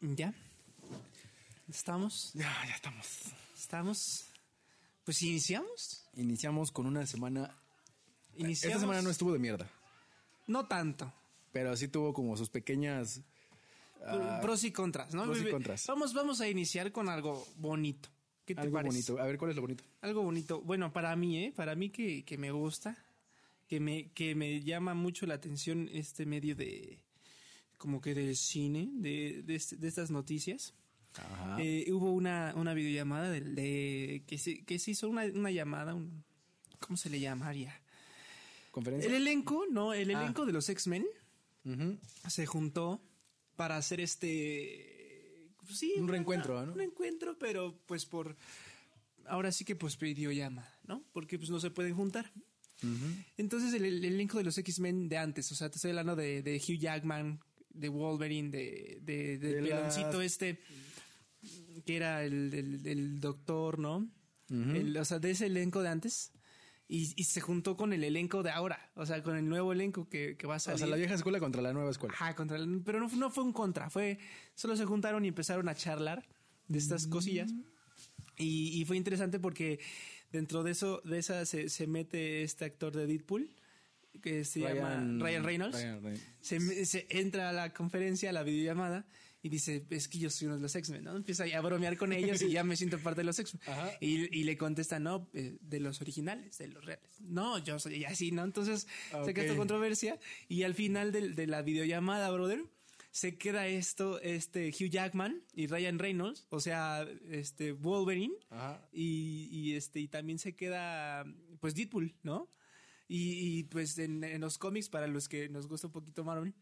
¿Ya? 0.00 0.32
¿Estamos? 1.68 2.32
Ya, 2.34 2.52
ya 2.66 2.74
estamos. 2.74 3.06
¿Estamos? 3.56 4.26
Pues 5.04 5.22
iniciamos. 5.22 6.04
Iniciamos 6.14 6.72
con 6.72 6.86
una 6.86 7.06
semana. 7.06 7.54
Iniciamos. 8.36 8.74
Esta 8.74 8.80
semana 8.80 9.02
no 9.02 9.10
estuvo 9.10 9.32
de 9.32 9.38
mierda, 9.38 9.68
No 10.46 10.66
tanto. 10.66 11.12
pero 11.52 11.76
sí 11.76 11.88
tuvo 11.88 12.12
como 12.12 12.36
sus 12.36 12.48
pequeñas. 12.48 13.20
ah, 14.06 14.38
pros 14.42 14.64
y 14.64 14.72
contras, 14.72 15.14
¿no? 15.14 15.24
pros 15.24 15.40
y 15.40 15.50
contras. 15.50 15.86
Vamos, 15.86 16.14
vamos 16.14 16.40
a 16.40 16.48
iniciar 16.48 16.90
con 16.92 17.08
algo 17.08 17.46
bonito. 17.56 18.08
¿Qué 18.46 18.54
te 18.54 18.62
algo 18.62 18.74
parece? 18.74 18.90
bonito. 19.12 19.18
A 19.22 19.26
ver, 19.26 19.38
¿cuál 19.38 19.50
es 19.50 19.56
lo 19.56 19.62
bonito? 19.62 19.84
Algo 20.00 20.22
bonito. 20.22 20.60
Bueno, 20.62 20.92
para 20.92 21.14
mí, 21.16 21.44
¿eh? 21.44 21.52
Para 21.54 21.74
mí 21.74 21.90
que, 21.90 22.24
que 22.24 22.38
me 22.38 22.50
gusta, 22.50 22.96
que 23.68 23.78
me, 23.78 24.10
que 24.12 24.34
me 24.34 24.62
llama 24.62 24.94
mucho 24.94 25.26
la 25.26 25.34
atención 25.34 25.88
este 25.92 26.24
medio 26.26 26.56
de, 26.56 26.98
como 27.80 28.02
que 28.02 28.14
del 28.14 28.36
cine, 28.36 28.90
de, 28.92 29.42
de, 29.42 29.54
este- 29.54 29.76
de 29.76 29.88
estas 29.88 30.10
noticias. 30.10 30.74
Ajá. 31.14 31.56
Eh, 31.60 31.90
hubo 31.90 32.12
una, 32.12 32.52
una 32.56 32.74
videollamada 32.74 33.30
de, 33.30 33.40
de- 33.40 34.22
que, 34.26 34.36
se, 34.36 34.62
que 34.66 34.78
se 34.78 34.90
hizo 34.90 35.08
una, 35.08 35.24
una 35.24 35.50
llamada, 35.50 35.94
un, 35.94 36.22
¿cómo 36.78 36.98
se 36.98 37.08
le 37.08 37.18
llamaría? 37.20 37.80
¿Conferencia? 38.70 39.08
El 39.08 39.16
elenco, 39.16 39.64
no, 39.70 39.94
el 39.94 40.14
Ah. 40.14 40.20
elenco 40.22 40.44
de 40.44 40.52
los 40.52 40.68
X-Men 40.68 41.06
se 42.28 42.44
juntó 42.46 43.00
para 43.56 43.76
hacer 43.78 44.00
este 44.00 45.48
sí, 45.72 45.94
Un 45.96 46.02
una- 46.04 46.12
reencuentro, 46.12 46.64
¿no? 46.66 46.72
Un 46.72 46.78
reencuentro, 46.78 47.38
pero 47.38 47.78
pues 47.86 48.04
por 48.04 48.36
ahora 49.26 49.52
sí 49.52 49.64
que 49.64 49.74
pues 49.76 49.98
videollamada, 49.98 50.78
¿no? 50.84 51.02
Porque 51.12 51.38
pues 51.38 51.48
no 51.50 51.60
se 51.60 51.70
pueden 51.70 51.94
juntar. 51.94 52.30
Entonces 53.36 53.74
el, 53.74 53.84
el 53.84 54.04
elenco 54.04 54.38
de 54.38 54.44
los 54.44 54.56
X-Men 54.58 55.08
de 55.08 55.18
antes, 55.18 55.50
o 55.52 55.54
sea, 55.54 55.68
te 55.70 55.76
estoy 55.76 55.90
hablando 55.90 56.14
de, 56.16 56.42
de 56.42 56.56
Hugh 56.56 56.78
Jackman, 56.78 57.40
de 57.70 57.88
Wolverine, 57.88 58.50
de, 58.50 58.98
de, 59.02 59.38
del 59.38 59.64
De 59.64 59.70
las- 59.70 59.94
peloncito 59.96 60.22
este, 60.22 60.58
que 61.86 61.96
era 61.96 62.24
el, 62.24 62.52
el- 62.52 62.86
el 62.86 63.20
doctor, 63.20 63.78
¿no? 63.78 64.08
El- 64.50 64.96
o 64.96 65.04
sea, 65.04 65.18
de 65.20 65.30
ese 65.30 65.46
elenco 65.46 65.82
de 65.82 65.88
antes. 65.88 66.32
Y, 66.92 67.12
y 67.14 67.22
se 67.22 67.40
juntó 67.40 67.76
con 67.76 67.92
el 67.92 68.02
elenco 68.02 68.42
de 68.42 68.50
ahora, 68.50 68.90
o 68.96 69.06
sea, 69.06 69.22
con 69.22 69.36
el 69.36 69.48
nuevo 69.48 69.72
elenco 69.72 70.08
que, 70.08 70.36
que 70.36 70.46
va 70.48 70.54
a 70.54 70.56
O 70.56 70.60
salir. 70.60 70.78
sea, 70.80 70.88
la 70.88 70.96
vieja 70.96 71.14
escuela 71.14 71.38
contra 71.38 71.62
la 71.62 71.72
nueva 71.72 71.88
escuela. 71.92 72.14
Ajá, 72.14 72.34
contra 72.34 72.56
el- 72.56 72.82
pero 72.84 72.98
no, 72.98 73.08
no 73.14 73.30
fue 73.30 73.44
un 73.44 73.52
contra, 73.52 73.90
fue 73.90 74.18
solo 74.56 74.74
se 74.76 74.84
juntaron 74.86 75.24
y 75.24 75.28
empezaron 75.28 75.68
a 75.68 75.74
charlar 75.76 76.26
de 76.66 76.78
estas 76.78 77.06
Mm. 77.06 77.10
cosillas. 77.10 77.52
Y, 78.36 78.80
y 78.80 78.84
fue 78.86 78.96
interesante 78.96 79.38
porque 79.38 79.78
dentro 80.32 80.64
de 80.64 80.72
eso, 80.72 81.00
de 81.04 81.18
esa 81.18 81.46
se, 81.46 81.68
se 81.68 81.86
mete 81.86 82.42
este 82.42 82.64
actor 82.64 82.92
de 82.96 83.06
Deadpool, 83.06 83.54
que 84.22 84.44
se 84.44 84.60
llama 84.60 84.96
Ryan 85.18 85.44
Reynolds. 85.44 85.76
Ryan 85.76 86.02
Reynolds. 86.02 86.22
Se, 86.40 86.84
se 86.86 87.06
entra 87.10 87.48
a 87.50 87.52
la 87.52 87.72
conferencia, 87.72 88.30
a 88.30 88.32
la 88.32 88.42
videollamada, 88.42 89.06
y 89.42 89.48
dice, 89.48 89.86
es 89.88 90.06
que 90.08 90.18
yo 90.18 90.28
soy 90.28 90.46
uno 90.48 90.56
de 90.56 90.62
los 90.62 90.74
X-Men, 90.76 91.04
¿no? 91.04 91.16
Empieza 91.16 91.44
a 91.44 91.60
bromear 91.62 91.96
con 91.96 92.12
ellos 92.12 92.42
y 92.42 92.50
ya 92.50 92.62
me 92.62 92.76
siento 92.76 92.98
parte 92.98 93.22
de 93.22 93.24
los 93.24 93.38
X-Men. 93.38 93.62
Y, 94.00 94.38
y 94.38 94.44
le 94.44 94.58
contesta, 94.58 94.98
no, 94.98 95.30
eh, 95.32 95.56
de 95.62 95.80
los 95.80 96.02
originales, 96.02 96.58
de 96.58 96.68
los 96.68 96.84
reales. 96.84 97.08
No, 97.20 97.56
yo 97.58 97.78
soy 97.78 98.04
así, 98.04 98.32
¿no? 98.32 98.44
Entonces 98.44 98.82
se 98.82 99.16
queda 99.16 99.22
Ok. 99.22 99.38
esta 99.38 99.56
controversia 99.56 100.18
y 100.48 100.64
al 100.64 100.74
final 100.74 101.10
del- 101.12 101.34
de, 101.34 101.46
la 101.46 101.62
videollamada, 101.62 102.30
brother, 102.30 102.64
se 103.12 103.38
queda 103.38 103.66
esto, 103.66 104.20
este 104.20 104.68
Hugh 104.68 104.90
Jackman 104.90 105.42
y 105.54 105.66
Ryan 105.68 105.98
Reynolds, 105.98 106.46
o 106.50 106.60
sea, 106.60 107.08
este 107.30 107.72
Wolverine 107.72 108.34
Ajá. 108.50 108.86
y, 108.92 109.48
y, 109.50 109.74
este 109.74 110.00
y 110.00 110.08
también 110.08 110.38
se 110.38 110.54
queda 110.54 111.24
pues 111.60 111.74
Deadpool, 111.74 112.14
¿no? 112.22 112.46
Y, 113.12 113.58
y, 113.58 113.64
pues 113.64 113.98
en, 113.98 114.22
en 114.22 114.40
los 114.40 114.56
cómics 114.56 114.88
para 114.88 115.08
los 115.08 115.28
que 115.28 115.48
nos 115.48 115.66
gusta 115.66 115.88
un 115.88 115.92
poquito 115.92 116.22
Marvel, 116.22 116.54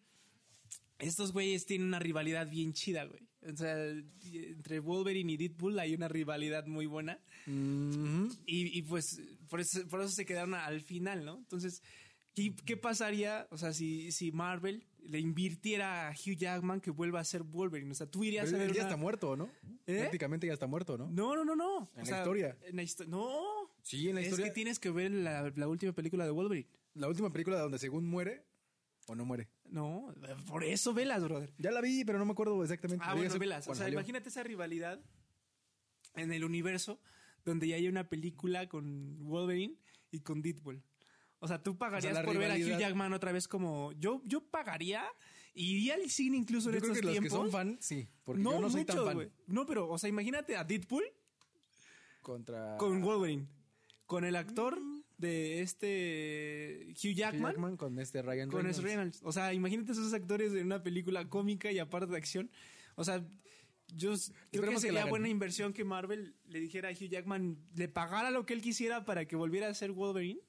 estos 0.98 1.32
güeyes 1.34 1.66
tienen 1.66 1.88
una 1.88 1.98
rivalidad 1.98 2.48
bien 2.48 2.72
chida, 2.72 3.04
güey. 3.04 3.28
O 3.42 3.54
sea, 3.54 3.76
entre 3.86 4.80
Wolverine 4.80 5.30
y 5.30 5.36
Deadpool 5.36 5.78
hay 5.78 5.94
una 5.94 6.08
rivalidad 6.08 6.66
muy 6.66 6.86
buena. 6.86 7.20
Ujú. 7.46 8.34
Y, 8.46 8.78
y, 8.78 8.80
pues 8.80 9.20
por 9.50 9.60
eso, 9.60 9.86
por 9.88 10.00
eso 10.00 10.08
se 10.08 10.24
quedaron 10.24 10.54
al 10.54 10.80
final, 10.80 11.22
¿no? 11.22 11.36
Entonces, 11.36 11.82
¿qué, 12.34 12.56
qué 12.64 12.78
pasaría? 12.78 13.46
O 13.50 13.58
sea, 13.58 13.74
si, 13.74 14.10
si 14.10 14.32
Marvel 14.32 14.86
le 15.06 15.18
invirtiera 15.20 16.08
a 16.08 16.12
Hugh 16.12 16.36
Jackman 16.36 16.80
que 16.80 16.90
vuelva 16.90 17.20
a 17.20 17.24
ser 17.24 17.42
Wolverine. 17.42 17.90
O 17.90 17.94
sea, 17.94 18.06
tú 18.10 18.24
irías 18.24 18.44
Pero 18.46 18.56
a 18.56 18.60
ver 18.60 18.68
él 18.70 18.74
ya 18.74 18.82
una- 18.82 18.90
está 18.90 18.96
muerto, 19.00 19.36
¿no? 19.36 19.50
¿Eh? 19.86 19.98
Prácticamente 20.00 20.46
ya 20.46 20.52
está 20.52 20.66
muerto, 20.66 20.98
¿no? 20.98 21.08
No, 21.10 21.34
no, 21.34 21.44
no, 21.44 21.56
no. 21.56 21.90
En 21.96 22.06
la 22.08 22.18
historia. 22.18 22.56
En 22.62 22.76
la 22.76 22.82
histo- 22.82 23.06
No. 23.06 23.70
Sí, 23.82 24.08
en 24.08 24.16
la 24.16 24.20
historia. 24.22 24.46
Es 24.46 24.50
que 24.50 24.54
tienes 24.54 24.78
que 24.78 24.90
ver 24.90 25.10
la, 25.10 25.50
la 25.54 25.68
última 25.68 25.92
película 25.92 26.24
de 26.24 26.30
Wolverine. 26.30 26.68
La 26.94 27.08
última 27.08 27.32
película 27.32 27.58
donde 27.58 27.78
según 27.78 28.06
muere 28.08 28.44
o 29.06 29.14
no 29.14 29.24
muere. 29.24 29.48
No, 29.70 30.14
por 30.46 30.64
eso 30.64 30.92
velas, 30.92 31.22
brother. 31.22 31.54
Ya 31.58 31.70
la 31.70 31.80
vi, 31.80 32.04
pero 32.04 32.18
no 32.18 32.26
me 32.26 32.32
acuerdo 32.32 32.62
exactamente. 32.62 33.04
Ah, 33.06 33.14
bueno, 33.14 33.38
velas. 33.38 33.66
O 33.68 33.74
sea, 33.74 33.84
salió. 33.84 33.98
imagínate 33.98 34.28
esa 34.28 34.42
rivalidad 34.42 35.00
en 36.16 36.32
el 36.32 36.44
universo 36.44 37.00
donde 37.44 37.68
ya 37.68 37.76
hay 37.76 37.88
una 37.88 38.08
película 38.08 38.68
con 38.68 39.16
Wolverine 39.26 39.76
y 40.10 40.20
con 40.20 40.42
Deadpool. 40.42 40.82
O 41.40 41.46
sea, 41.48 41.62
tú 41.62 41.76
pagarías 41.78 42.12
O 42.12 42.14
sea, 42.14 42.22
la 42.22 42.26
por 42.26 42.36
ver 42.38 42.50
a 42.50 42.54
Hugh 42.54 42.78
Jackman 42.80 43.12
otra 43.12 43.32
vez 43.32 43.46
como 43.48 43.92
yo 43.92 44.20
yo 44.24 44.40
pagaría 44.40 45.04
iría 45.54 45.94
al 45.94 46.08
cine 46.10 46.36
incluso 46.36 46.68
en 46.68 46.76
Yo 46.76 46.80
creo 46.80 46.92
estos 46.92 47.00
que 47.00 47.06
los 47.06 47.14
que 47.14 47.20
tiempos. 47.20 47.38
son 47.38 47.50
fan, 47.50 47.78
sí. 47.80 48.08
Porque 48.24 48.42
no, 48.42 48.52
yo 48.52 48.60
no 48.60 48.70
soy 48.70 48.84
tan 48.84 48.96
muchos, 48.96 49.06
fan. 49.08 49.14
güey. 49.16 49.30
No, 49.46 49.66
pero 49.66 49.88
o 49.88 49.98
sea, 49.98 50.08
imagínate 50.08 50.56
a 50.56 50.64
Deadpool 50.64 51.04
Contra. 52.22 52.76
con 52.76 53.00
Wolverine, 53.02 53.46
con 54.06 54.24
el 54.24 54.36
actor 54.36 54.78
de 55.16 55.62
este 55.62 56.86
Hugh 56.90 57.10
Hugh 57.10 57.14
Jackman, 57.14 57.76
con 57.76 57.98
este 57.98 58.22
Ryan 58.22 58.48
con 58.50 58.62
Reynolds. 58.62 58.82
Reynolds. 58.82 59.20
O 59.24 59.32
sea, 59.32 59.52
imagínate 59.52 59.92
esos 59.92 60.12
actores 60.12 60.52
en 60.54 60.66
una 60.66 60.82
película 60.82 61.28
cómica 61.28 61.72
y 61.72 61.78
aparte 61.78 62.10
de 62.12 62.16
acción. 62.16 62.50
O 62.94 63.04
sea, 63.04 63.24
yo 63.96 64.14
creo 64.50 64.70
que 64.70 64.80
sería 64.80 65.06
buena 65.06 65.28
inversión 65.28 65.72
que 65.72 65.84
Marvel 65.84 66.34
le 66.46 66.60
dijera 66.60 66.90
a 66.90 66.92
Hugh 66.92 67.08
Jackman, 67.08 67.56
le 67.74 67.88
pagara 67.88 68.30
lo 68.30 68.44
que 68.44 68.52
él 68.54 68.60
quisiera 68.60 69.04
para 69.04 69.26
que 69.26 69.34
volviera 69.34 69.68
a 69.68 69.74
ser 69.74 69.92
Wolverine. 69.92 70.40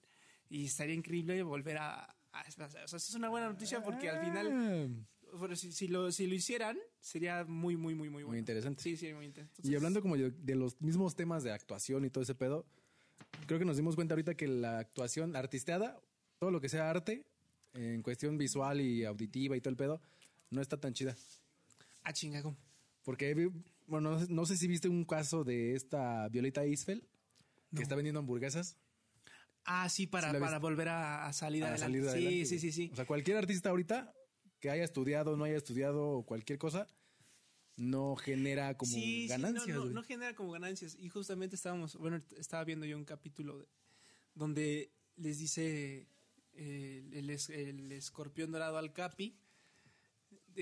Y 0.50 0.66
estaría 0.66 0.96
increíble 0.96 1.42
volver 1.44 1.78
a... 1.78 2.04
a- 2.04 2.46
o 2.48 2.52
sea, 2.70 2.84
eso 2.86 2.98
es 2.98 3.14
una 3.16 3.30
buena 3.30 3.48
noticia 3.50 3.82
porque 3.82 4.10
al 4.10 4.20
final, 4.26 4.48
Ah. 4.52 5.38
bueno, 5.38 5.56
si, 5.56 5.72
si 5.72 5.88
lo, 5.88 6.12
si 6.12 6.26
lo 6.28 6.34
hicieran, 6.36 6.78
sería 7.00 7.46
muy, 7.46 7.78
muy, 7.78 7.94
muy, 7.96 8.10
muy 8.10 8.24
bueno. 8.24 8.38
interesante. 8.40 8.82
Sí, 8.82 8.98
sí, 8.98 9.14
muy 9.14 9.26
interesante. 9.26 9.68
Y 9.70 9.76
hablando 9.76 10.02
como 10.02 10.16
de, 10.18 10.32
de 10.32 10.56
los 10.56 10.82
mismos 10.82 11.16
temas 11.16 11.44
de 11.44 11.52
actuación 11.52 12.04
y 12.06 12.10
todo 12.10 12.24
ese 12.24 12.36
pedo, 12.36 12.66
creo 13.46 13.60
que 13.60 13.66
nos 13.66 13.78
dimos 13.78 13.96
cuenta 13.96 14.14
ahorita 14.16 14.36
que 14.36 14.48
la 14.48 14.80
actuación 14.80 15.36
artisteada, 15.36 16.00
todo 16.40 16.52
lo 16.52 16.60
que 16.62 16.70
sea 16.70 16.90
arte, 16.90 17.26
en 17.74 18.02
cuestión 18.02 18.38
visual 18.38 18.82
y 18.82 19.06
auditiva 19.06 19.56
y 19.56 19.62
todo 19.62 19.70
el 19.70 19.78
pedo, 19.78 20.02
no 20.50 20.62
está 20.62 20.78
tan 20.80 20.94
chida. 20.94 21.16
Ah, 22.04 22.12
chinga, 22.14 22.42
¿cómo? 22.42 22.58
Porque, 23.04 23.52
bueno, 23.86 24.12
no 24.12 24.20
sé, 24.20 24.34
no 24.34 24.46
sé 24.48 24.58
si 24.58 24.68
viste 24.68 24.90
un 24.90 25.06
caso 25.06 25.44
de 25.44 25.76
esta 25.76 26.28
Violeta 26.30 26.66
Isfel, 26.66 27.08
que 27.76 27.84
está 27.84 27.94
vendiendo 27.96 28.20
hamburguesas. 28.20 28.78
Ah, 29.72 29.88
sí, 29.88 30.08
para, 30.08 30.32
Sí 30.32 30.38
para 30.40 30.58
volver 30.58 30.90
a, 30.90 31.28
a 31.28 31.34
salir 31.34 31.64
a 31.64 31.68
adelante. 31.70 32.10
salir 32.10 32.44
sí, 32.46 32.46
sí, 32.48 32.60
sí, 32.60 32.72
sí. 32.72 32.90
O 32.92 32.96
sea, 32.96 33.06
cualquier 33.06 33.38
artista 33.38 33.70
ahorita 33.70 34.12
que 34.60 34.70
haya 34.72 34.84
estudiado, 34.84 35.38
no 35.38 35.44
haya 35.44 35.58
estudiado 35.58 36.10
o 36.10 36.26
cualquier 36.26 36.58
cosa, 36.58 36.88
no 37.78 38.16
genera 38.16 38.76
como 38.78 38.92
Sí, 38.92 39.22
sí, 39.24 39.28
ganancias. 39.28 39.68
no, 39.68 39.74
no, 39.76 39.82
güey. 39.84 39.94
no 39.94 40.04
genera 40.04 40.34
como 40.36 40.52
ganancias. 40.52 40.96
Y 41.00 41.10
justamente 41.10 41.56
estábamos, 41.56 41.96
bueno, 41.98 42.22
estaba 42.38 42.64
viendo 42.64 42.86
yo 42.86 42.98
un 42.98 43.06
capítulo 43.06 43.60
de- 43.60 43.68
donde 44.34 44.92
les 45.18 45.38
dice 45.38 46.08
eh, 46.54 47.04
el, 47.14 47.30
el 47.30 47.92
escorpión 47.92 48.52
dorado 48.52 48.78
al 48.78 48.92
Capi 48.92 49.38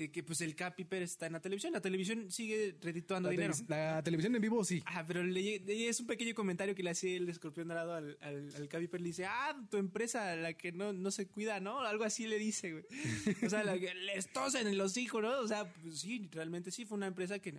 de 0.02 0.10
que 0.10 0.22
pues 0.22 0.40
el 0.40 0.54
Capi 0.54 0.84
Pérez 0.84 1.10
está 1.12 1.26
en 1.26 1.32
la 1.32 1.40
televisión. 1.40 1.72
La 1.72 1.80
televisión 1.80 2.30
sigue 2.30 2.76
redituando 2.80 3.28
la, 3.28 3.32
dinero. 3.32 3.54
la 3.68 4.02
televisión 4.02 4.34
en 4.36 4.40
vivo 4.42 4.64
sí. 4.64 4.82
Ah, 4.86 5.04
pero 5.06 5.22
le- 5.24 5.58
le- 5.60 5.88
es 5.88 6.00
un 6.00 6.06
pequeño 6.06 6.34
comentario 6.34 6.74
que 6.74 6.82
le 6.82 6.90
hacía 6.90 7.16
el 7.16 7.28
escorpión 7.28 7.68
dorado 7.68 7.94
al, 7.94 8.16
al, 8.20 8.54
al 8.54 8.68
Capi 8.68 8.86
Pérez. 8.88 9.02
Le 9.02 9.08
dice, 9.08 9.24
ah, 9.26 9.60
tu 9.70 9.76
empresa, 9.76 10.36
la 10.36 10.52
que 10.54 10.72
no, 10.72 10.92
no 10.92 11.10
se 11.10 11.26
cuida, 11.26 11.60
¿no? 11.60 11.80
Algo 11.80 12.04
así 12.04 12.26
le 12.26 12.38
dice, 12.38 12.72
güey. 12.72 12.84
O 13.46 13.50
sea, 13.50 13.64
la 13.64 13.78
que 13.78 13.94
les 13.94 14.32
tosen 14.32 14.66
en 14.66 14.78
los 14.78 14.96
hijos, 14.96 15.22
¿no? 15.22 15.38
O 15.40 15.48
sea, 15.48 15.72
pues 15.82 16.00
sí, 16.00 16.28
realmente 16.32 16.70
sí 16.70 16.84
fue 16.84 16.96
una 16.96 17.06
empresa 17.08 17.38
que, 17.38 17.54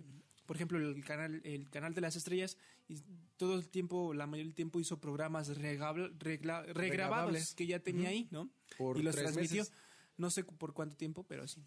por 0.46 0.56
ejemplo, 0.56 0.78
el 0.78 1.04
canal, 1.04 1.40
el 1.44 1.68
canal 1.70 1.94
de 1.94 2.00
las 2.00 2.16
estrellas, 2.16 2.56
y 2.88 2.96
todo 3.36 3.54
el 3.56 3.68
tiempo, 3.68 4.12
la 4.14 4.26
mayoría 4.26 4.46
del 4.48 4.54
tiempo 4.54 4.80
hizo 4.80 4.98
programas 5.00 5.48
regabl- 5.56 6.12
regla- 6.18 6.64
regrabables 6.64 7.54
que 7.54 7.66
ya 7.66 7.78
tenía 7.80 8.08
ahí, 8.08 8.28
¿no? 8.30 8.50
Por 8.76 8.98
y 8.98 9.02
los 9.02 9.14
transmitió. 9.14 9.62
meses. 9.62 9.72
No 10.20 10.28
sé 10.30 10.44
por 10.44 10.74
cuánto 10.74 10.96
tiempo, 10.96 11.24
pero 11.24 11.48
sí. 11.48 11.64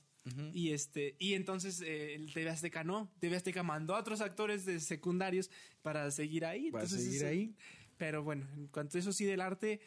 Y 0.53 0.71
este, 0.71 1.15
y 1.17 1.33
entonces 1.33 1.81
eh, 1.81 2.13
el 2.13 2.31
TV 2.31 2.49
Azteca 2.51 2.83
no. 2.83 3.11
TV 3.19 3.35
Azteca 3.35 3.63
mandó 3.63 3.95
a 3.95 3.99
otros 3.99 4.21
actores 4.21 4.63
de 4.65 4.79
secundarios 4.79 5.49
para 5.81 6.09
seguir 6.11 6.45
ahí. 6.45 6.69
Para 6.71 6.83
Entonces, 6.83 7.05
seguir 7.05 7.25
ahí. 7.25 7.55
Pero 7.97 8.21
bueno, 8.23 8.47
en 8.55 8.67
cuanto 8.67 8.97
a 8.97 8.99
eso 8.99 9.11
sí 9.11 9.25
del 9.25 9.41
arte, 9.41 9.79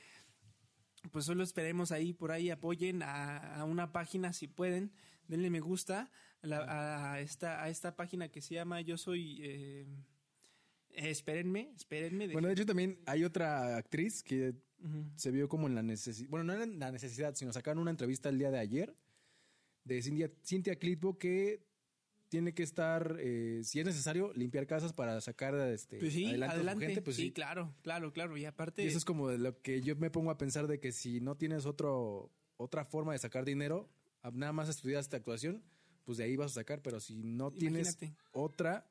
pues 1.13 1.25
solo 1.25 1.45
esperemos 1.45 1.93
ahí 1.93 2.13
por 2.13 2.33
ahí 2.33 2.51
apoyen 2.51 3.03
a, 3.03 3.55
a 3.57 3.65
una 3.65 3.93
página 3.93 4.33
si 4.33 4.49
pueden, 4.49 4.91
denle 5.29 5.49
me 5.51 5.61
gusta 5.61 6.11
a, 6.43 6.47
la- 6.47 7.13
a 7.13 7.21
esta 7.21 7.63
a 7.63 7.69
esta 7.69 7.95
página 7.95 8.29
que 8.29 8.41
se 8.43 8.55
llama 8.55 8.81
Yo 8.81 8.99
soy 8.99 9.39
eh, 9.43 9.87
eh, 10.91 11.11
espérenme, 11.11 11.71
espérenme. 11.77 12.27
Bueno, 12.29 12.49
de 12.49 12.55
hecho 12.55 12.67
también 12.67 12.99
hay 13.07 13.23
otra 13.25 13.77
actriz 13.77 14.23
que 14.23 14.55
se 15.17 15.31
vio 15.31 15.49
como 15.49 15.67
en 15.67 15.75
la 15.75 15.82
necesidad, 15.82 16.28
bueno, 16.31 16.44
no 16.44 16.52
era 16.52 16.64
en 16.64 16.78
la 16.78 16.93
necesidad, 16.93 17.34
sino 17.34 17.52
sacaron 17.52 17.81
una 17.81 17.90
entrevista 17.90 18.28
el 18.28 18.38
día 18.38 18.50
de 18.50 18.58
ayer 18.58 18.94
de 19.84 20.02
Cynthia, 20.02 20.31
Cynthia 20.44 20.76
Clitbo 20.76 21.19
que 21.19 21.64
tiene 22.28 22.55
que 22.55 22.62
estar, 22.64 23.17
eh, 23.20 23.61
si 23.62 23.78
es 23.78 23.87
necesario, 23.87 24.32
limpiar 24.34 24.67
casas 24.67 24.93
para 24.93 25.20
sacar 25.20 25.55
este, 25.70 25.99
Pues 25.99 26.12
sí, 26.12 26.26
adelante, 26.26 26.52
a 26.52 26.56
adelante. 26.56 26.87
gente, 26.87 27.02
pues 27.02 27.17
sí, 27.17 27.23
sí. 27.26 27.32
claro, 27.32 27.73
claro, 27.82 28.12
claro. 28.12 28.37
Y 28.37 28.44
aparte, 28.44 28.82
Y 28.82 28.88
eso 28.88 28.99
es 28.99 29.05
como 29.05 29.28
de 29.28 29.38
lo 29.38 29.61
que 29.62 29.81
yo 29.81 29.94
me 29.96 30.11
pongo 30.11 30.31
a 30.32 30.37
pensar 30.37 30.67
de 30.67 30.81
que 30.81 30.90
si 30.93 31.20
no 31.20 31.37
tienes 31.37 31.67
otro, 31.67 32.32
otra 32.56 32.84
forma 32.84 33.12
de 33.12 33.19
sacar 33.19 33.44
dinero, 33.44 33.88
nada 34.32 34.52
más 34.52 34.69
estudiaste 34.69 35.14
actuación, 35.17 35.62
pues 36.05 36.19
de 36.19 36.25
ahí 36.25 36.34
vas 36.37 36.50
a 36.50 36.55
sacar, 36.55 36.82
pero 36.82 36.99
si 36.99 37.22
no 37.22 37.52
tienes 37.52 37.93
Imagínate. 37.93 38.17
otra 38.32 38.90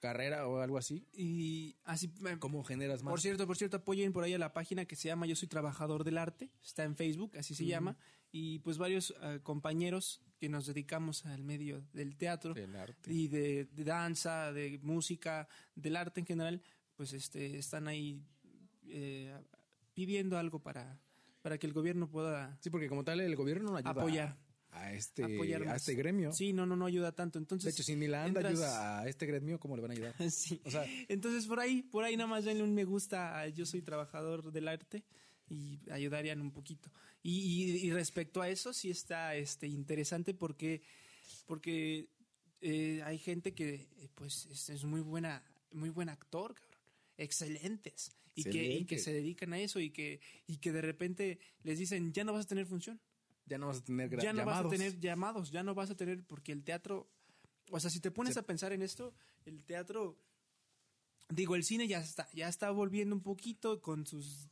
carrera 0.00 0.46
o 0.46 0.60
algo 0.60 0.78
así, 0.78 1.06
y 1.12 1.76
así, 1.84 2.12
eh, 2.26 2.36
¿cómo 2.38 2.62
generas 2.64 3.02
más? 3.02 3.10
Por 3.10 3.20
cierto, 3.20 3.46
por 3.46 3.56
cierto, 3.56 3.78
apoyen 3.78 4.12
por 4.12 4.24
ahí 4.24 4.34
a 4.34 4.38
la 4.38 4.52
página 4.52 4.84
que 4.84 4.96
se 4.96 5.08
llama 5.08 5.26
Yo 5.26 5.36
soy 5.36 5.48
trabajador 5.48 6.04
del 6.04 6.18
arte, 6.18 6.50
está 6.62 6.84
en 6.84 6.96
Facebook, 6.96 7.36
así 7.36 7.54
se 7.54 7.64
llama, 7.66 7.96
y 8.30 8.58
pues 8.60 8.78
varios 8.78 9.14
eh, 9.22 9.40
compañeros 9.42 10.20
que 10.38 10.48
nos 10.48 10.66
dedicamos 10.66 11.26
al 11.26 11.42
medio 11.42 11.82
del 11.92 12.16
teatro 12.16 12.54
Del 12.54 12.76
arte. 12.76 13.12
y 13.12 13.26
de, 13.28 13.64
de 13.64 13.84
danza, 13.84 14.52
de 14.52 14.78
música, 14.82 15.48
del 15.74 15.96
arte 15.96 16.20
en 16.20 16.26
general, 16.26 16.62
pues 16.94 17.12
este 17.12 17.58
están 17.58 17.88
ahí 17.88 18.22
eh, 18.88 19.36
pidiendo 19.94 20.38
algo 20.38 20.60
para, 20.60 21.00
para 21.42 21.58
que 21.58 21.66
el 21.66 21.72
gobierno 21.72 22.08
pueda 22.08 22.56
Sí, 22.60 22.70
porque 22.70 22.88
como 22.88 23.02
tal 23.04 23.20
el 23.20 23.34
gobierno 23.34 23.70
no 23.72 23.76
ayuda 23.76 23.90
apoyar. 23.90 24.36
A 24.70 24.92
este, 24.92 25.24
a 25.24 25.76
este 25.76 25.94
gremio. 25.94 26.32
Sí, 26.32 26.52
no, 26.52 26.66
no, 26.66 26.76
no 26.76 26.86
ayuda 26.86 27.12
tanto. 27.12 27.38
Entonces, 27.38 27.64
de 27.64 27.70
hecho, 27.76 27.82
si 27.82 27.96
ni 27.96 28.06
la 28.06 28.24
ANDA 28.24 28.40
entras- 28.40 28.52
ayuda 28.52 29.00
a 29.00 29.08
este 29.08 29.26
gremio, 29.26 29.58
¿cómo 29.58 29.76
le 29.76 29.82
van 29.82 29.90
a 29.92 29.94
ayudar? 29.94 30.14
Sí. 30.30 30.60
O 30.64 30.70
sea- 30.70 30.84
Entonces 31.08 31.46
por 31.46 31.58
ahí, 31.60 31.82
por 31.82 32.04
ahí 32.04 32.16
nada 32.16 32.28
más 32.28 32.44
denle 32.44 32.62
un 32.62 32.74
me 32.74 32.84
gusta 32.84 33.38
a 33.40 33.48
Yo 33.48 33.64
soy 33.66 33.82
trabajador 33.82 34.52
del 34.52 34.68
arte 34.68 35.04
y 35.48 35.78
ayudarían 35.90 36.40
un 36.40 36.50
poquito. 36.52 36.90
Y, 37.22 37.38
y- 37.40 37.86
y 37.86 37.92
respecto 37.92 38.42
a 38.42 38.48
eso 38.48 38.72
sí 38.72 38.90
está 38.90 39.34
este 39.34 39.66
interesante 39.66 40.34
porque 40.34 40.82
porque 41.46 42.08
eh, 42.60 43.00
hay 43.04 43.18
gente 43.18 43.54
que 43.54 43.86
pues 44.14 44.46
es, 44.52 44.68
es 44.70 44.84
muy 44.84 45.00
buena 45.00 45.42
muy 45.72 45.90
buen 45.90 46.08
actor, 46.08 46.54
cabrón. 46.54 46.78
Excelentes. 47.16 48.12
Y 48.34 48.44
que, 48.44 48.64
y 48.64 48.84
que 48.84 48.98
se 48.98 49.12
dedican 49.12 49.52
a 49.52 49.58
eso 49.58 49.80
y 49.80 49.90
que, 49.90 50.20
y 50.46 50.58
que 50.58 50.70
de 50.72 50.80
repente 50.80 51.40
les 51.64 51.76
dicen, 51.78 52.12
ya 52.12 52.22
no 52.22 52.32
vas 52.32 52.44
a 52.44 52.48
tener 52.48 52.66
función 52.66 53.00
Ya 53.48 53.58
no 53.58 53.66
vas 53.68 53.78
a 53.78 53.84
tener 53.84 54.10
ya 54.10 54.32
no 54.32 54.38
llamados. 54.40 54.64
vas 54.64 54.66
a 54.66 54.68
tener 54.76 55.00
llamados, 55.00 55.50
ya 55.50 55.62
no 55.62 55.74
vas 55.74 55.90
a 55.90 55.96
tener, 55.96 56.22
porque 56.24 56.52
el 56.52 56.62
teatro, 56.64 57.08
o 57.70 57.80
sea, 57.80 57.90
si 57.90 58.00
te 58.00 58.10
pones 58.10 58.36
a 58.36 58.42
pensar 58.42 58.72
en 58.72 58.82
esto, 58.82 59.14
el 59.46 59.64
teatro, 59.64 60.18
digo, 61.30 61.56
el 61.56 61.64
cine 61.64 61.88
ya 61.88 62.00
está, 62.00 62.28
ya 62.32 62.48
está 62.48 62.70
volviendo 62.70 63.14
un 63.14 63.22
poquito 63.22 63.80
con 63.80 64.06
sus 64.06 64.48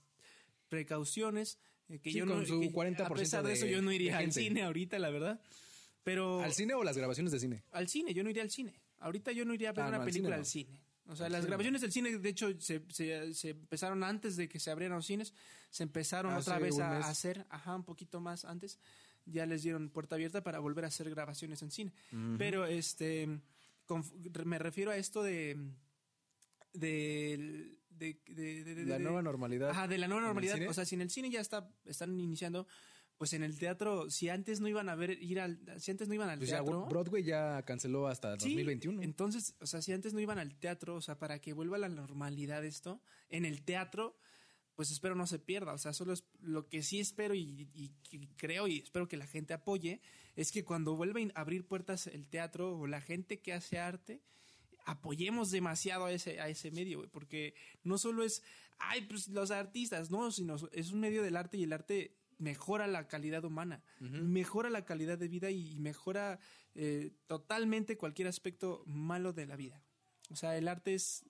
precauciones, 0.69 1.59
eh, 1.89 1.99
que 2.01 2.11
Sí, 2.11 2.19
yo 2.19 2.27
con 2.27 2.41
no, 2.41 2.47
su 2.47 2.61
que 2.61 2.73
40% 2.73 3.05
a 3.07 3.15
pesar 3.15 3.43
de, 3.43 3.51
de- 3.51 3.55
eso 3.55 3.67
yo 3.67 3.83
no 3.83 3.93
iría 3.93 4.19
al 4.19 4.33
cine 4.33 4.63
ahorita, 4.63 4.99
la 4.99 5.11
verdad, 5.11 5.41
pero 6.03 6.41
¿Al 6.41 6.53
cine 6.53 6.75
o 6.75 6.83
las 6.83 6.97
grabaciones 6.97 7.33
de 7.33 7.41
cine? 7.41 7.63
al 7.73 7.89
cine, 7.89 8.15
yo 8.15 8.23
no 8.25 8.31
iría 8.31 8.43
al 8.43 8.51
cine, 8.51 8.81
ahorita 8.99 9.33
yo 9.33 9.45
no 9.45 9.55
iría 9.55 9.71
a 9.71 9.73
ver 9.73 9.85
Ah, 9.85 9.89
una 9.89 9.97
no, 9.99 10.03
al 10.03 10.09
película 10.11 10.37
cine 10.37 10.37
no. 10.37 10.41
al 10.43 10.47
cine. 10.47 10.86
O 11.09 11.15
sea, 11.17 11.29
las 11.29 11.43
cine 11.43 11.47
grabaciones 11.47 11.81
del 11.83 11.93
cine, 11.93 12.19
de 12.19 12.29
hecho, 12.29 12.49
se, 12.61 12.83
se- 12.91 13.33
se 13.35 13.51
empezaron 13.51 14.03
antes 14.05 14.37
de 14.37 14.49
que 14.49 14.59
se 14.59 14.71
abrieran 14.71 14.97
los 14.97 15.07
cines, 15.07 15.33
se 15.71 15.83
empezaron 15.85 16.33
otra 16.41 16.59
vez 16.59 16.75
a, 16.81 16.91
hacer, 17.11 17.47
ajá, 17.51 17.77
un 17.77 17.85
poquito 17.85 18.21
más 18.21 18.45
antes, 18.45 18.79
ya 19.25 19.47
les 19.47 19.63
dieron 19.63 19.89
puerta 19.91 20.15
abierta 20.17 20.43
para 20.43 20.59
volver 20.59 20.85
a 20.85 20.89
hacer 20.89 21.09
grabaciones 21.11 21.63
en 21.63 21.71
cine. 21.71 21.93
Pero 22.39 22.67
este, 22.67 23.29
conf- 23.87 24.45
me 24.45 24.59
refiero 24.59 24.91
a 24.91 24.97
esto 24.97 25.23
de, 25.23 25.57
de, 26.73 27.79
de, 27.91 28.21
de- 28.29 28.65
de- 28.75 28.85
La 28.87 28.99
nueva 28.99 29.23
normalidad. 29.23 29.71
Ajá, 29.71 29.89
de 29.89 29.99
la 29.99 30.09
nueva 30.09 30.23
normalidad. 30.27 30.57
O 30.69 30.75
sea, 30.75 30.85
si 30.85 30.95
en 30.95 31.01
el 31.03 31.11
cine 31.11 31.31
ya 31.31 31.41
está, 31.41 31.69
están 31.85 32.19
iniciando, 32.21 32.67
pues 33.19 33.33
en 33.33 33.43
el 33.43 33.59
teatro, 33.59 34.11
si 34.11 34.29
antes 34.29 34.61
no 34.61 34.69
iban 34.69 34.89
a 34.89 34.95
ver, 34.95 35.23
ir 35.23 35.41
al, 35.41 35.59
si 35.81 35.91
antes 35.91 36.07
no 36.09 36.15
iban 36.15 36.29
al 36.29 36.39
Pues 36.39 36.51
ya 36.51 36.57
teatro. 36.59 36.87
Broadway 36.87 37.23
ya 37.25 37.63
canceló 37.65 38.09
hasta 38.09 38.33
Sí, 38.39 38.51
2021. 38.51 39.03
Entonces, 39.03 39.55
o 39.61 39.67
sea, 39.67 39.81
si 39.83 39.93
antes 39.93 40.13
no 40.13 40.21
iban 40.21 40.39
al 40.39 40.55
teatro, 40.59 40.97
o 40.97 41.01
sea, 41.01 41.19
para 41.19 41.39
que 41.41 41.53
vuelva 41.55 41.77
a 41.77 41.81
la 41.81 41.89
normalidad 41.89 42.65
esto, 42.65 43.01
en 43.31 43.45
el 43.47 43.63
teatro, 43.63 44.19
pues 44.75 44.91
espero 44.91 45.15
no 45.15 45.27
se 45.27 45.39
pierda. 45.39 45.73
O 45.73 45.79
sea, 45.79 45.95
solo 45.95 46.13
es 46.13 46.25
lo 46.41 46.69
que 46.69 46.83
sí 46.83 47.01
espero 47.01 47.35
y, 47.35 47.69
y- 47.75 47.91
y 48.11 48.27
creo 48.37 48.69
y 48.69 48.81
espero 48.81 49.09
que 49.09 49.17
la 49.17 49.27
gente 49.27 49.55
apoye, 49.55 50.03
es 50.35 50.53
que 50.53 50.65
cuando 50.65 50.95
vuelva 50.95 51.21
a 51.35 51.41
abrir 51.41 51.67
puertas 51.67 52.07
el 52.09 52.27
teatro 52.27 52.77
o 52.79 52.87
la 52.87 53.01
gente 53.01 53.41
que 53.41 53.55
hace 53.55 53.79
arte, 53.79 54.21
apoyemos 54.85 55.51
demasiado 55.51 56.05
a 56.05 56.13
ese, 56.13 56.41
a 56.41 56.49
ese 56.49 56.71
medio, 56.71 57.09
porque 57.11 57.55
no 57.83 57.99
solo 57.99 58.23
es, 58.23 58.43
ay, 58.79 59.07
pues 59.09 59.29
los 59.29 59.51
artistas, 59.51 60.11
no, 60.11 60.31
sino 60.31 60.57
es 60.73 60.93
un 60.93 61.01
medio 61.01 61.23
del 61.23 61.37
arte 61.37 61.57
y 61.57 61.63
el 61.65 61.73
arte 61.73 62.15
mejora 62.39 62.87
la 62.87 63.09
calidad 63.09 63.45
humana, 63.45 63.83
mejora 64.01 64.69
la 64.71 64.85
calidad 64.85 65.19
de 65.19 65.29
vida 65.29 65.51
y 65.51 65.79
mejora 65.79 66.39
eh, 66.75 67.13
totalmente 67.27 67.97
cualquier 67.97 68.29
aspecto 68.29 68.83
malo 68.87 69.33
de 69.33 69.47
la 69.47 69.57
vida. 69.57 69.83
O 70.31 70.37
sea, 70.37 70.57
el 70.57 70.69
arte 70.69 70.95
es 70.95 71.25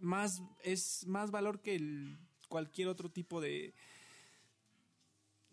más, 0.00 0.42
es 0.62 1.06
más 1.06 1.30
valor 1.30 1.60
que 1.62 1.74
el- 1.76 2.18
cualquier 2.48 2.88
otro 2.88 3.10
tipo 3.10 3.40
de... 3.40 3.74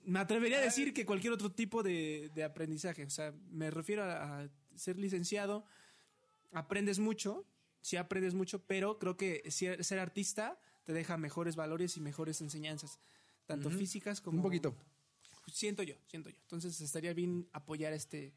Me 0.03 0.19
atrevería 0.19 0.57
a 0.57 0.61
decir 0.61 0.93
que 0.93 1.05
cualquier 1.05 1.33
otro 1.33 1.51
tipo 1.51 1.83
de, 1.83 2.31
de 2.33 2.43
aprendizaje. 2.43 3.05
O 3.05 3.09
sea, 3.09 3.33
me 3.51 3.69
refiero 3.69 4.03
a, 4.03 4.41
a 4.41 4.49
ser 4.75 4.97
licenciado, 4.97 5.65
aprendes 6.51 6.99
mucho, 6.99 7.45
sí 7.81 7.95
aprendes 7.97 8.33
mucho, 8.33 8.63
pero 8.65 8.97
creo 8.97 9.17
que 9.17 9.49
ser 9.51 9.99
artista 9.99 10.59
te 10.85 10.93
deja 10.93 11.17
mejores 11.17 11.55
valores 11.55 11.95
y 11.97 12.01
mejores 12.01 12.41
enseñanzas, 12.41 12.99
tanto 13.49 13.69
físicas 13.71 14.21
como... 14.21 14.37
Un 14.37 14.43
poquito. 14.43 14.75
Siento 15.51 15.81
yo, 15.83 15.95
siento 16.07 16.29
yo. 16.29 16.37
Entonces 16.43 16.79
estaría 16.81 17.13
bien 17.13 17.47
apoyar 17.53 17.91
este 17.93 18.33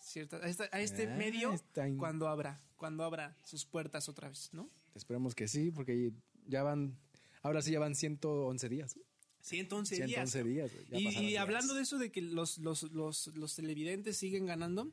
cierta, 0.00 0.36
a, 0.36 0.48
esta- 0.48 0.68
a 0.70 0.80
este 0.80 1.08
Ah, 1.08 1.16
medio 1.16 1.52
in- 1.86 1.96
cuando 1.98 2.28
abra, 2.28 2.60
cuando 2.76 3.02
abra 3.04 3.36
sus 3.44 3.64
puertas 3.66 4.08
otra 4.08 4.28
vez, 4.28 4.50
¿no? 4.52 4.68
Esperemos 4.94 5.34
que 5.34 5.48
sí, 5.48 5.70
porque 5.72 6.12
ya 6.46 6.62
van, 6.62 6.96
ahora 7.42 7.60
sí 7.62 7.72
ya 7.72 7.80
van 7.80 7.94
111 7.96 8.68
días. 8.68 8.96
111 9.40 9.96
días. 9.96 10.06
111 10.30 10.44
días. 10.44 10.72
güey, 10.72 10.86
ya 10.88 10.98
Y, 10.98 11.08
y 11.08 11.26
días. 11.30 11.42
hablando 11.42 11.74
de 11.74 11.82
eso 11.82 11.98
de 11.98 12.12
que 12.12 12.22
los, 12.22 12.58
los, 12.58 12.84
los, 12.92 13.26
los 13.36 13.54
televidentes 13.56 14.16
siguen 14.16 14.46
ganando, 14.46 14.92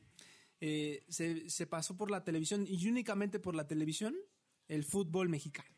eh, 0.59 1.03
se, 1.09 1.49
se 1.49 1.67
pasó 1.67 1.95
por 1.95 2.09
la 2.09 2.23
televisión 2.23 2.65
y 2.67 2.87
únicamente 2.87 3.39
por 3.39 3.53
la 3.55 3.67
televisión 3.67 4.15
el 4.67 4.83
fútbol 4.83 5.29
mexicano. 5.29 5.69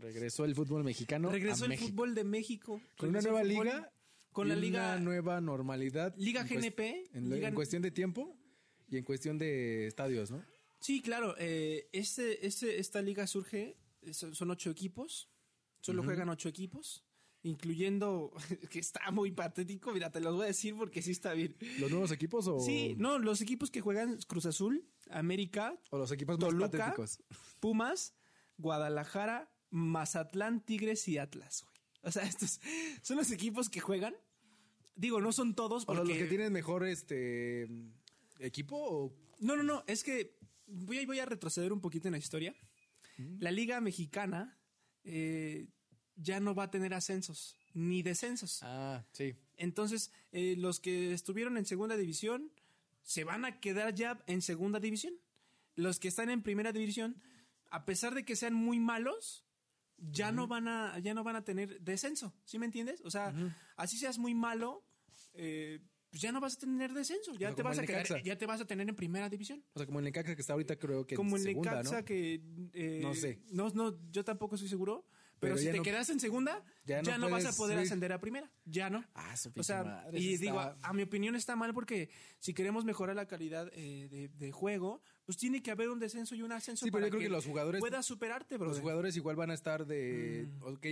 Regresó 0.00 0.44
el 0.44 0.54
fútbol 0.54 0.84
mexicano. 0.84 1.30
Regresó 1.30 1.64
a 1.64 1.66
el 1.66 1.70
México. 1.70 1.88
fútbol 1.90 2.14
de 2.14 2.24
México. 2.24 2.80
Con 2.96 3.10
una 3.10 3.20
nueva 3.20 3.42
liga. 3.44 3.90
Con 4.32 4.48
la 4.48 4.56
liga. 4.56 4.80
Una 4.94 5.00
nueva 5.00 5.40
normalidad. 5.40 6.14
Liga 6.16 6.40
en 6.42 6.48
GNP, 6.48 7.04
En, 7.12 7.28
lo- 7.30 7.36
liga- 7.36 7.48
en 7.48 7.54
cuestión 7.54 7.82
de 7.82 7.90
tiempo 7.90 8.36
y 8.88 8.96
en 8.96 9.04
cuestión 9.04 9.38
de 9.38 9.86
estadios, 9.86 10.30
¿no? 10.30 10.44
Sí, 10.80 11.00
claro. 11.00 11.34
eh, 11.38 11.88
este, 11.92 12.46
este, 12.46 12.78
esta 12.78 13.00
liga 13.00 13.26
surge, 13.26 13.76
son 14.10 14.50
ocho 14.50 14.70
equipos, 14.70 15.30
solo 15.80 16.02
juegan 16.02 16.28
ocho 16.28 16.48
equipos, 16.48 17.04
incluyendo, 17.42 18.32
que 18.70 18.80
está 18.80 19.10
muy 19.12 19.30
patético, 19.30 19.92
mira, 19.92 20.10
te 20.10 20.20
los 20.20 20.34
voy 20.34 20.44
a 20.44 20.48
decir 20.48 20.74
porque 20.76 21.00
sí 21.00 21.12
está 21.12 21.32
bien. 21.32 21.56
¿Los 21.78 21.90
nuevos 21.90 22.10
equipos 22.10 22.46
o, 22.48 22.58
Sí, 22.60 22.94
no, 22.98 23.18
los 23.18 23.40
equipos 23.40 23.70
que 23.70 23.80
juegan 23.80 24.18
Cruz 24.26 24.46
Azul, 24.46 24.84
América, 25.10 25.78
o 25.90 25.98
los 25.98 26.10
equipos 26.10 26.38
más 26.40 26.52
patéticos? 26.70 27.20
Pumas, 27.60 28.14
Guadalajara, 28.58 29.50
Mazatlán, 29.74 30.60
Tigres 30.60 31.08
y 31.08 31.18
Atlas, 31.18 31.62
güey. 31.64 31.74
O 32.02 32.12
sea, 32.12 32.22
estos 32.28 32.60
son 33.02 33.16
los 33.16 33.30
equipos 33.32 33.68
que 33.68 33.80
juegan. 33.80 34.14
Digo, 34.94 35.20
no 35.20 35.32
son 35.32 35.54
todos 35.54 35.82
O 35.82 35.86
porque... 35.86 36.04
los 36.04 36.16
que 36.16 36.26
tienen 36.26 36.52
mejor 36.52 36.86
este 36.86 37.68
equipo 38.38 38.76
o 38.76 39.16
No, 39.40 39.56
no, 39.56 39.64
no, 39.64 39.82
es 39.88 40.04
que 40.04 40.38
voy 40.68 41.00
a, 41.00 41.06
voy 41.06 41.18
a 41.18 41.26
retroceder 41.26 41.72
un 41.72 41.80
poquito 41.80 42.06
en 42.06 42.12
la 42.12 42.18
historia. 42.18 42.54
La 43.38 43.50
Liga 43.50 43.80
Mexicana 43.80 44.56
eh, 45.02 45.66
ya 46.16 46.38
no 46.38 46.54
va 46.54 46.64
a 46.64 46.70
tener 46.70 46.94
ascensos 46.94 47.56
ni 47.74 48.02
descensos. 48.02 48.60
Ah, 48.62 49.04
sí. 49.12 49.34
Entonces, 49.56 50.12
eh, 50.30 50.54
los 50.56 50.78
que 50.78 51.12
estuvieron 51.12 51.56
en 51.56 51.66
segunda 51.66 51.96
división 51.96 52.52
se 53.02 53.24
van 53.24 53.44
a 53.44 53.58
quedar 53.60 53.94
ya 53.94 54.22
en 54.28 54.40
segunda 54.40 54.78
división. 54.78 55.14
Los 55.74 55.98
que 55.98 56.06
están 56.06 56.30
en 56.30 56.42
primera 56.42 56.72
división, 56.72 57.20
a 57.70 57.84
pesar 57.84 58.14
de 58.14 58.24
que 58.24 58.36
sean 58.36 58.54
muy 58.54 58.78
malos, 58.78 59.43
ya 60.10 60.32
no 60.32 60.46
van 60.46 60.68
a, 60.68 60.98
ya 60.98 61.14
no 61.14 61.24
van 61.24 61.36
a 61.36 61.44
tener 61.44 61.80
descenso. 61.80 62.34
¿Sí 62.44 62.58
me 62.58 62.66
entiendes? 62.66 63.00
O 63.04 63.10
sea, 63.10 63.34
así 63.76 63.96
seas 63.96 64.18
muy 64.18 64.34
malo, 64.34 64.84
eh, 65.34 65.80
pues 66.10 66.22
ya 66.22 66.30
no 66.30 66.40
vas 66.40 66.54
a 66.54 66.60
tener 66.60 66.92
descenso. 66.92 67.34
Ya 67.34 67.54
te 67.54 67.62
vas 67.62 67.78
a 67.78 67.84
quedar, 67.84 68.02
Necaxa. 68.02 68.22
ya 68.22 68.38
te 68.38 68.46
vas 68.46 68.60
a 68.60 68.64
tener 68.66 68.88
en 68.88 68.94
primera 68.94 69.28
división. 69.28 69.64
O 69.74 69.78
sea, 69.80 69.86
como 69.86 69.98
el 69.98 70.04
Necaxa 70.04 70.34
que 70.34 70.40
está 70.40 70.52
ahorita 70.52 70.76
creo 70.76 71.06
que 71.06 71.16
Como 71.16 71.30
en 71.36 71.42
el 71.42 71.48
segunda, 71.48 71.70
Necaxa 71.72 71.98
¿no? 71.98 72.04
que 72.04 72.40
eh, 72.72 73.00
No 73.02 73.14
sé. 73.14 73.42
No, 73.50 73.68
no, 73.70 73.98
yo 74.10 74.24
tampoco 74.24 74.54
estoy 74.54 74.68
seguro. 74.68 75.06
Pero, 75.40 75.56
Pero 75.56 75.58
si 75.58 75.70
te 75.70 75.76
no- 75.78 75.82
quedas 75.82 76.08
en 76.10 76.20
segunda, 76.20 76.62
ya 76.86 77.02
ya 77.02 77.18
no 77.18 77.28
vas 77.28 77.44
a 77.44 77.52
poder 77.52 77.76
subir. 77.76 77.86
ascender 77.86 78.12
a 78.12 78.18
primera. 78.20 78.50
Ya 78.64 78.88
no. 78.88 79.04
Ah, 79.14 79.34
O 79.56 79.62
sea, 79.62 79.84
madre, 79.84 80.18
y 80.18 80.36
digo, 80.38 80.58
a 80.58 80.92
mi 80.94 81.02
opinión 81.02 81.34
está 81.36 81.54
mal 81.56 81.74
porque 81.74 82.08
si 82.38 82.54
queremos 82.54 82.84
mejorar 82.84 83.14
la 83.16 83.26
calidad 83.26 83.68
eh, 83.74 84.08
de, 84.10 84.28
de 84.28 84.52
juego, 84.52 85.02
pues 85.26 85.36
tiene 85.36 85.62
que 85.62 85.70
haber 85.70 85.90
un 85.90 85.98
descenso 85.98 86.34
y 86.34 86.42
un 86.42 86.52
ascenso 86.52 86.84
Sí, 86.86 86.90
pero 86.90 87.00
para 87.02 87.06
yo 87.08 87.10
creo 87.18 87.22
que 87.22 87.28
los 87.28 87.44
jugadores- 87.46 87.80
puedas 87.80 88.06
superarte, 88.06 88.56
bro. 88.56 88.68
Los 88.68 88.80
jugadores 88.80 89.16
igual 89.16 89.36
van 89.36 89.50
a 89.50 89.54
estar 89.54 89.86
de, 89.86 90.48
Mm. 90.60 90.62
ok, 90.62 90.86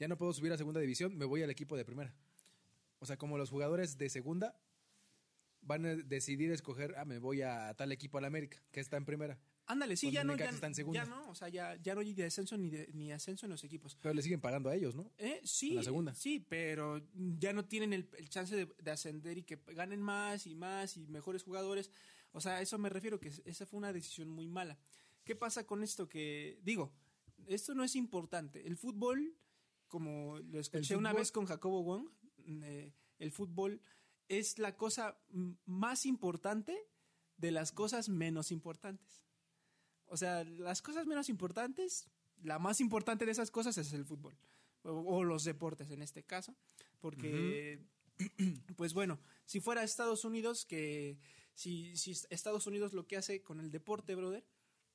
ya 0.00 0.08
no 0.08 0.16
puedo 0.16 0.32
subir 0.32 0.52
a 0.52 0.56
segunda 0.56 0.80
división, 0.80 1.16
me 1.16 1.24
voy 1.24 1.42
al 1.42 1.50
equipo 1.50 1.76
de 1.76 1.84
primera. 1.84 2.12
O 2.98 3.06
sea, 3.06 3.16
como 3.16 3.38
los 3.38 3.50
jugadores 3.50 3.98
de 3.98 4.08
segunda 4.08 4.56
van 5.60 5.84
a 5.86 5.94
decidir 5.94 6.50
escoger, 6.50 6.94
ah, 6.96 7.04
me 7.04 7.18
voy 7.18 7.42
a 7.42 7.72
tal 7.74 7.92
equipo 7.92 8.18
al 8.18 8.24
América, 8.24 8.60
que 8.72 8.80
está 8.80 8.96
en 8.96 9.04
primera. 9.04 9.38
Ándale, 9.66 9.96
sí, 9.96 10.10
ya 10.10 10.24
no, 10.24 10.34
ya, 10.36 11.04
no, 11.06 11.28
o 11.30 11.34
sea, 11.34 11.48
ya, 11.48 11.76
ya 11.76 11.94
no 11.94 12.00
hay 12.00 12.12
descenso 12.14 12.58
ni, 12.58 12.68
de- 12.68 12.90
ni 12.92 13.12
ascenso 13.12 13.46
en 13.46 13.50
los 13.50 13.62
equipos. 13.64 13.96
Pero 14.00 14.12
le 14.12 14.20
siguen 14.22 14.40
pagando 14.40 14.68
a 14.68 14.74
ellos, 14.74 14.94
¿no? 14.96 15.10
Eh, 15.18 15.40
sí, 15.44 15.70
En 15.70 15.76
la 15.76 15.82
segunda. 15.84 16.14
sí, 16.14 16.40
pero 16.40 17.00
ya 17.14 17.52
no 17.52 17.64
tienen 17.64 17.92
el, 17.92 18.08
el 18.18 18.28
chance 18.28 18.54
de, 18.56 18.66
de 18.82 18.90
ascender 18.90 19.38
y 19.38 19.44
que 19.44 19.56
ganen 19.68 20.02
más 20.02 20.46
y 20.46 20.54
más 20.56 20.96
y 20.96 21.06
mejores 21.06 21.42
jugadores. 21.44 21.90
O 22.32 22.40
sea, 22.40 22.56
a 22.56 22.60
eso 22.62 22.76
me 22.78 22.88
refiero, 22.88 23.20
que 23.20 23.30
esa 23.44 23.64
fue 23.66 23.78
una 23.78 23.92
decisión 23.92 24.28
muy 24.28 24.48
mala. 24.48 24.78
¿Qué 25.24 25.36
pasa 25.36 25.64
con 25.64 25.82
esto? 25.84 26.08
Que, 26.08 26.58
digo, 26.62 26.92
esto 27.46 27.74
no 27.74 27.84
es 27.84 27.94
importante. 27.94 28.66
El 28.66 28.76
fútbol, 28.76 29.36
como 29.86 30.38
lo 30.40 30.58
escuché 30.58 30.96
una 30.96 31.12
vez 31.12 31.30
con 31.30 31.46
Jacobo 31.46 31.82
Wong, 31.84 32.08
eh, 32.64 32.92
el 33.18 33.30
fútbol 33.30 33.80
es 34.28 34.58
la 34.58 34.76
cosa 34.76 35.18
más 35.66 36.04
importante 36.06 36.76
de 37.36 37.50
las 37.52 37.70
cosas 37.72 38.08
menos 38.08 38.50
importantes. 38.50 39.22
O 40.12 40.16
sea, 40.16 40.44
las 40.44 40.82
cosas 40.82 41.06
menos 41.06 41.28
importantes, 41.30 42.06
la 42.42 42.58
más 42.58 42.80
importante 42.80 43.24
de 43.24 43.32
esas 43.32 43.50
cosas 43.50 43.78
es 43.78 43.92
el 43.94 44.04
fútbol. 44.04 44.36
O, 44.84 44.90
o 44.90 45.24
los 45.24 45.44
deportes 45.44 45.90
en 45.90 46.02
este 46.02 46.22
caso. 46.22 46.54
Porque, 47.00 47.80
pues 48.76 48.92
bueno, 48.94 49.18
si 49.46 49.60
fuera 49.60 49.82
Estados 49.82 50.24
Unidos, 50.24 50.64
que 50.66 51.18
si, 51.54 51.96
si 51.96 52.12
Estados 52.30 52.66
Unidos 52.66 52.92
lo 52.92 53.06
que 53.06 53.16
hace 53.16 53.42
con 53.42 53.58
el 53.60 53.70
deporte, 53.70 54.14
brother, 54.14 54.44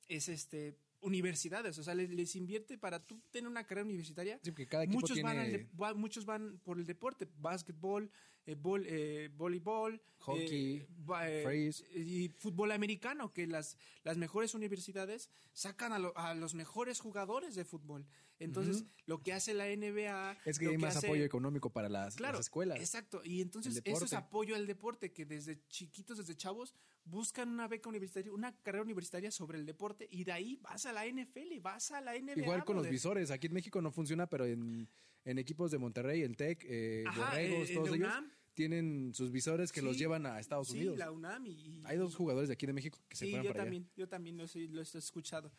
es 0.08 0.28
este 0.28 0.76
universidades, 1.00 1.78
o 1.78 1.84
sea, 1.84 1.94
les, 1.94 2.10
les 2.10 2.34
invierte 2.34 2.76
para 2.76 2.98
tú 3.06 3.20
tener 3.30 3.48
una 3.48 3.64
carrera 3.64 3.86
universitaria. 3.86 4.40
Sí, 4.42 4.50
porque 4.50 4.66
cada 4.66 4.82
equipo 4.84 5.00
muchos, 5.00 5.22
van 5.22 5.38
al 5.38 5.52
de- 5.52 5.68
va- 5.80 5.94
muchos 5.94 6.24
van 6.26 6.58
por 6.64 6.76
el 6.78 6.86
deporte, 6.86 7.28
básquetbol, 7.38 8.10
eh, 8.52 8.56
eh, 8.86 9.30
voleibol, 9.36 10.00
Hockey, 10.20 10.86
eh, 11.22 11.42
freeze. 11.44 11.84
y 11.94 12.28
fútbol 12.30 12.72
americano, 12.72 13.32
que 13.32 13.46
las, 13.46 13.76
las 14.04 14.16
mejores 14.16 14.54
universidades 14.54 15.30
sacan 15.52 15.92
a, 15.92 15.98
lo- 15.98 16.16
a 16.16 16.34
los 16.34 16.54
mejores 16.54 16.98
jugadores 17.00 17.54
de 17.54 17.64
fútbol. 17.64 18.06
Entonces, 18.40 18.84
lo 19.06 19.20
que 19.20 19.32
hace 19.32 19.52
la 19.52 19.66
NBA... 19.66 20.38
Es 20.44 20.58
que 20.60 20.68
hay 20.68 20.78
más 20.78 20.96
hace- 20.96 21.08
apoyo 21.08 21.24
económico 21.24 21.70
para 21.70 21.88
las, 21.88 22.14
Claro, 22.16 22.38
las 22.38 22.46
escuelas. 22.46 22.78
Exacto. 22.78 23.20
Y 23.24 23.40
entonces 23.40 23.82
eso 23.84 24.04
es 24.04 24.12
apoyo 24.12 24.54
al 24.54 24.66
deporte, 24.66 25.12
que 25.12 25.24
desde 25.26 25.60
chiquitos, 25.68 26.18
desde 26.18 26.36
chavos, 26.36 26.72
buscan 27.04 27.48
una 27.48 27.66
beca 27.66 27.88
universitaria, 27.88 28.32
una 28.32 28.56
carrera 28.62 28.84
universitaria 28.84 29.30
sobre 29.32 29.58
el 29.58 29.66
deporte 29.66 30.06
y 30.10 30.22
de 30.24 30.32
ahí 30.32 30.56
vas 30.62 30.86
a 30.86 30.92
la 30.92 31.04
NFL, 31.06 31.58
vas 31.60 31.90
a 31.90 32.00
la 32.00 32.12
NBA. 32.18 32.34
Igual 32.42 32.64
con 32.64 32.76
los 32.76 32.88
visores. 32.88 33.30
Aquí 33.32 33.48
en 33.48 33.54
México 33.54 33.82
no 33.82 33.90
funciona, 33.90 34.28
pero 34.28 34.46
en, 34.46 34.88
en 35.24 35.38
equipos 35.38 35.72
de 35.72 35.78
Monterrey, 35.78 36.22
en 36.22 36.34
Tec, 36.36 36.64
eh, 36.68 37.04
Borregos, 37.16 37.70
eh, 37.70 37.74
todos 37.74 37.88
ellos 37.88 37.98
UNAM. 38.08 38.30
Tienen 38.58 39.14
sus 39.14 39.30
visores 39.30 39.70
que 39.70 39.80
los 39.82 39.92
Sí, 39.94 40.00
llevan 40.00 40.26
a 40.26 40.40
Estados 40.40 40.66
sí, 40.68 40.78
Unidos. 40.78 40.98
la 40.98 41.12
UNAM 41.12 41.46
y... 41.46 41.50
y- 41.52 41.82
Hay 41.86 41.96
dos 41.96 42.16
jugadores 42.16 42.48
de 42.48 42.54
aquí 42.54 42.66
de 42.66 42.72
México 42.72 42.98
que 43.08 43.14
se 43.16 43.26
Sí, 43.26 43.30
fueron 43.30 43.44
yo 43.46 43.52
para 43.52 43.62
allá. 43.62 43.66
también, 43.70 43.90
yo 43.96 44.08
también 44.08 44.36
lo, 44.36 44.48
sé- 44.48 44.66
lo 44.66 44.80
he 44.80 44.82
escuchado. 44.82 45.52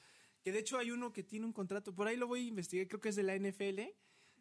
Que 0.44 0.52
de 0.52 0.60
hecho 0.60 0.78
hay 0.78 0.92
uno 0.92 1.14
que 1.14 1.24
tiene 1.24 1.46
un 1.46 1.54
contrato, 1.54 1.96
por 1.96 2.08
ahí 2.08 2.18
lo 2.18 2.28
voy 2.28 2.42
a 2.42 2.44
investigar, 2.44 2.88
creo 2.90 3.00
que 3.00 3.08
es 3.08 3.16
de 3.16 3.24
la 3.24 3.36
NFL, 3.38 3.80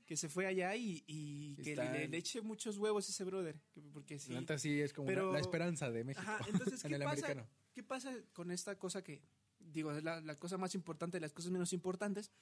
que 0.06 0.16
se 0.16 0.28
fue 0.28 0.46
allá 0.46 0.74
y, 0.74 1.04
y 1.06 1.54
que 1.62 1.76
le, 1.76 2.04
en- 2.04 2.10
le 2.10 2.16
eche 2.18 2.40
muchos 2.40 2.78
huevos 2.78 3.08
ese 3.08 3.22
brother. 3.22 3.60
que- 3.72 3.80
Porque 3.92 4.18
sí. 4.18 4.32
La 4.32 4.40
neta 4.40 4.58
sí 4.58 4.80
es 4.80 4.92
como 4.92 5.06
Pero- 5.06 5.32
la, 5.32 5.38
esperanza 5.38 5.88
de 5.92 6.02
México 6.02 6.28
Ajá, 6.28 6.44
entonces, 6.50 6.82
en 6.84 6.88
¿qué 6.90 6.96
el 6.96 7.02
pasa, 7.04 7.12
americano. 7.26 7.48
¿qué 7.72 7.82
pasa 7.84 8.12
con 8.32 8.50
esta 8.50 8.76
cosa 8.76 9.04
que, 9.04 9.22
digo, 9.60 9.92
es 9.92 10.02
la, 10.02 10.20
la 10.20 10.34
cosa 10.34 10.58
más 10.58 10.74
importante 10.74 11.18
de 11.18 11.20
las 11.20 11.32
cosas 11.32 11.52
menos 11.52 11.72
importantes? 11.72 12.32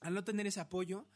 Al 0.00 0.14
no 0.14 0.24
tener 0.24 0.48
ese 0.48 0.58
apoyo 0.58 1.06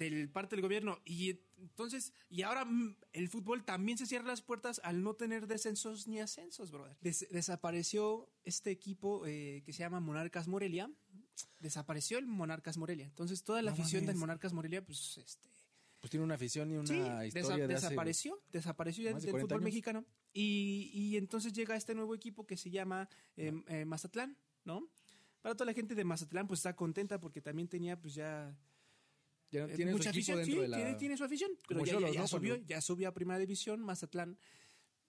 del 0.00 0.28
parte 0.30 0.56
del 0.56 0.62
gobierno 0.62 0.98
y 1.04 1.38
entonces 1.58 2.12
y 2.28 2.42
ahora 2.42 2.66
el 3.12 3.28
fútbol 3.28 3.64
también 3.64 3.98
se 3.98 4.06
cierra 4.06 4.26
las 4.26 4.40
puertas 4.42 4.80
al 4.82 5.02
no 5.02 5.14
tener 5.14 5.46
descensos 5.46 6.08
ni 6.08 6.20
ascensos 6.20 6.70
brother 6.70 6.96
Des- 7.00 7.26
desapareció 7.30 8.28
este 8.44 8.70
equipo 8.70 9.26
eh, 9.26 9.62
que 9.64 9.72
se 9.72 9.80
llama 9.80 10.00
Monarcas 10.00 10.48
Morelia 10.48 10.90
desapareció 11.58 12.18
el 12.18 12.26
Monarcas 12.26 12.76
Morelia 12.78 13.06
entonces 13.06 13.44
toda 13.44 13.62
la 13.62 13.70
No 13.72 13.74
afición 13.80 14.06
del. 14.06 14.16
Monarcas 14.16 14.52
Morelia 14.52 14.84
pues 14.84 15.18
este 15.18 15.48
Pues 16.00 16.10
tiene 16.10 16.24
una 16.24 16.34
afición 16.36 16.70
y 16.72 16.76
una 16.76 16.86
Sí, 16.86 16.94
historia 16.94 17.26
desa- 17.42 17.56
de 17.68 17.74
hace- 17.74 17.86
desapareció, 17.86 18.42
desapareció 18.52 19.04
de 19.04 19.10
del 19.14 19.20
40 19.22 19.40
fútbol 19.42 19.56
años. 19.58 19.64
mexicano. 19.64 20.04
Y, 20.32 20.90
y 20.94 21.16
entonces 21.18 21.52
llega 21.52 21.76
este 21.76 21.94
nuevo 21.94 22.14
equipo 22.14 22.46
que 22.46 22.56
se 22.56 22.70
llama 22.70 23.06
eh, 23.36 23.52
eh, 23.68 23.84
Mazatlán, 23.84 24.34
¿no? 24.64 24.88
Para 25.42 25.54
toda 25.54 25.66
la 25.66 25.74
gente 25.74 25.94
de 25.94 26.04
Mazatlán, 26.04 26.46
pues 26.46 26.60
está 26.60 26.74
contenta 26.74 27.20
porque 27.20 27.42
también 27.42 27.68
tenía, 27.68 28.00
pues 28.00 28.14
ya. 28.14 28.56
Ya 29.50 29.64
eh, 29.64 29.74
tiene 29.74 29.90
su 29.92 29.98
mucha 29.98 30.10
afición, 30.10 30.44
sí, 30.44 30.54
de 30.56 30.68
la... 30.68 30.76
tiene, 30.76 30.94
tiene 30.94 31.16
su 31.16 31.24
afición. 31.24 31.50
Pero 31.66 31.84
ya, 31.84 31.98
ya- 31.98 32.10
ya 32.10 32.20
¿no? 32.20 32.28
subió, 32.28 32.56
ya 32.56 32.80
subió 32.80 33.08
a 33.08 33.12
primera 33.14 33.38
división, 33.38 33.80
Mazatlán. 33.80 34.38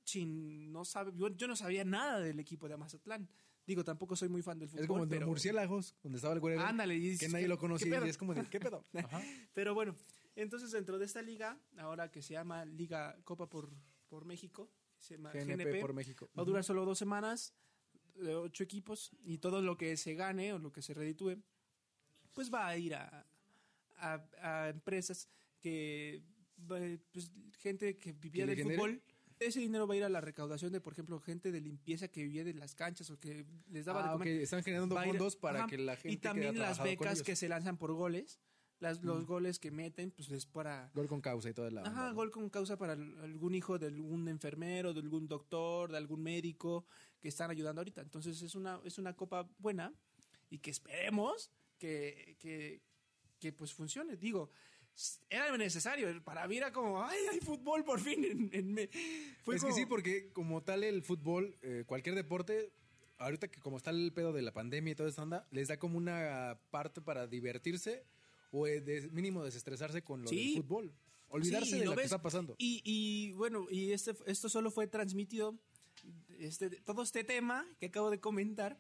Sin, 0.03 0.71
no 0.71 0.83
sabe, 0.83 1.11
yo, 1.15 1.29
yo 1.29 1.47
no 1.47 1.55
sabía 1.55 1.85
nada 1.85 2.19
del 2.19 2.39
equipo 2.39 2.67
de 2.67 2.75
Mazatlán. 2.75 3.29
Digo, 3.67 3.83
tampoco 3.83 4.15
soy 4.15 4.29
muy 4.29 4.41
fan 4.41 4.57
del 4.57 4.67
fútbol. 4.67 4.81
Es 4.83 4.87
como 4.87 5.03
en 5.03 5.09
pero, 5.09 5.27
Murciélagos, 5.27 5.95
donde 6.01 6.17
estaba 6.17 6.33
el 6.33 6.39
güero. 6.39 6.61
Ándale, 6.61 6.95
y 6.95 7.17
que 7.17 7.29
nadie 7.29 7.45
¿qué- 7.45 7.49
lo 7.49 7.59
conocía 7.59 8.03
y 8.03 8.09
es 8.09 8.17
como 8.17 8.33
de, 8.33 8.43
¿qué 8.49 8.59
pedo? 8.59 8.83
Ajá. 8.93 9.21
Pero 9.53 9.75
bueno, 9.75 9.95
entonces 10.35 10.71
dentro 10.71 10.97
de 10.97 11.05
esta 11.05 11.21
liga, 11.21 11.59
ahora 11.77 12.09
que 12.09 12.23
se 12.23 12.33
llama 12.33 12.65
Liga 12.65 13.15
Copa 13.23 13.47
por, 13.47 13.69
por 14.09 14.25
México, 14.25 14.71
se 14.97 15.15
llama 15.17 15.31
GNP, 15.31 15.65
GNP, 15.65 15.81
por 15.81 15.93
México. 15.93 16.29
va 16.37 16.41
a 16.41 16.45
durar 16.45 16.63
solo 16.63 16.83
dos 16.83 16.97
semanas, 16.97 17.53
ocho 18.25 18.63
equipos, 18.63 19.11
y 19.23 19.37
todo 19.37 19.61
lo 19.61 19.77
que 19.77 19.95
se 19.97 20.15
gane 20.15 20.53
o 20.53 20.59
lo 20.59 20.71
que 20.71 20.81
se 20.81 20.95
reditúe, 20.95 21.37
pues 22.33 22.51
va 22.51 22.67
a 22.67 22.77
ir 22.77 22.95
a, 22.95 23.27
a, 24.01 24.25
a 24.41 24.69
empresas 24.69 25.29
que, 25.61 26.23
pues, 26.67 27.31
gente 27.59 27.97
que 27.97 28.11
vivía 28.13 28.43
¿Que 28.43 28.47
le 28.47 28.55
del 28.55 28.63
genere? 28.65 28.75
fútbol. 28.77 29.01
Ese 29.39 29.59
dinero 29.59 29.87
va 29.87 29.95
a 29.95 29.97
ir 29.97 30.03
a 30.03 30.09
la 30.09 30.21
recaudación 30.21 30.71
de, 30.71 30.81
por 30.81 30.93
ejemplo, 30.93 31.19
gente 31.19 31.51
de 31.51 31.61
limpieza 31.61 32.07
que 32.09 32.21
vivía 32.23 32.43
de 32.43 32.53
las 32.53 32.75
canchas 32.75 33.09
o 33.09 33.19
que 33.19 33.45
les 33.71 33.85
daba 33.85 34.03
de 34.03 34.09
Ah, 34.09 34.13
ok, 34.13 34.19
comer. 34.19 34.41
Están 34.41 34.63
generando 34.63 34.93
Va 34.95 35.03
ir- 35.05 35.09
fondos 35.09 35.35
para 35.35 35.59
ajá, 35.61 35.67
que 35.67 35.77
la 35.79 35.95
gente 35.95 36.13
Y 36.13 36.17
también 36.17 36.59
las 36.59 36.81
becas 36.83 37.23
que 37.23 37.35
se 37.35 37.49
lanzan 37.49 37.77
por 37.77 37.91
goles, 37.93 38.39
las, 38.79 39.03
los 39.03 39.25
goles 39.25 39.57
que 39.57 39.71
meten, 39.71 40.11
pues 40.11 40.29
es 40.29 40.45
para... 40.45 40.91
Gol 40.93 41.07
con 41.07 41.21
causa 41.21 41.49
y 41.49 41.53
toda 41.53 41.71
la... 41.71 41.81
Ajá, 41.81 42.01
onda, 42.09 42.11
gol 42.13 42.29
con 42.29 42.49
causa 42.51 42.77
para 42.77 42.93
al- 42.93 43.17
algún 43.23 43.55
hijo 43.55 43.79
de 43.79 43.87
algún 43.87 44.27
enfermero, 44.27 44.93
de 44.93 44.99
algún 44.99 45.27
doctor, 45.27 45.91
de 45.91 45.97
algún 45.97 46.21
médico 46.21 46.85
que 47.19 47.27
están 47.29 47.49
ayudando 47.49 47.81
ahorita. 47.81 48.01
Entonces 48.01 48.39
es 48.43 48.53
una, 48.53 48.79
es 48.83 48.99
una 48.99 49.15
copa 49.15 49.49
buena 49.57 49.91
y 50.51 50.59
que 50.59 50.69
esperemos 50.69 51.49
que, 51.79 52.35
que, 52.39 52.81
que 53.41 53.51
pues 53.51 53.73
funcione. 53.73 54.15
Digo, 54.15 54.49
era 55.29 55.55
necesario. 55.57 56.23
Para 56.23 56.47
mí 56.47 56.57
era 56.57 56.71
como, 56.71 57.03
ay, 57.03 57.17
hay 57.31 57.39
fútbol 57.39 57.83
por 57.83 57.99
fin. 57.99 58.23
En, 58.23 58.49
en 58.53 58.73
me-". 58.73 58.89
Fue 59.43 59.55
es 59.55 59.61
como- 59.61 59.73
que 59.75 59.81
sí, 59.81 59.85
porque 59.87 60.29
como 60.31 60.61
tal 60.63 60.83
el 60.83 61.01
fútbol, 61.03 61.57
eh, 61.63 61.83
cualquier 61.87 62.15
deporte, 62.15 62.71
ahorita 63.17 63.49
que 63.49 63.59
como 63.59 63.77
está 63.77 63.89
el 63.89 64.13
pedo 64.13 64.31
de 64.31 64.41
la 64.43 64.53
pandemia 64.53 64.91
y 64.91 64.95
toda 64.95 65.09
esta 65.09 65.23
onda, 65.23 65.47
les 65.51 65.67
da 65.67 65.77
como 65.77 65.97
una 65.97 66.59
parte 66.69 67.01
para 67.01 67.27
divertirse 67.27 68.05
o 68.51 68.67
eh, 68.67 68.79
de- 68.81 69.09
mínimo 69.09 69.43
desestresarse 69.43 70.03
con 70.03 70.21
lo 70.21 70.27
Sí. 70.27 70.53
del 70.53 70.63
fútbol. 70.63 70.93
Olvidarse 71.29 71.71
Sí, 71.71 71.79
de 71.79 71.85
lo 71.85 71.91
lo 71.91 71.97
que 71.97 72.03
está 72.03 72.21
pasando. 72.21 72.55
Y, 72.57 72.81
y, 72.83 73.31
bueno, 73.33 73.65
y 73.71 73.93
este, 73.93 74.13
esto 74.25 74.49
solo 74.49 74.69
fue 74.69 74.85
transmitido, 74.87 75.57
este, 76.37 76.69
todo 76.81 77.03
este 77.03 77.23
tema 77.23 77.65
que 77.79 77.85
acabo 77.87 78.09
de 78.11 78.19
comentar, 78.19 78.77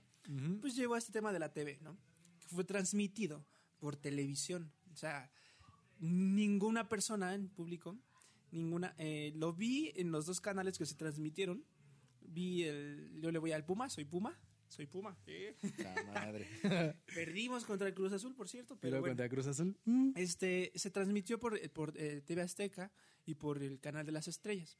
pues 0.59 0.75
llevó 0.75 0.95
a 0.95 0.97
este 0.97 1.13
tema 1.13 1.31
de 1.31 1.39
la 1.39 1.53
TV, 1.53 1.79
¿no? 1.81 1.97
Que 2.41 2.47
fue 2.49 2.63
transmitido 2.65 3.45
por 3.81 3.97
televisión. 3.97 4.71
O 4.93 4.95
sea, 4.95 5.29
ninguna 5.99 6.87
persona 6.87 7.33
en 7.33 7.49
público, 7.49 7.97
ninguna, 8.51 8.93
eh, 8.97 9.33
lo 9.35 9.53
vi 9.53 9.91
en 9.95 10.11
los 10.11 10.25
dos 10.25 10.39
canales 10.39 10.77
que 10.77 10.85
se 10.85 10.95
transmitieron. 10.95 11.65
Vi 12.21 12.63
el, 12.63 13.19
yo 13.21 13.31
le 13.31 13.39
voy 13.39 13.51
al 13.51 13.65
Puma, 13.65 13.89
soy 13.89 14.05
Puma, 14.05 14.39
soy 14.69 14.85
Puma. 14.85 15.17
eh. 15.25 15.57
La 15.79 16.03
madre. 16.13 16.47
Perdimos 17.13 17.65
contra 17.65 17.87
el 17.87 17.93
Cruz 17.93 18.13
Azul, 18.13 18.35
por 18.35 18.47
cierto, 18.47 18.77
pero 18.79 18.99
bueno. 18.99 19.11
contra 19.11 19.27
Cruz 19.29 19.47
Azul. 19.47 19.75
mm, 19.85 20.11
Este 20.15 20.71
se 20.75 20.91
transmitió 20.91 21.39
por, 21.39 21.59
por 21.71 21.93
eh, 21.97 22.21
TV 22.21 22.41
Azteca 22.43 22.91
y 23.25 23.35
por 23.35 23.61
el 23.61 23.79
canal 23.79 24.05
de 24.05 24.11
las 24.11 24.27
estrellas. 24.27 24.77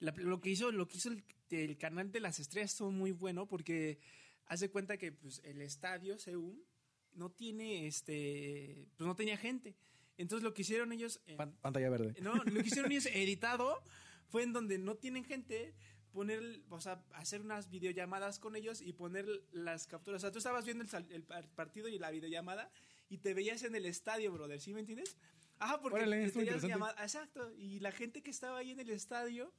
La- 0.00 0.12
lo 0.16 0.40
que 0.40 0.50
hizo, 0.50 0.72
lo 0.72 0.88
que 0.88 0.96
hizo 0.96 1.10
el, 1.10 1.22
el 1.50 1.76
canal 1.76 2.10
de 2.10 2.20
las 2.20 2.40
estrellas 2.40 2.72
estuvo 2.72 2.90
muy 2.90 3.12
bueno 3.12 3.46
porque 3.46 3.98
hace 4.46 4.70
cuenta 4.70 4.96
que 4.96 5.12
pues, 5.12 5.40
el 5.44 5.60
estadio 5.60 6.16
CU 6.24 6.64
no 7.14 7.30
tiene 7.30 7.86
este 7.86 8.86
pues 8.96 9.06
no 9.06 9.16
tenía 9.16 9.36
gente. 9.36 9.76
Entonces 10.16 10.44
lo 10.44 10.52
que 10.52 10.62
hicieron 10.62 10.92
ellos 10.92 11.20
eh, 11.26 11.36
pan- 11.36 11.56
pantalla 11.60 11.88
verde. 11.90 12.14
no, 12.20 12.34
lo 12.34 12.62
que 12.62 12.68
hicieron 12.68 12.92
ellos 12.92 13.06
editado 13.12 13.82
fue 14.28 14.42
en 14.42 14.52
donde 14.52 14.78
no 14.78 14.96
tienen 14.96 15.24
gente 15.24 15.74
poner, 16.12 16.62
o 16.68 16.80
sea, 16.80 17.02
hacer 17.12 17.40
unas 17.40 17.70
videollamadas 17.70 18.38
con 18.38 18.56
ellos 18.56 18.80
y 18.80 18.92
poner 18.92 19.26
las 19.52 19.86
capturas. 19.86 20.20
O 20.20 20.22
sea, 20.22 20.32
tú 20.32 20.38
estabas 20.38 20.64
viendo 20.64 20.84
el, 21.10 21.24
partido 21.54 21.88
y 21.88 21.98
la 21.98 22.10
videollamada 22.10 22.70
y 23.08 23.18
te 23.18 23.34
veías 23.34 23.62
en 23.62 23.74
el 23.74 23.86
estadio, 23.86 24.32
brother, 24.32 24.60
¿sí 24.60 24.72
me 24.74 24.80
entiendes? 24.80 25.16
Ajá, 25.58 25.80
porque 25.80 25.98
Órale, 25.98 26.30
te 26.30 26.60
llamada- 26.68 27.00
exacto, 27.02 27.52
y 27.52 27.80
la 27.80 27.92
gente 27.92 28.22
que 28.22 28.30
estaba 28.30 28.58
ahí 28.58 28.70
en 28.70 28.80
el 28.80 28.90
estadio 28.90 29.52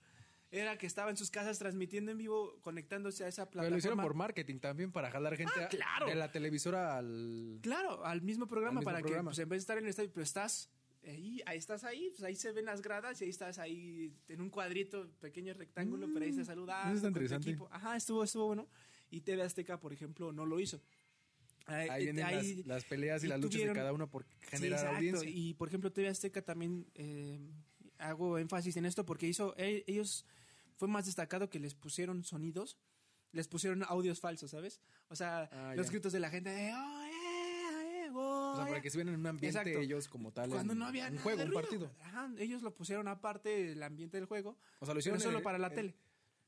era 0.52 0.78
que 0.78 0.86
estaba 0.86 1.10
en 1.10 1.18
sus 1.18 1.32
casas 1.32 1.58
transmitiendo 1.60 2.12
en 2.12 2.18
vivo, 2.18 2.60
conectándose 2.62 3.24
a 3.24 3.28
esa 3.30 3.44
Pero 3.46 3.52
plataforma. 3.52 3.70
lo 3.74 3.78
hicieron 3.78 4.00
por 4.02 4.14
marketing 4.16 4.60
también, 4.60 4.92
para 4.92 5.10
jalar 5.10 5.38
gente 5.38 5.54
Ah, 5.56 5.70
claro. 5.70 6.08
de 6.08 6.16
la 6.16 6.32
televisora 6.32 6.98
al... 6.98 7.60
Claro, 7.62 8.06
al 8.06 8.22
mismo 8.22 8.48
programa 8.48 8.80
Al 8.80 8.82
mismo 8.82 8.86
para 8.92 9.00
programa. 9.00 9.32
que 9.32 9.36
pues, 9.36 9.40
en 9.40 9.50
vez 9.50 9.58
de 9.58 9.62
estar 9.62 9.78
en 9.78 9.86
el 9.86 9.90
estadio, 9.92 10.12
pero 10.14 10.24
estás 10.24 10.70
ahí, 11.08 11.42
ahí 11.46 11.58
estás 11.58 11.84
ahí, 11.86 12.10
pues 12.12 12.24
ahí 12.24 12.36
se 12.36 12.52
ven 12.52 12.66
las 12.66 12.82
gradas 12.82 13.22
y 13.22 13.24
ahí 13.24 13.30
estás 13.30 13.60
ahí 13.60 14.14
en 14.28 14.42
un 14.42 14.50
cuadrito, 14.50 15.10
pequeño 15.22 15.54
rectángulo, 15.54 16.08
pero 16.14 16.26
ahí 16.26 16.34
se 16.34 16.44
saluda. 16.44 16.82
eso 16.88 16.96
está 16.96 17.08
interesante. 17.08 17.58
Ajá, 17.72 17.96
estuvo, 17.96 18.24
estuvo 18.24 18.48
bueno. 18.48 18.68
Y 19.10 19.22
TV 19.22 19.42
Azteca, 19.44 19.80
por 19.80 19.94
ejemplo, 19.94 20.32
no 20.34 20.46
lo 20.46 20.60
hizo. 20.60 20.82
Ahí 21.66 21.88
Ahí- 21.90 22.04
vienen 22.06 22.26
ahí- 22.26 22.56
las, 22.58 22.66
las 22.68 22.84
peleas 22.86 23.24
y, 23.24 23.28
y 23.28 23.30
las 23.30 23.40
luchas 23.40 23.54
tuvieron- 23.62 23.74
de 23.74 23.80
cada 23.80 23.94
uno 23.94 24.10
por 24.10 24.24
Sí, 24.26 24.30
generar 24.50 24.80
exacto. 24.80 24.96
audiencia. 24.98 25.30
Y 25.30 25.54
por 25.54 25.68
ejemplo, 25.70 25.92
TV 25.94 26.10
Azteca 26.10 26.42
también 26.42 26.86
eh, 26.96 27.40
hago 28.00 28.38
énfasis 28.38 28.76
en 28.78 28.86
esto 28.86 29.06
porque 29.06 29.28
hizo, 29.28 29.54
e- 29.58 29.84
ellos 29.88 30.26
fue 30.78 30.88
más 30.88 31.06
destacado 31.06 31.50
que 31.50 31.60
les 31.60 31.74
pusieron 31.76 32.24
sonidos, 32.24 32.78
les 33.32 33.48
pusieron 33.48 33.84
audios 33.84 34.20
falsos, 34.20 34.52
¿sabes? 34.52 34.82
O 35.08 35.16
sea, 35.16 35.50
Ah, 35.52 35.74
los 35.76 35.88
ya. 35.88 35.92
gritos 35.94 36.12
de 36.14 36.20
la 36.20 36.30
gente 36.30 36.50
de, 36.50 36.74
"Oh, 36.74 37.04
eh, 37.04 38.06
eh, 38.06 38.10
O 38.14 38.56
sea, 38.56 38.66
para 38.66 38.78
eh". 38.80 38.82
que 38.82 38.90
se 38.90 38.98
vieran 38.98 39.14
en 39.14 39.20
un 39.22 39.28
ambiente 39.28 39.58
Exacto. 39.60 39.80
ellos 39.80 40.08
como 40.10 40.32
tal. 40.34 40.50
cuando 40.50 40.74
en 40.74 40.80
no 40.80 40.86
había 40.86 41.06
un 41.08 41.12
nada 41.16 41.24
juego, 41.24 41.38
de 41.40 41.46
un 41.46 41.54
partido. 41.54 41.92
Ajá, 42.02 42.30
ellos 42.38 42.62
lo 42.62 42.74
pusieron 42.76 43.08
aparte 43.08 43.72
el 43.72 43.82
ambiente 43.84 44.18
del 44.18 44.26
juego, 44.26 44.58
O 44.80 44.86
sea, 44.86 44.94
lo 44.94 45.00
pero 45.00 45.00
hicieron 45.00 45.20
solo 45.22 45.42
para 45.42 45.58
la 45.58 45.70
tele. 45.70 45.96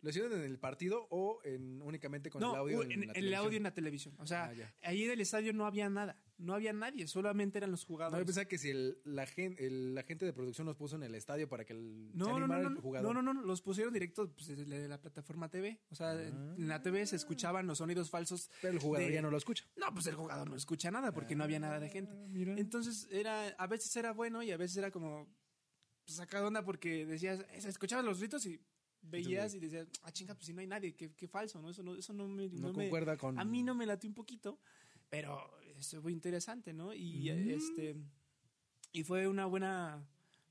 ¿Lo 0.03 0.09
hicieron 0.09 0.33
en 0.33 0.41
el 0.41 0.59
partido 0.59 1.07
o 1.09 1.39
en 1.43 1.81
únicamente 1.81 2.29
con 2.29 2.41
no, 2.41 2.51
el 2.53 2.59
audio 2.59 2.83
en, 2.83 2.91
en, 2.91 3.07
la 3.07 3.13
el 3.13 3.33
audio 3.33 3.57
en 3.57 3.63
la 3.63 3.73
televisión. 3.73 4.13
O 4.19 4.27
sea, 4.27 4.51
Ah, 4.53 4.73
ahí 4.83 5.03
en 5.05 5.11
el 5.11 5.21
estadio 5.21 5.53
no 5.53 5.65
había 5.65 5.89
nada, 5.89 6.21
no 6.37 6.53
había 6.53 6.73
nadie, 6.73 7.07
solamente 7.07 7.57
eran 7.57 7.71
los 7.71 7.83
No, 7.83 7.87
jugadores. 7.87 8.21
yo 8.21 8.25
pensaba 8.25 8.45
que 8.45 8.57
si 8.57 8.69
el, 8.69 8.99
la, 9.05 9.25
gen, 9.25 9.55
el, 9.57 9.95
la 9.95 10.03
gente 10.03 10.25
de 10.25 10.33
producción 10.33 10.67
los 10.67 10.75
puso 10.75 10.97
en 10.97 11.03
el 11.03 11.15
estadio 11.15 11.47
para 11.47 11.63
que 11.63 11.71
el, 11.71 12.09
se 12.11 12.17
No, 12.17 12.37
no, 12.37 12.47
no, 12.47 12.47
no, 12.59 12.67
el 12.67 12.73
no, 12.75 12.81
jugador. 12.81 13.15
no, 13.15 13.21
no, 13.21 13.33
no, 13.33 13.41
los 13.43 13.61
pusieron 13.61 13.93
directo 13.93 14.29
pues, 14.35 14.47
desde 14.49 14.65
la, 14.65 14.77
la 14.89 15.01
plataforma 15.01 15.49
TV. 15.49 15.79
O 15.89 15.95
sea, 15.95 16.13
en 16.21 16.67
la 16.67 16.81
TV 16.81 17.05
se 17.07 17.15
escuchaban 17.15 17.65
los 17.65 17.77
sonidos 17.77 18.09
falsos. 18.09 18.51
Pero 18.61 18.73
el 18.73 18.79
jugador 18.79 19.07
de- 19.07 19.13
ya 19.13 19.21
no 19.21 19.31
lo 19.31 19.37
escucha. 19.37 19.65
No, 19.77 19.93
pues 19.93 20.05
el 20.07 20.15
jugador 20.15 20.49
no 20.49 20.57
escucha 20.57 20.91
nada 20.91 21.13
porque 21.13 21.35
no 21.35 21.45
había 21.45 21.59
nada 21.59 21.79
de 21.79 21.89
gente. 21.89 22.11
Ah, 22.13 22.25
mira. 22.27 22.55
Entonces 22.57 23.07
era, 23.09 23.47
a 23.47 23.67
veces 23.67 23.95
era 23.95 24.11
bueno 24.11 24.43
y 24.43 24.51
a 24.51 24.57
veces 24.57 24.75
era 24.75 24.91
como 24.91 25.33
pues, 26.03 26.17
sacado 26.17 26.43
de 26.43 26.47
onda 26.49 26.65
porque 26.65 27.05
decías, 27.05 27.39
eh, 27.39 27.61
escuchabas 27.69 28.03
los 28.03 28.19
gritos 28.19 28.45
y 28.45 28.59
veías 29.03 29.53
y 29.53 29.59
decías, 29.59 29.87
ah, 30.03 30.11
chinga, 30.11 30.33
pues 30.33 30.45
si 30.47 30.53
no 30.53 30.61
hay 30.61 30.67
nadie, 30.67 30.95
qué, 30.95 31.11
qué 31.13 31.27
falso, 31.27 31.61
¿no? 31.61 31.69
Eso 31.69 31.83
no, 31.83 31.95
eso 31.95 32.13
no 32.13 32.27
me, 32.27 32.47
No 32.49 32.59
no 32.59 32.67
me- 32.73 32.83
concuerda 32.85 33.17
con- 33.17 33.37
A 33.39 33.43
mí 33.45 33.61
no 33.63 33.75
me 33.75 33.85
latió 33.85 34.09
un 34.09 34.13
poquito, 34.15 34.59
pero 35.09 35.39
eso 35.77 36.01
fue 36.01 36.11
interesante, 36.11 36.73
¿no? 36.73 36.93
Y 36.93 37.31
Mm. 37.31 37.49
este 37.51 37.95
y 38.91 39.03
fue 39.03 39.27
una 39.27 39.45
buena 39.45 40.05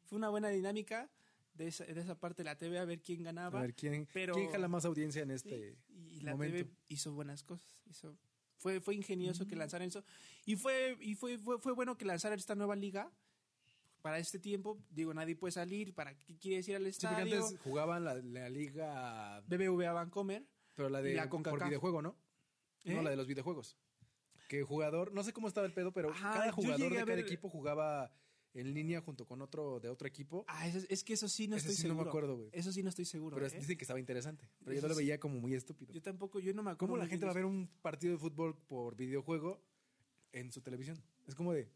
fue 0.05 0.19
una 0.19 0.29
buena 0.29 0.49
dinámica 0.49 1.11
de 1.55 1.69
esa, 1.69 1.85
de 1.85 2.01
esa 2.01 2.19
parte 2.19 2.43
de 2.43 2.45
la 2.45 2.59
TV 2.59 2.79
a 2.79 2.85
ver 2.85 3.01
quién 3.03 3.23
ganaba. 3.23 3.59
A 3.59 3.63
ver, 3.63 3.75
¿quién, 3.75 4.07
pero- 4.13 4.35
¿quién 4.35 4.51
jala 4.51 4.69
más 4.69 4.85
audiencia 4.85 5.23
en 5.23 5.31
este 5.31 5.77
y 5.89 6.21
la 6.21 6.33
momento? 6.33 6.57
TV 6.59 6.71
hizo 6.89 7.13
buenas 7.13 7.43
cosas. 7.45 7.79
Hizo, 7.87 8.17
fue, 8.59 8.81
fue 8.81 8.95
ingenioso 8.95 9.47
que 9.47 9.57
lanzaran 9.57 9.89
eso. 9.89 10.05
Y 10.45 10.57
fue, 10.57 10.97
y 11.01 11.15
fue, 11.15 11.39
fue, 11.39 11.59
fue 11.59 11.73
bueno 11.73 11.97
que 11.97 12.05
lanzaran 12.05 12.39
esta 12.39 12.55
nueva 12.55 12.77
liga 12.77 13.11
para 14.03 14.19
este 14.19 14.39
tiempo. 14.39 14.79
Digo, 14.91 15.15
nadie 15.15 15.37
puede 15.37 15.53
salir. 15.53 15.95
¿Para 15.95 16.19
qué 16.19 16.37
quieres 16.37 16.69
ir 16.69 16.77
al 16.77 16.83
Sí, 16.85 16.91
estadio? 16.91 17.39
antes 17.43 17.59
jugaban 17.61 18.05
la, 18.05 18.15
la 18.17 18.49
liga, 18.51 19.41
BBVA 19.47 19.93
Vancomer. 19.93 20.47
pero 20.75 20.89
la 20.89 21.01
de 21.01 21.15
la 21.15 21.29
por 21.31 21.65
videojuego, 21.65 22.03
¿no? 22.03 22.17
¿Eh? 22.85 22.95
No, 22.95 23.03
la 23.03 23.11
de 23.11 23.17
los 23.17 23.27
videojuegos. 23.27 23.79
Que 24.49 24.63
jugador, 24.65 25.13
no 25.13 25.23
sé 25.23 25.33
cómo 25.33 25.49
estaba 25.49 25.67
el 25.67 25.73
pedo, 25.73 25.93
pero 25.93 26.11
Ajá, 26.11 26.33
cada 26.33 26.53
jugador 26.53 26.91
de 26.91 26.97
cada 26.97 27.05
ver- 27.07 27.19
equipo 27.21 27.49
jugaba 27.49 28.13
en 28.55 28.75
línea 28.75 29.01
junto 29.01 29.25
con 29.25 29.41
otro 29.41 29.81
de 29.81 29.89
otro 29.89 30.07
equipo. 30.07 30.45
Ah, 30.49 30.67
eso- 30.69 30.85
es 30.91 31.05
que 31.05 31.15
eso 31.15 31.27
sí 31.29 31.49
no 31.49 31.57
Ese 31.57 31.69
estoy 31.69 31.83
sí 31.83 31.89
no 31.89 31.95
me 31.95 32.01
seguro. 32.01 32.11
acuerdo, 32.11 32.37
güey. 32.37 32.51
Eso 32.53 32.71
sí 32.73 32.83
no 32.83 32.89
estoy 32.91 33.05
seguro. 33.07 33.37
pero 33.37 33.47
¿eh? 33.47 33.51
dicen 33.59 33.79
que 33.79 33.85
estaba 33.85 33.99
interesante. 34.01 34.47
Pero 34.59 34.73
yo 34.73 34.79
Eso 34.79 34.89
no 34.89 34.95
lo 34.95 34.95
sí. 34.99 35.05
veía 35.05 35.19
como 35.21 35.39
muy 35.41 35.55
estúpido. 35.55 35.93
Yo 35.93 36.03
tampoco, 36.03 36.39
yo 36.41 36.53
no 36.53 36.63
me 36.63 36.71
acuerdo. 36.73 36.93
¿Cómo 36.93 36.97
la 37.03 37.07
gente 37.09 37.25
va 37.25 37.31
a 37.31 37.35
ver 37.35 37.45
un 37.47 37.69
partido 37.81 38.13
de 38.13 38.19
fútbol 38.19 38.57
por 38.67 38.95
videojuego 38.97 39.63
en 40.33 40.53
su 40.53 40.61
televisión? 40.61 41.03
Es 41.27 41.35
como 41.35 41.53
de, 41.55 41.61
eso. 41.63 41.71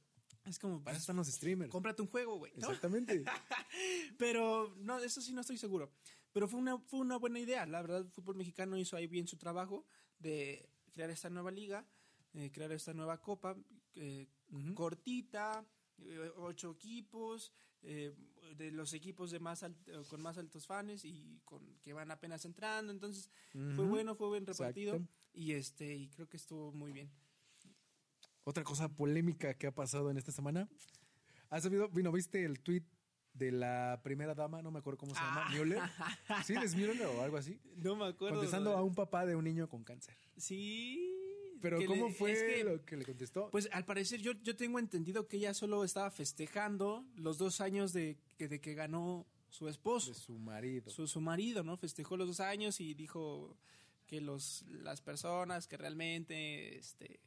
Es 0.46 0.58
como, 0.58 0.82
para 0.82 0.96
eso 0.96 0.98
pues, 0.98 1.02
están 1.02 1.16
los 1.16 1.28
streamers. 1.28 1.70
cómprate 1.70 2.02
un 2.02 2.08
juego, 2.08 2.38
güey. 2.38 2.52
¿no? 2.56 2.66
Exactamente. 2.66 3.24
Pero 4.18 4.74
no, 4.78 4.98
eso 4.98 5.20
sí 5.20 5.32
no 5.32 5.40
estoy 5.40 5.58
seguro. 5.58 5.90
Pero 6.32 6.48
fue 6.48 6.60
una, 6.60 6.78
fue 6.78 7.00
una 7.00 7.16
buena 7.16 7.38
idea. 7.38 7.66
La 7.66 7.82
verdad, 7.82 7.98
el 7.98 8.10
fútbol 8.10 8.36
mexicano 8.36 8.78
hizo 8.78 8.96
ahí 8.96 9.06
bien 9.06 9.26
su 9.26 9.36
trabajo 9.36 9.86
de 10.18 10.68
crear 10.92 11.10
esta 11.10 11.30
nueva 11.30 11.50
liga, 11.50 11.86
eh, 12.34 12.50
crear 12.52 12.72
esta 12.72 12.94
nueva 12.94 13.20
copa 13.20 13.56
eh, 13.96 14.28
cortita, 14.74 15.66
eh, 15.98 16.30
ocho 16.36 16.72
equipos, 16.72 17.52
eh, 17.82 18.14
de 18.56 18.70
los 18.70 18.92
equipos 18.92 19.30
de 19.30 19.40
más 19.40 19.64
con 20.08 20.20
más 20.20 20.38
altos 20.38 20.66
fans 20.66 21.04
y 21.04 21.40
con 21.44 21.78
que 21.82 21.92
van 21.92 22.10
apenas 22.10 22.44
entrando. 22.44 22.92
Entonces, 22.92 23.30
fue 23.74 23.86
bueno, 23.86 24.14
fue 24.14 24.28
buen 24.28 24.46
repartido. 24.46 24.94
Exacto. 24.94 25.14
Y 25.32 25.52
este, 25.52 25.94
y 25.94 26.08
creo 26.08 26.28
que 26.28 26.36
estuvo 26.36 26.72
muy 26.72 26.92
bien. 26.92 27.10
Otra 28.48 28.62
cosa 28.62 28.88
polémica 28.88 29.54
que 29.54 29.66
ha 29.66 29.74
pasado 29.74 30.08
en 30.08 30.16
esta 30.18 30.30
semana. 30.30 30.68
¿Has 31.50 31.64
sabido? 31.64 31.88
Vino, 31.88 32.12
¿viste 32.12 32.44
el 32.44 32.60
tweet 32.60 32.84
de 33.34 33.50
la 33.50 34.00
primera 34.04 34.36
dama? 34.36 34.62
No 34.62 34.70
me 34.70 34.78
acuerdo 34.78 34.98
cómo 34.98 35.14
se 35.16 35.20
llama. 35.20 35.48
Müller. 35.50 35.80
¿Sí? 36.46 36.54
¿Es 36.62 36.76
Müller 36.76 37.06
o 37.06 37.22
algo 37.22 37.38
así? 37.38 37.58
No 37.74 37.96
me 37.96 38.06
acuerdo. 38.06 38.36
Contestando 38.36 38.76
a 38.76 38.84
un 38.84 38.94
papá 38.94 39.26
de 39.26 39.34
un 39.34 39.42
niño 39.42 39.68
con 39.68 39.82
cáncer. 39.82 40.14
Sí. 40.36 41.12
Pero 41.60 41.78
¿cómo 41.86 42.06
le- 42.06 42.12
fue 42.14 42.32
es 42.32 42.42
que- 42.44 42.62
lo 42.64 42.84
que 42.84 42.96
le 42.96 43.04
contestó? 43.04 43.50
Pues 43.50 43.68
al 43.72 43.84
parecer 43.84 44.20
yo, 44.20 44.30
yo 44.42 44.54
tengo 44.54 44.78
entendido 44.78 45.26
que 45.26 45.38
ella 45.38 45.52
solo 45.52 45.82
estaba 45.82 46.12
festejando 46.12 47.04
los 47.16 47.38
dos 47.38 47.60
años 47.60 47.92
de, 47.92 48.16
que- 48.38 48.46
de 48.46 48.60
que 48.60 48.74
ganó 48.74 49.26
su 49.48 49.68
esposo, 49.68 50.10
de 50.12 50.14
su 50.20 50.38
marido. 50.38 50.88
su, 50.92 51.08
su 51.08 51.20
marido, 51.20 51.64
¿no? 51.64 51.76
Festejó 51.76 52.16
los 52.16 52.28
dos 52.28 52.38
años 52.38 52.78
y 52.80 52.94
dijo 52.94 53.56
que 54.06 54.20
los, 54.20 54.62
las 54.68 55.00
personas 55.00 55.66
que 55.66 55.76
realmente 55.76 56.78
este, 56.78 57.18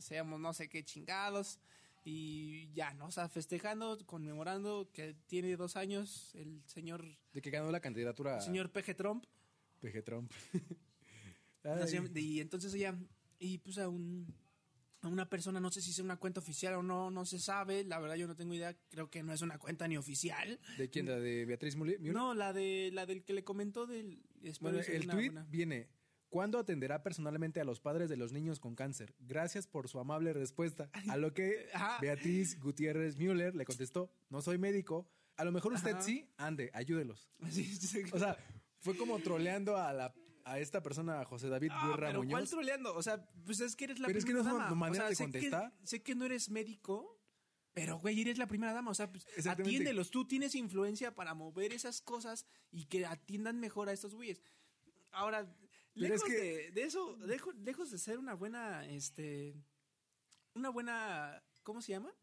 seamos 0.00 0.40
no 0.40 0.52
sé 0.52 0.68
qué 0.68 0.84
chingados 0.84 1.58
y 2.04 2.70
ya, 2.72 2.94
¿no? 2.94 3.06
O 3.06 3.10
sea, 3.10 3.28
festejando, 3.28 3.98
conmemorando 4.06 4.90
que 4.92 5.14
tiene 5.26 5.56
dos 5.56 5.76
años 5.76 6.34
el 6.34 6.62
señor, 6.66 7.04
De 7.32 7.42
que 7.42 7.50
ganó 7.50 7.70
la 7.70 7.80
candidatura 7.80 8.36
el 8.36 8.42
señor 8.42 8.70
PG 8.70 8.96
Trump. 8.96 9.24
PG 9.80 10.02
Trump. 10.04 10.32
Y 12.14 12.40
entonces 12.40 12.72
ella, 12.74 12.96
y 13.38 13.58
pues 13.58 13.78
a, 13.78 13.88
un, 13.88 14.32
a 15.02 15.08
una 15.08 15.28
persona, 15.28 15.60
no 15.60 15.70
sé 15.70 15.82
si 15.82 15.90
es 15.90 15.98
una 15.98 16.16
cuenta 16.16 16.40
oficial 16.40 16.74
o 16.74 16.82
no, 16.82 17.10
no 17.10 17.26
se 17.26 17.38
sabe, 17.38 17.84
la 17.84 17.98
verdad 17.98 18.16
yo 18.16 18.26
no 18.26 18.34
tengo 18.36 18.54
idea, 18.54 18.74
creo 18.88 19.10
que 19.10 19.22
no 19.22 19.32
es 19.34 19.42
una 19.42 19.58
cuenta 19.58 19.86
ni 19.86 19.96
oficial. 19.96 20.58
¿De 20.78 20.88
quién? 20.88 21.06
¿La 21.06 21.18
de 21.18 21.44
Beatriz 21.44 21.76
Müller? 21.76 22.00
No, 22.00 22.32
la 22.34 22.52
de 22.52 22.90
la 22.92 23.04
del 23.06 23.22
que 23.24 23.34
le 23.34 23.44
comentó 23.44 23.86
del... 23.86 24.22
Bueno, 24.60 24.78
el 24.78 25.06
tweet 25.08 25.26
buena- 25.30 25.46
viene. 25.50 25.88
¿Cuándo 26.30 26.58
atenderá 26.58 27.02
personalmente 27.02 27.60
a 27.60 27.64
los 27.64 27.80
padres 27.80 28.08
de 28.10 28.16
los 28.16 28.32
niños 28.32 28.60
con 28.60 28.74
cáncer? 28.74 29.14
Gracias 29.18 29.66
por 29.66 29.88
su 29.88 29.98
amable 29.98 30.32
respuesta. 30.34 30.90
A 31.08 31.16
lo 31.16 31.32
que. 31.32 31.68
Beatriz 32.00 32.60
Gutiérrez 32.60 33.16
Müller 33.16 33.54
le 33.54 33.64
contestó, 33.64 34.10
no 34.28 34.42
soy 34.42 34.58
médico. 34.58 35.08
A 35.36 35.44
lo 35.44 35.52
mejor 35.52 35.72
usted 35.72 35.92
Ajá. 35.92 36.02
sí, 36.02 36.28
ande, 36.36 36.70
ayúdelos. 36.74 37.30
O 38.12 38.18
sea, 38.18 38.36
fue 38.80 38.96
como 38.96 39.18
troleando 39.20 39.76
a 39.76 39.92
la 39.92 40.14
a 40.44 40.58
esta 40.58 40.82
persona, 40.82 41.20
a 41.20 41.24
José 41.26 41.48
David 41.50 41.70
Ah, 41.72 41.88
Guerra 41.88 42.06
pero 42.08 42.20
¿cuál 42.20 42.28
Muñoz. 42.28 42.50
troleando? 42.50 42.94
O 42.96 43.02
sea, 43.02 43.22
pues 43.44 43.60
es 43.60 43.76
que 43.76 43.84
eres 43.84 43.98
la 43.98 44.06
Pero 44.06 44.18
es 44.18 44.24
que 44.24 44.32
primera 44.32 44.50
no 44.50 44.56
es 44.58 44.64
dama. 44.64 44.74
manera 44.74 45.04
O 45.04 45.06
sea, 45.06 45.08
de 45.10 45.14
sé 45.16 45.24
que- 45.26 45.32
contestar. 45.50 45.72
sé 45.84 46.02
que 46.02 46.14
no 46.14 46.24
eres 46.24 46.48
médico, 46.50 47.20
pero 47.74 47.98
güey, 47.98 48.20
eres 48.22 48.38
la 48.38 48.46
primera 48.46 48.72
dama. 48.72 48.90
O 48.90 48.94
sea, 48.94 49.10
pues, 49.12 49.26
atiéndelos. 49.46 50.10
Tú 50.10 50.26
tienes 50.26 50.54
influencia 50.54 51.14
para 51.14 51.34
mover 51.34 51.72
esas 51.74 52.00
cosas 52.00 52.46
y 52.70 52.86
que 52.86 53.04
atiendan 53.04 53.60
mejor 53.60 53.90
a 53.90 53.92
estos 53.92 54.14
güeyes. 54.14 54.40
Ahora, 55.12 55.54
Es 55.94 56.02
lejos 56.02 56.24
que- 56.24 56.32
de, 56.36 56.70
de 56.72 56.82
eso, 56.82 57.16
lejos 57.56 57.90
de 57.90 57.98
ser 57.98 58.18
una 58.18 58.34
buena, 58.34 58.86
este, 58.86 59.54
una 60.54 60.70
buena, 60.70 61.42
¿cómo 61.62 61.82
se 61.82 61.92
llama? 61.92 62.14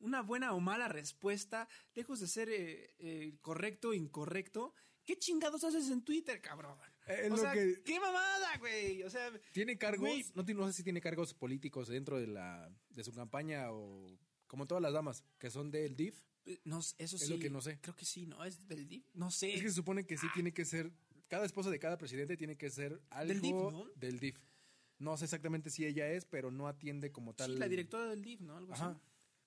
Una 0.00 0.22
buena 0.22 0.52
o 0.54 0.60
mala 0.60 0.88
respuesta, 0.88 1.68
lejos 1.94 2.20
de 2.20 2.28
ser 2.28 2.48
eh, 2.50 2.94
eh, 2.98 3.36
correcto 3.40 3.90
o 3.90 3.94
incorrecto. 3.94 4.74
¿Qué 5.04 5.18
chingados 5.18 5.64
haces 5.64 5.90
en 5.90 6.02
Twitter, 6.02 6.40
cabrón? 6.40 6.78
Es 7.06 7.26
o 7.30 7.36
lo 7.36 7.42
sea, 7.42 7.52
que- 7.52 7.82
qué 7.84 8.00
mamada, 8.00 8.56
güey. 8.58 9.02
O 9.02 9.10
sea, 9.10 9.30
¿Tiene 9.52 9.76
cargos? 9.76 10.08
Güey. 10.08 10.24
No, 10.54 10.66
sé 10.66 10.72
si 10.72 10.82
tiene 10.82 11.00
cargos 11.00 11.34
políticos 11.34 11.88
dentro 11.88 12.18
de 12.18 12.26
la 12.26 12.70
de 12.88 13.04
su 13.04 13.12
campaña 13.12 13.70
o 13.72 14.18
como 14.46 14.66
todas 14.66 14.82
las 14.82 14.92
damas 14.92 15.22
que 15.38 15.50
son 15.50 15.70
del 15.70 15.94
DIF. 15.96 16.22
eh, 16.46 16.60
no, 16.64 16.78
eso 16.80 16.94
Es 16.98 17.10
sí. 17.22 17.28
lo 17.32 17.38
que 17.38 17.48
no 17.50 17.60
sé. 17.62 17.78
Creo 17.80 17.94
que 17.96 18.04
sí, 18.04 18.26
¿no? 18.26 18.44
Es 18.44 18.66
del 18.66 18.86
DIF. 18.88 19.06
No 19.14 19.30
sé. 19.30 19.54
Es 19.54 19.62
que 19.62 19.68
se 19.68 19.74
supone 19.74 20.06
que 20.06 20.16
sí 20.18 20.26
tiene 20.34 20.52
que 20.52 20.64
ser 20.64 20.90
cada 21.28 21.46
esposa 21.46 21.70
de 21.70 21.78
cada 21.78 21.98
presidente 21.98 22.36
tiene 22.36 22.56
que 22.56 22.70
ser 22.70 23.00
algo 23.10 23.32
Del 23.32 23.40
DIF, 23.40 23.54
¿no? 23.54 23.84
del 23.96 24.18
DIF. 24.18 24.38
No 24.98 25.16
sé 25.16 25.24
exactamente 25.24 25.70
si 25.70 25.84
ella 25.84 26.08
es, 26.10 26.24
pero 26.24 26.50
no 26.50 26.68
atiende 26.68 27.10
como 27.12 27.34
tal. 27.34 27.52
Sí, 27.52 27.58
la 27.58 27.68
directora 27.68 28.06
del 28.06 28.22
DIF, 28.22 28.40
¿no? 28.40 28.56
Algo 28.56 28.72
Ajá. 28.72 28.90
así. 28.90 29.00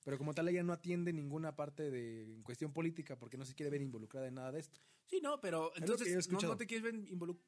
Pero 0.03 0.17
como 0.17 0.33
tal 0.33 0.47
ella 0.47 0.63
no 0.63 0.73
atiende 0.73 1.11
ninguna 1.11 1.55
parte 1.55 1.91
de 1.91 2.23
en 2.33 2.41
cuestión 2.41 2.71
política 2.71 3.17
porque 3.17 3.37
no 3.37 3.45
se 3.45 3.55
quiere 3.55 3.69
ver 3.69 3.81
involucrada 3.81 4.27
en 4.27 4.35
nada 4.35 4.51
de 4.51 4.59
esto. 4.59 4.79
Sí, 5.05 5.19
no, 5.21 5.41
pero 5.41 5.71
entonces 5.75 6.29
no, 6.29 6.39
no 6.39 6.55
te 6.57 6.65
quieres 6.65 6.83
ver 6.83 6.95
involucrado. 7.09 7.45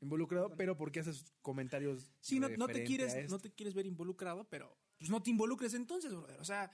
Involucrado, 0.00 0.54
pero 0.56 0.76
porque 0.76 1.00
haces 1.00 1.24
comentarios 1.40 2.12
Sí, 2.20 2.38
no, 2.38 2.48
no 2.50 2.68
te 2.68 2.84
quieres, 2.84 3.28
no 3.30 3.38
te 3.38 3.50
quieres 3.50 3.74
ver 3.74 3.86
involucrado, 3.86 4.48
pero 4.48 4.76
pues 4.98 5.10
no 5.10 5.22
te 5.22 5.30
involucres 5.30 5.74
entonces, 5.74 6.12
brother. 6.12 6.40
O 6.40 6.44
sea, 6.44 6.70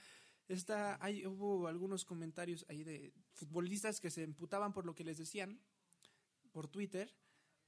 está, 0.47 1.03
hay, 1.03 1.25
hubo 1.25 1.67
algunos 1.67 2.05
comentarios 2.05 2.65
ahí 2.69 2.83
de 2.83 3.13
futbolistas 3.33 3.99
que 3.99 4.11
se 4.11 4.23
emputaban 4.23 4.73
por 4.73 4.85
lo 4.85 4.93
que 4.95 5.03
les 5.03 5.17
decían 5.17 5.59
por 6.51 6.67
Twitter. 6.67 7.13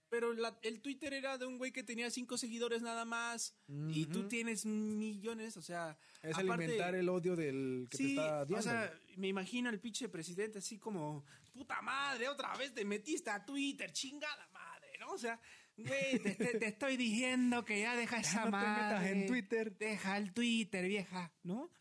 pero 0.09 0.31
la- 0.31 0.59
el 0.61 0.79
Twitter 0.79 1.11
era 1.11 1.39
de 1.39 1.47
un 1.47 1.57
güey 1.57 1.71
que 1.71 1.81
tenía 1.81 2.11
cinco 2.11 2.37
seguidores 2.37 2.83
nada 2.83 3.03
más 3.03 3.55
y 3.89 4.05
tú 4.05 4.27
tienes 4.27 4.63
millones, 4.63 5.57
o 5.57 5.61
sea, 5.63 5.97
Es 6.21 6.35
aparte- 6.37 6.51
alimentar 6.65 6.93
el 6.93 7.09
odio 7.09 7.35
del 7.35 7.87
que 7.89 7.97
te 7.97 8.09
está 8.11 8.41
o 8.41 8.43
odiando. 8.43 8.61
sea, 8.61 8.93
me 9.17 9.27
imagino 9.29 9.69
al 9.69 9.79
pinche 9.79 10.09
presidente 10.09 10.59
así 10.59 10.77
como, 10.77 11.25
puta 11.51 11.81
madre, 11.81 12.29
otra 12.29 12.55
vez 12.57 12.71
te 12.75 12.85
metiste 12.85 13.31
a 13.31 13.43
Twitter, 13.43 13.91
chingada 13.91 14.47
madre, 14.53 14.89
¿no? 14.99 15.13
O 15.13 15.17
sea, 15.17 15.39
güey, 15.77 16.19
te, 16.19 16.35
te- 16.35 16.59
te 16.59 16.67
estoy 16.67 16.95
diciendo 16.95 17.65
que 17.65 17.79
ya 17.79 17.95
deja 17.95 18.17
esa 18.41 18.41
no 18.41 18.45
te 18.45 18.51
madre. 18.51 18.83
metas 18.83 19.05
en 19.07 19.25
Twitter. 19.25 19.75
Deja 19.79 20.17
el 20.17 20.31
Twitter, 20.31 20.87
vieja, 20.87 21.33
¿no? 21.41 21.71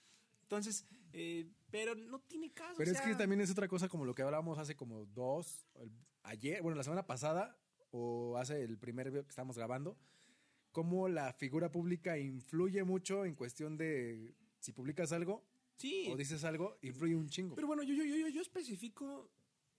Entonces, 0.44 0.86
eh, 1.12 1.50
pero 1.70 1.94
no 1.94 2.18
tiene 2.20 2.50
caso. 2.54 2.76
Pero 2.78 2.92
o 2.92 2.94
es 2.94 3.00
que 3.02 3.14
también 3.14 3.42
es 3.42 3.50
otra 3.50 3.68
cosa 3.68 3.90
como 3.90 4.06
lo 4.06 4.14
que 4.14 4.22
hablábamos 4.22 4.58
hace 4.58 4.74
como 4.74 5.04
dos, 5.04 5.66
el- 5.74 5.92
ayer, 6.22 6.62
bueno, 6.62 6.76
la 6.76 6.84
semana 6.84 7.06
pasada, 7.06 7.58
o 7.90 8.36
hace 8.38 8.62
el 8.62 8.78
primer 8.78 9.10
video 9.10 9.24
que 9.24 9.30
estamos 9.30 9.56
grabando, 9.56 9.98
cómo 10.70 11.08
la 11.08 11.32
figura 11.32 11.70
pública 11.70 12.18
influye 12.18 12.84
mucho 12.84 13.24
en 13.24 13.34
cuestión 13.34 13.76
de 13.76 14.34
si 14.58 14.72
publicas 14.72 15.12
algo 15.12 15.44
Sí, 15.76 16.08
o 16.10 16.16
dices 16.16 16.44
algo, 16.44 16.78
influye 16.82 17.16
un 17.16 17.28
chingo. 17.28 17.54
Pero 17.54 17.66
bueno, 17.66 17.82
yo, 17.82 17.94
yo, 17.94 18.04
yo, 18.04 18.16
yo, 18.16 18.28
yo 18.28 18.40
especifico 18.40 19.30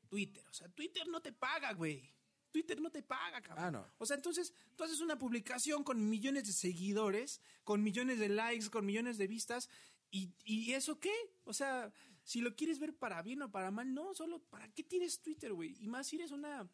Twitter. 0.10 0.46
O 0.50 0.54
sea, 0.54 0.68
Twitter 0.70 1.08
no 1.08 1.22
te 1.22 1.32
paga, 1.32 1.74
güey. 1.74 2.14
Twitter 2.52 2.80
no 2.82 2.92
te 2.92 3.02
paga, 3.02 3.42
cabrón. 3.42 3.66
Ah, 3.66 3.72
no. 3.72 3.88
O 3.98 4.06
sea, 4.06 4.16
entonces 4.16 4.54
tú 4.76 4.84
haces 4.84 5.00
una 5.00 5.18
publicación 5.18 5.84
con 5.84 6.10
millones 6.10 6.46
de 6.46 6.54
seguidores, 6.54 7.42
con 7.64 7.82
millones 7.82 8.20
de 8.20 8.30
likes, 8.30 8.70
con 8.70 8.86
millones 8.86 9.18
de 9.18 9.28
vistas. 9.28 9.70
¿Y, 10.12 10.34
y 10.44 10.74
eso 10.74 11.00
qué? 11.00 11.14
O 11.46 11.54
sea, 11.54 11.92
si 12.24 12.42
lo 12.42 12.56
quieres 12.56 12.80
ver 12.80 12.96
para 12.96 13.22
bien 13.22 13.42
o 13.42 13.52
para 13.52 13.72
mal, 13.72 13.94
no, 13.94 14.14
solo 14.14 14.40
¿para 14.50 14.68
qué 14.74 14.84
tienes 14.84 15.22
Twitter, 15.22 15.54
güey? 15.54 15.76
Y 15.80 15.88
más 15.88 16.08
si 16.08 16.16
eres 16.18 16.32
una... 16.32 16.68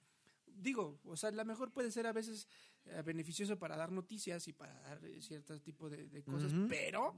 Digo, 0.46 1.00
o 1.06 1.16
sea, 1.16 1.32
la 1.32 1.44
mejor 1.44 1.72
puede 1.72 1.92
ser 1.92 2.08
a 2.08 2.12
veces 2.14 2.48
eh, 2.86 3.02
beneficioso 3.06 3.58
para 3.58 3.78
dar 3.78 3.92
noticias 3.92 4.48
y 4.48 4.54
para 4.54 4.74
dar 4.82 5.04
eh, 5.06 5.22
cierto 5.22 5.60
tipo 5.62 5.90
de, 5.90 6.08
de 6.08 6.24
cosas, 6.24 6.52
pero... 6.68 7.16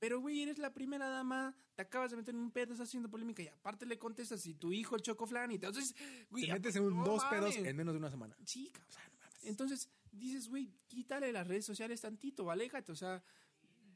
Pero, 0.00 0.20
güey, 0.20 0.42
eres 0.42 0.58
la 0.58 0.72
primera 0.72 1.08
dama, 1.08 1.56
te 1.74 1.82
acabas 1.82 2.12
de 2.12 2.16
meter 2.16 2.32
en 2.32 2.40
un 2.40 2.52
pedo, 2.52 2.72
estás 2.72 2.86
haciendo 2.86 3.10
polémica 3.10 3.42
y 3.42 3.48
aparte 3.48 3.84
le 3.84 3.98
contestas 3.98 4.46
y 4.46 4.54
tu 4.54 4.72
hijo 4.72 4.94
el 4.94 5.02
chocoflan 5.02 5.50
y 5.50 5.56
entonces, 5.56 5.92
güey, 6.30 6.46
te 6.46 6.52
metes 6.52 6.76
en 6.76 6.84
un- 6.84 6.98
no 6.98 7.04
dos 7.04 7.24
pedos 7.24 7.52
mames. 7.56 7.68
en 7.68 7.76
menos 7.76 7.94
de 7.94 7.98
una 7.98 8.08
semana. 8.08 8.36
Sí, 8.44 8.70
cabrón. 8.70 9.18
Entonces 9.42 9.90
dices, 10.12 10.48
güey, 10.48 10.72
quítale 10.86 11.32
las 11.32 11.48
redes 11.48 11.64
sociales 11.64 12.00
tantito, 12.00 12.48
aléjate. 12.48 12.92
O 12.92 12.94
sea, 12.94 13.24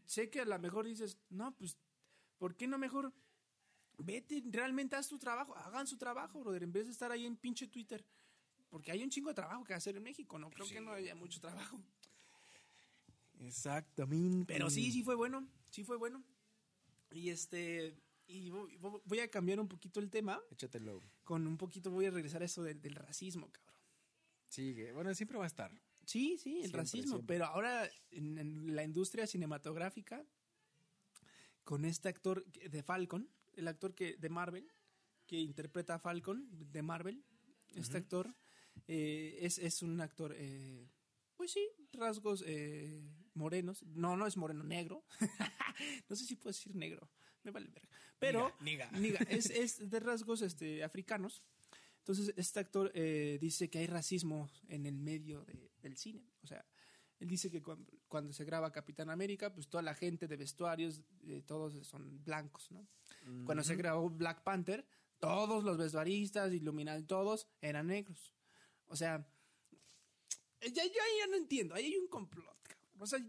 sé 0.04 0.28
que 0.28 0.40
a 0.40 0.44
lo 0.44 0.58
mejor 0.58 0.86
dices, 0.86 1.18
no, 1.30 1.56
pues, 1.56 1.78
¿por 2.36 2.56
qué 2.56 2.66
no 2.66 2.78
mejor 2.78 3.12
vete, 3.98 4.42
realmente 4.46 4.96
haz 4.96 5.08
tu 5.08 5.18
trabajo, 5.18 5.56
hagan 5.56 5.86
su 5.86 5.96
trabajo, 5.96 6.40
brother, 6.40 6.62
en 6.62 6.72
vez 6.72 6.86
de 6.86 6.92
estar 6.92 7.10
ahí 7.12 7.26
en 7.26 7.36
pinche 7.36 7.68
Twitter? 7.68 8.04
Porque 8.68 8.90
hay 8.90 9.02
un 9.02 9.10
chingo 9.10 9.28
de 9.28 9.34
trabajo 9.34 9.64
que 9.64 9.74
hacer 9.74 9.96
en 9.96 10.02
México, 10.02 10.38
¿no? 10.38 10.50
Creo 10.50 10.66
que 10.66 10.80
no 10.80 10.92
haya 10.92 11.14
mucho 11.14 11.40
trabajo. 11.40 11.78
Exactamente. 13.40 14.52
Pero 14.52 14.70
sí, 14.70 14.90
sí 14.90 15.02
fue 15.02 15.14
bueno, 15.14 15.46
sí 15.70 15.84
fue 15.84 15.96
bueno. 15.96 16.22
Y 17.10 17.28
este, 17.30 17.94
y 18.26 18.50
voy, 18.50 19.20
a 19.20 19.28
cambiar 19.28 19.60
un 19.60 19.68
poquito 19.68 20.00
el 20.00 20.10
tema, 20.10 20.40
Échatelo. 20.50 21.02
con 21.24 21.46
un 21.46 21.58
poquito 21.58 21.90
voy 21.90 22.06
a 22.06 22.10
regresar 22.10 22.42
a 22.42 22.46
eso 22.46 22.62
del, 22.62 22.80
del 22.80 22.94
racismo, 22.94 23.50
cabrón. 23.50 23.74
Sigue. 24.48 24.92
Bueno, 24.92 25.14
siempre 25.14 25.38
va 25.38 25.44
a 25.44 25.48
estar. 25.48 25.70
Sí, 26.04 26.36
sí, 26.38 26.56
el 26.56 26.62
Siempre, 26.62 26.80
racismo. 26.80 27.16
siempre. 27.16 27.34
Pero 27.34 27.46
ahora 27.46 27.88
en, 28.10 28.38
en 28.38 28.74
la 28.74 28.84
industria 28.84 29.26
cinematográfica, 29.26 30.24
con 31.64 31.84
este 31.84 32.08
actor 32.08 32.44
de 32.44 32.82
Falcon, 32.82 33.28
el 33.54 33.68
actor 33.68 33.94
que 33.94 34.16
de 34.16 34.28
Marvel, 34.28 34.70
que 35.26 35.38
interpreta 35.38 35.94
a 35.94 35.98
Falcon 35.98 36.46
de 36.50 36.82
Marvel, 36.82 37.24
este 37.74 37.96
actor 37.98 38.34
eh, 38.86 39.38
es, 39.40 39.58
es 39.58 39.82
un 39.82 40.00
actor, 40.00 40.34
eh, 40.36 40.88
pues 41.36 41.52
sí, 41.52 41.66
rasgos 41.92 42.42
eh, 42.46 43.02
morenos. 43.34 43.82
No, 43.84 44.16
no 44.16 44.26
es 44.26 44.36
moreno, 44.36 44.62
negro. 44.64 45.04
no 46.08 46.16
sé 46.16 46.24
si 46.24 46.36
puedo 46.36 46.50
decir 46.52 46.74
negro, 46.74 47.10
me 47.42 47.50
vale 47.50 47.68
verga. 47.68 47.88
Pero, 48.18 48.54
Niga, 48.60 48.90
niga, 48.92 49.18
es, 49.28 49.46
es 49.50 49.90
de 49.90 50.00
rasgos 50.00 50.42
este, 50.42 50.84
africanos. 50.84 51.42
Entonces, 51.98 52.34
este 52.36 52.58
actor 52.60 52.90
eh, 52.94 53.38
dice 53.40 53.70
que 53.70 53.78
hay 53.78 53.86
racismo 53.86 54.50
en 54.68 54.86
el 54.86 54.96
medio 54.98 55.44
de- 55.44 55.70
del 55.80 55.96
cine. 55.96 56.24
O 56.42 56.46
sea, 56.46 56.64
él 57.22 57.28
dice 57.28 57.52
que 57.52 57.62
cuando, 57.62 57.88
cuando 58.08 58.32
se 58.32 58.44
graba 58.44 58.72
Capitán 58.72 59.08
América, 59.08 59.54
pues 59.54 59.68
toda 59.68 59.80
la 59.80 59.94
gente 59.94 60.26
de 60.26 60.36
vestuarios, 60.36 61.02
eh, 61.24 61.40
todos 61.46 61.86
son 61.86 62.24
blancos, 62.24 62.68
¿no? 62.72 62.84
Cuando 63.44 63.62
se 63.62 63.76
grabó 63.76 64.10
Black 64.10 64.42
Panther, 64.42 64.84
todos 65.20 65.62
los 65.62 65.78
vestuaristas, 65.78 66.52
iluminados, 66.52 67.06
todos 67.06 67.46
eran 67.60 67.86
negros. 67.86 68.34
O 68.86 68.96
sea, 68.96 69.24
eh, 70.60 70.72
ya, 70.72 70.84
ya, 70.84 70.90
ya 71.20 71.26
no 71.30 71.36
entiendo, 71.36 71.76
ahí 71.76 71.84
hay 71.84 71.96
un 71.96 72.08
complot, 72.08 72.60
cabrón. 72.64 72.90
O 72.98 73.06
sea, 73.06 73.20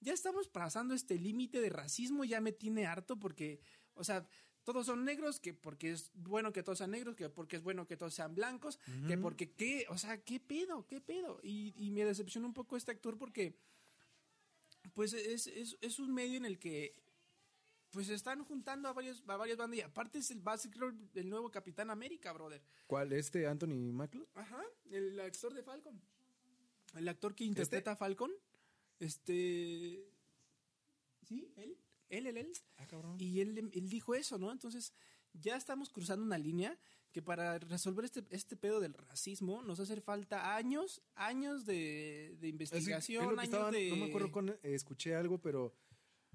ya 0.00 0.14
estamos 0.14 0.48
pasando 0.48 0.94
este 0.94 1.18
límite 1.18 1.60
de 1.60 1.68
racismo, 1.68 2.24
ya 2.24 2.40
me 2.40 2.52
tiene 2.52 2.86
harto 2.86 3.18
porque, 3.20 3.60
o 3.92 4.04
sea, 4.04 4.26
todos 4.64 4.86
son 4.86 5.04
negros, 5.04 5.38
que 5.38 5.54
porque 5.54 5.92
es 5.92 6.10
bueno 6.14 6.52
que 6.52 6.62
todos 6.62 6.78
sean 6.78 6.90
negros, 6.90 7.14
que 7.14 7.28
porque 7.28 7.56
es 7.56 7.62
bueno 7.62 7.86
que 7.86 7.96
todos 7.96 8.14
sean 8.14 8.34
blancos, 8.34 8.78
que 9.06 9.18
porque 9.18 9.52
qué, 9.52 9.86
o 9.90 9.98
sea, 9.98 10.22
qué 10.24 10.40
pedo, 10.40 10.86
qué 10.86 11.00
pedo. 11.00 11.38
Y, 11.42 11.74
y 11.76 11.90
me 11.90 12.04
decepciona 12.04 12.46
un 12.46 12.54
poco 12.54 12.76
este 12.76 12.90
actor 12.90 13.18
porque, 13.18 13.58
pues, 14.94 15.12
es, 15.12 15.46
es, 15.46 15.76
es 15.80 15.98
un 15.98 16.12
medio 16.12 16.38
en 16.38 16.46
el 16.46 16.58
que, 16.58 16.96
pues, 17.90 18.08
están 18.08 18.42
juntando 18.44 18.88
a 18.88 18.92
varios, 18.92 19.22
a 19.26 19.36
varias 19.36 19.58
bandas 19.58 19.78
y 19.78 19.82
aparte 19.82 20.18
es 20.18 20.30
el, 20.30 20.46
va 20.46 20.54
a 20.54 20.58
ser, 20.58 20.70
creo, 20.70 20.92
el 21.14 21.28
nuevo 21.28 21.50
Capitán 21.50 21.90
América, 21.90 22.32
brother. 22.32 22.62
¿Cuál? 22.86 23.12
¿Este 23.12 23.46
Anthony 23.46 23.92
Macklin? 23.92 24.26
Ajá, 24.34 24.62
el 24.90 25.20
actor 25.20 25.52
de 25.52 25.62
Falcon. 25.62 26.00
El 26.94 27.08
actor 27.08 27.34
que 27.34 27.44
interpreta 27.44 27.92
a 27.92 27.96
Falcon. 27.96 28.32
Este. 28.98 30.08
Sí, 31.22 31.52
él. 31.56 31.76
Él, 32.18 32.26
él, 32.26 32.36
él. 32.38 32.52
Ah, 32.78 32.86
cabrón. 32.86 33.16
Y 33.20 33.40
él, 33.40 33.70
él 33.72 33.88
dijo 33.88 34.14
eso, 34.14 34.38
¿no? 34.38 34.50
Entonces, 34.52 34.92
ya 35.32 35.56
estamos 35.56 35.90
cruzando 35.90 36.24
una 36.24 36.38
línea 36.38 36.78
que 37.12 37.22
para 37.22 37.58
resolver 37.60 38.04
este, 38.04 38.24
este 38.30 38.56
pedo 38.56 38.80
del 38.80 38.92
racismo 38.94 39.62
nos 39.62 39.78
hace 39.78 40.00
falta 40.00 40.56
años, 40.56 41.00
años 41.14 41.64
de, 41.64 42.36
investigación, 42.42 43.38
años 43.38 43.44
estaban- 43.44 43.72
de. 43.72 43.90
No 43.90 43.96
me 43.96 44.06
acuerdo 44.06 44.32
con, 44.32 44.48
eh, 44.50 44.58
escuché 44.62 45.14
algo, 45.14 45.38
pero 45.40 45.74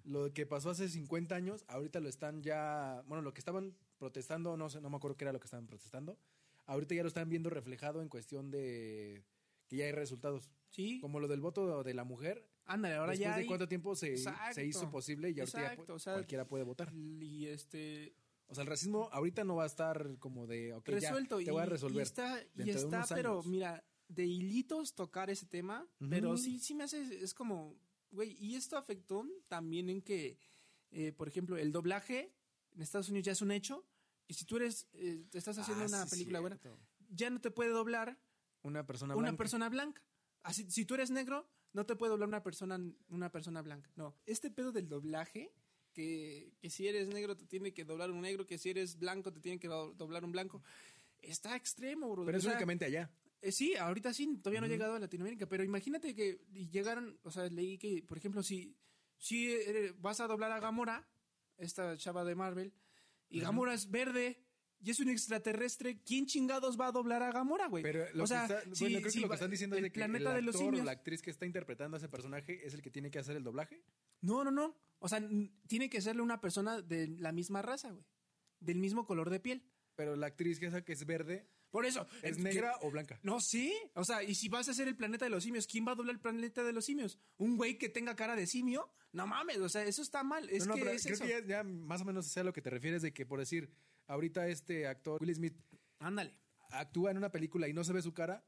lo 0.05 0.33
que 0.33 0.45
pasó 0.45 0.69
hace 0.69 0.87
50 0.87 1.35
años, 1.35 1.65
ahorita 1.67 1.99
lo 1.99 2.07
están 2.07 2.41
ya, 2.41 3.03
bueno, 3.07 3.21
lo 3.21 3.33
que 3.33 3.39
estaban 3.39 3.75
protestando, 3.97 4.55
no 4.55 4.69
sé, 4.69 4.79
no 4.79 4.89
me 4.89 4.95
acuerdo 4.97 5.17
qué 5.17 5.25
era 5.25 5.33
lo 5.33 5.39
que 5.41 5.45
estaban 5.47 5.67
protestando, 5.67 6.17
ahorita 6.65 6.95
ya 6.95 7.01
lo 7.03 7.09
están 7.09 7.27
viendo 7.29 7.49
reflejado 7.49 8.01
en 8.01 8.07
cuestión 8.07 8.49
de 8.49 9.23
que 9.67 9.75
ya 9.75 9.85
hay 9.85 9.91
resultados. 9.91 10.49
Sí, 10.69 10.99
Como 11.01 11.19
lo 11.19 11.27
del 11.27 11.41
voto 11.41 11.83
de 11.83 11.93
la 11.93 12.05
mujer, 12.05 12.47
ándale, 12.69 12.95
ahora 12.95 13.11
después 13.11 13.27
ya. 13.29 13.35
de 13.35 13.41
hay- 13.41 13.47
cuánto 13.47 13.67
tiempo 13.67 13.95
se, 13.95 14.15
se 14.17 14.65
hizo 14.65 14.89
posible 14.89 15.29
y 15.31 15.39
ahorita 15.39 15.59
ya 15.61 15.67
Exacto, 15.73 15.93
pu- 15.93 15.95
o 15.95 15.99
sea, 15.99 16.13
cualquiera 16.13 16.47
puede 16.47 16.63
votar. 16.63 16.93
Y 16.93 17.47
este. 17.47 18.15
O 18.47 18.55
sea, 18.55 18.63
el 18.63 18.67
racismo 18.67 19.09
ahorita 19.11 19.43
no 19.43 19.55
va 19.57 19.63
a 19.63 19.67
estar 19.67 20.17
como 20.17 20.47
de, 20.47 20.73
ok, 20.73 20.87
ya, 20.89 20.93
resuelto. 20.95 21.37
te 21.37 21.51
voy 21.51 21.61
a 21.61 21.65
resolver. 21.65 21.99
Y 21.99 22.01
está, 22.01 22.41
y 22.55 22.63
de 22.63 22.71
está 22.71 23.05
pero 23.13 23.43
mira, 23.43 23.83
de 24.07 24.25
hilitos 24.25 24.95
tocar 24.95 25.29
ese 25.29 25.45
tema, 25.45 25.87
Ujú. 25.99 26.09
pero 26.09 26.35
sí, 26.37 26.59
sí 26.59 26.73
me 26.73 26.85
hace, 26.85 27.23
es 27.23 27.33
como, 27.35 27.75
güey, 28.09 28.35
y 28.43 28.55
esto 28.55 28.75
afectó 28.75 29.23
también 29.47 29.87
en 29.89 30.01
que, 30.01 30.39
eh, 30.89 31.11
por 31.11 31.27
ejemplo, 31.27 31.57
el 31.57 31.71
doblaje 31.71 32.33
en 32.71 32.81
Estados 32.81 33.09
Unidos 33.09 33.25
ya 33.27 33.33
es 33.33 33.41
un 33.43 33.51
hecho, 33.51 33.85
y 34.27 34.33
si 34.33 34.45
tú 34.45 34.55
eres, 34.57 34.87
eh, 34.93 35.25
te 35.29 35.37
estás 35.37 35.57
haciendo 35.59 35.83
Ah, 35.83 35.87
una 35.87 36.05
sí, 36.05 36.09
película 36.09 36.39
buena, 36.39 36.59
ya 37.09 37.29
no 37.29 37.39
te 37.41 37.51
puede 37.51 37.69
doblar 37.69 38.19
Una 38.63 38.83
persona 38.85 39.13
una 39.15 39.27
blanca. 39.29 39.37
persona 39.37 39.69
blanca. 39.69 40.01
Así, 40.41 40.69
si 40.71 40.85
tú 40.85 40.95
eres 40.95 41.11
negro, 41.11 41.47
no 41.73 41.85
te 41.85 41.95
puede 41.95 42.11
doblar 42.11 42.27
una 42.29 42.43
persona, 42.43 42.79
una 43.09 43.31
persona 43.31 43.61
blanca. 43.61 43.91
No, 43.95 44.15
este 44.25 44.49
pedo 44.51 44.71
del 44.71 44.87
doblaje, 44.89 45.51
que, 45.93 46.53
que 46.59 46.69
si 46.69 46.87
eres 46.87 47.07
negro 47.07 47.35
te 47.35 47.45
tiene 47.45 47.73
que 47.73 47.83
doblar 47.85 48.11
un 48.11 48.21
negro, 48.21 48.45
que 48.45 48.57
si 48.57 48.69
eres 48.69 48.97
blanco 48.97 49.31
te 49.33 49.39
tiene 49.39 49.59
que 49.59 49.67
do- 49.67 49.93
doblar 49.93 50.23
un 50.23 50.31
blanco, 50.31 50.61
está 51.21 51.55
extremo, 51.55 52.09
bro. 52.11 52.25
Pero 52.25 52.37
es 52.37 52.43
O 52.43 52.47
sea, 52.47 52.53
únicamente 52.53 52.85
allá. 52.85 53.11
eh, 53.41 53.51
sí, 53.51 53.75
ahorita 53.75 54.13
sí, 54.13 54.37
todavía 54.37 54.61
no 54.61 54.65
ha 54.67 54.69
llegado 54.69 54.93
a 54.95 54.99
Latinoamérica, 54.99 55.47
pero 55.47 55.63
imagínate 55.63 56.13
que 56.15 56.39
llegaron, 56.71 57.19
o 57.23 57.31
sea, 57.31 57.49
leí 57.49 57.77
que, 57.77 58.03
por 58.03 58.17
ejemplo, 58.17 58.43
si, 58.43 58.75
si 59.17 59.53
vas 59.97 60.19
a 60.19 60.27
doblar 60.27 60.51
a 60.51 60.59
Gamora, 60.59 61.07
esta 61.57 61.97
chava 61.97 62.23
de 62.23 62.35
Marvel, 62.35 62.73
y 63.29 63.41
Gamora 63.41 63.73
es 63.73 63.89
verde 63.91 64.41
y 64.81 64.89
es 64.91 64.99
un 64.99 65.09
extraterrestre, 65.09 65.99
¿quién 66.05 66.25
chingados 66.25 66.79
va 66.79 66.87
a 66.87 66.91
doblar 66.91 67.21
a 67.23 67.31
Gamora, 67.31 67.67
güey? 67.67 67.83
Pero 67.83 68.05
lo 68.13 68.23
o 68.23 68.27
sea, 68.27 68.47
que 68.47 68.53
está, 68.53 68.75
si- 68.75 68.83
bueno, 68.85 68.99
creo 68.99 69.11
si 69.11 69.17
que 69.17 69.21
lo 69.21 69.27
que 69.29 69.33
están 69.35 69.51
diciendo 69.51 69.75
es 69.75 69.81
de 69.83 69.91
que 69.91 69.99
planeta 69.99 70.29
el 70.31 70.35
de 70.37 70.41
los 70.43 70.55
actor 70.55 70.67
o 70.67 70.69
simios. 70.71 70.85
la 70.85 70.91
actriz 70.93 71.21
que 71.21 71.31
está 71.31 71.45
interpretando 71.45 71.95
a 71.95 71.99
ese 71.99 72.09
personaje 72.09 72.65
es 72.65 72.73
el 72.73 72.81
que 72.81 72.89
tiene 72.91 73.11
que 73.11 73.19
hacer 73.19 73.35
el 73.35 73.43
doblaje. 73.43 73.83
No, 74.21 74.43
no, 74.43 74.51
no. 74.51 74.75
O 74.99 75.07
sea, 75.09 75.21
tiene 75.67 75.89
que 75.89 76.01
serle 76.01 76.21
una 76.21 76.39
persona 76.41 76.81
de 76.81 77.07
la 77.07 77.31
misma 77.31 77.61
raza, 77.61 77.91
güey. 77.91 78.05
Del 78.59 78.77
mismo 78.77 79.05
color 79.05 79.29
de 79.29 79.39
piel. 79.39 79.63
Pero 79.95 80.15
la 80.15 80.27
actriz 80.27 80.59
que 80.59 80.67
esa 80.67 80.81
que 80.83 80.93
es 80.93 81.05
verde 81.05 81.49
Por 81.71 81.85
eso. 81.85 82.07
es 82.23 82.37
negra 82.37 82.73
que- 82.79 82.87
o 82.87 82.91
blanca. 82.91 83.19
No, 83.23 83.39
sí. 83.41 83.73
O 83.95 84.03
sea, 84.05 84.23
y 84.23 84.33
si 84.35 84.47
vas 84.49 84.67
a 84.69 84.71
hacer 84.71 84.87
el 84.87 84.95
planeta 84.95 85.25
de 85.25 85.29
los 85.31 85.43
simios, 85.43 85.67
¿quién 85.67 85.85
va 85.85 85.91
a 85.91 85.95
doblar 85.95 86.15
el 86.15 86.21
planeta 86.21 86.63
de 86.63 86.71
los 86.73 86.85
simios? 86.85 87.19
¿Un 87.37 87.57
güey 87.57 87.77
que 87.77 87.89
tenga 87.89 88.15
cara 88.15 88.35
de 88.37 88.47
simio? 88.47 88.89
No 89.11 89.27
mames, 89.27 89.57
o 89.57 89.67
sea, 89.69 89.83
eso 89.85 90.01
está 90.01 90.23
mal. 90.23 90.49
Es 90.49 90.59
no, 90.65 90.69
no, 90.69 90.75
que 90.75 90.81
pero 90.81 90.91
es 90.95 91.03
creo 91.03 91.15
eso. 91.15 91.23
que 91.25 91.29
ya, 91.29 91.45
ya 91.45 91.63
más 91.63 92.01
o 92.01 92.05
menos 92.05 92.27
sé 92.27 92.39
a 92.39 92.43
lo 92.43 92.53
que 92.53 92.61
te 92.61 92.69
refieres 92.69 93.01
de 93.01 93.11
que 93.13 93.25
por 93.25 93.39
decir, 93.39 93.73
ahorita 94.09 94.47
este 94.47 94.87
actor 94.87 95.21
Will 95.21 95.33
Smith 95.33 95.55
Ándale. 95.99 96.33
actúa 96.71 97.11
en 97.11 97.17
una 97.17 97.31
película 97.31 97.67
y 97.67 97.73
no 97.73 97.83
se 97.83 97.93
ve 97.93 98.01
su 98.01 98.13
cara, 98.13 98.45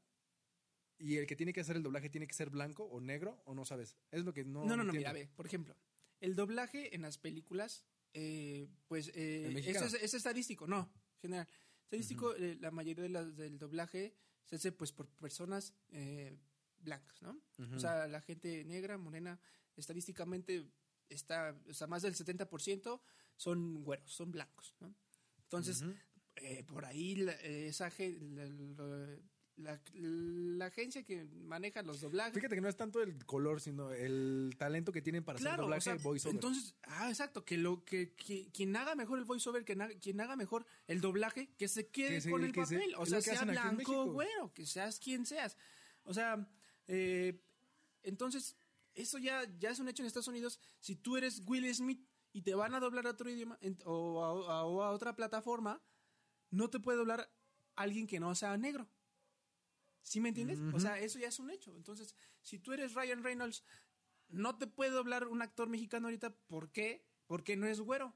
y 0.98 1.16
el 1.16 1.26
que 1.26 1.36
tiene 1.36 1.52
que 1.52 1.60
hacer 1.60 1.76
el 1.76 1.82
doblaje 1.82 2.10
tiene 2.10 2.26
que 2.26 2.34
ser 2.34 2.50
blanco 2.50 2.84
o 2.84 3.00
negro 3.00 3.42
o 3.46 3.54
no 3.54 3.64
sabes. 3.64 3.96
Es 4.10 4.24
lo 4.24 4.32
que 4.32 4.44
no. 4.44 4.64
No, 4.64 4.76
no, 4.76 4.84
no, 4.84 4.92
mira, 4.92 5.10
a 5.10 5.12
ver, 5.12 5.30
por 5.30 5.46
ejemplo, 5.46 5.76
el 6.20 6.36
doblaje 6.36 6.94
en 6.94 7.02
las 7.02 7.18
películas, 7.18 7.84
eh, 8.12 8.68
pues, 8.86 9.10
eh, 9.14 9.46
¿El 9.46 9.56
es, 9.56 10.14
estadístico, 10.14 10.66
no, 10.66 10.92
general. 11.20 11.48
Estadístico, 11.84 12.34
eh, 12.36 12.56
la 12.60 12.70
mayoría 12.70 13.02
de 13.02 13.08
las, 13.08 13.36
del 13.36 13.58
doblaje 13.58 14.14
se 14.44 14.56
hace 14.56 14.72
pues 14.72 14.92
por 14.92 15.08
personas 15.08 15.74
eh, 15.90 16.38
blancas, 16.78 17.20
¿no? 17.22 17.40
O 17.74 17.78
sea, 17.78 18.06
la 18.06 18.20
gente 18.20 18.64
negra, 18.64 18.96
morena, 18.96 19.40
estadísticamente 19.76 20.70
está, 21.08 21.56
o 21.68 21.74
sea, 21.74 21.86
más 21.86 22.02
del 22.02 22.14
70% 22.14 23.00
son 23.36 23.82
güeros, 23.82 24.10
son 24.12 24.30
blancos, 24.30 24.74
¿no? 24.80 24.94
Entonces, 25.52 25.82
Ujú. 25.82 25.94
eh, 26.36 26.64
por 26.64 26.84
ahí 26.86 27.16
la, 27.16 27.32
eh, 27.42 27.68
esa 27.68 27.90
la, 27.98 28.46
la- 29.56 29.80
la- 29.92 30.64
agencia 30.66 31.02
que 31.04 31.24
maneja 31.24 31.82
los 31.82 32.00
doblajes. 32.00 32.32
Fíjate 32.34 32.54
que 32.54 32.60
no 32.62 32.68
es 32.70 32.76
tanto 32.76 33.02
el 33.02 33.24
color, 33.26 33.60
sino 33.60 33.92
el 33.92 34.54
talento 34.56 34.92
que 34.92 35.02
tienen 35.02 35.24
para 35.24 35.36
hacer 35.36 35.48
Claro, 35.48 35.64
o 35.64 35.66
doblaje 35.66 35.82
sea, 35.82 35.94
voiceover. 35.96 36.36
entonces, 36.36 36.74
ah, 36.84 37.10
exacto, 37.10 37.44
que 37.44 37.58
lo 37.58 37.84
que, 37.84 38.14
que- 38.14 38.50
quien 38.50 38.74
haga 38.76 38.94
mejor 38.94 39.18
el 39.18 39.26
voiceover, 39.26 39.64
que 39.64 39.76
na- 39.76 39.90
quien 39.90 40.20
haga 40.22 40.36
mejor 40.36 40.64
el 40.86 41.02
doblaje, 41.02 41.50
que 41.58 41.68
se 41.68 41.88
quede 41.88 42.08
Que 42.14 42.20
se- 42.22 42.30
con 42.30 42.44
el 42.44 42.52
que 42.52 42.64
se- 42.64 42.76
papel, 42.76 42.94
o 42.94 43.02
es 43.02 43.10
sea, 43.10 43.18
que 43.18 43.24
sea 43.24 43.44
blanco, 43.44 44.06
güero, 44.12 44.52
que 44.54 44.64
seas 44.64 44.98
quien 44.98 45.26
seas. 45.26 45.56
O 46.04 46.14
sea, 46.14 46.48
eh, 46.88 47.38
entonces, 48.02 48.56
eso 48.94 49.18
ya, 49.18 49.44
ya 49.58 49.70
es 49.70 49.78
un 49.80 49.88
hecho 49.88 50.02
en 50.02 50.06
Estados 50.06 50.28
Unidos. 50.28 50.58
Si 50.80 50.96
tú 50.96 51.16
eres 51.18 51.42
Will 51.46 51.72
Smith 51.74 52.00
y 52.32 52.42
te 52.42 52.54
van 52.54 52.74
a 52.74 52.80
doblar 52.80 53.06
a 53.06 53.10
otro 53.10 53.30
idioma 53.30 53.58
en- 53.60 53.78
o, 53.84 54.24
a, 54.24 54.28
a- 54.60 54.64
o 54.64 54.82
a 54.82 54.90
otra 54.90 55.14
plataforma, 55.16 55.82
no 56.50 56.70
te 56.70 56.80
puede 56.80 56.98
doblar 56.98 57.30
alguien 57.76 58.06
que 58.06 58.20
no 58.20 58.34
sea 58.34 58.56
negro. 58.56 58.88
¿Sí 60.02 60.20
me 60.20 60.30
entiendes? 60.30 60.58
O 60.74 60.80
sea, 60.80 60.98
eso 60.98 61.18
ya 61.18 61.28
es 61.28 61.38
un 61.38 61.50
hecho. 61.50 61.76
Entonces, 61.76 62.16
si 62.40 62.58
tú 62.58 62.72
eres 62.72 62.94
Ryan 62.94 63.22
Reynolds, 63.22 63.62
no 64.28 64.56
te 64.58 64.66
puede 64.66 64.90
doblar 64.90 65.28
un 65.28 65.42
actor 65.42 65.68
mexicano 65.68 66.08
ahorita. 66.08 66.34
¿Por 66.48 66.72
qué? 66.72 67.06
Porque 67.26 67.56
no 67.56 67.66
es 67.66 67.80
güero. 67.80 68.12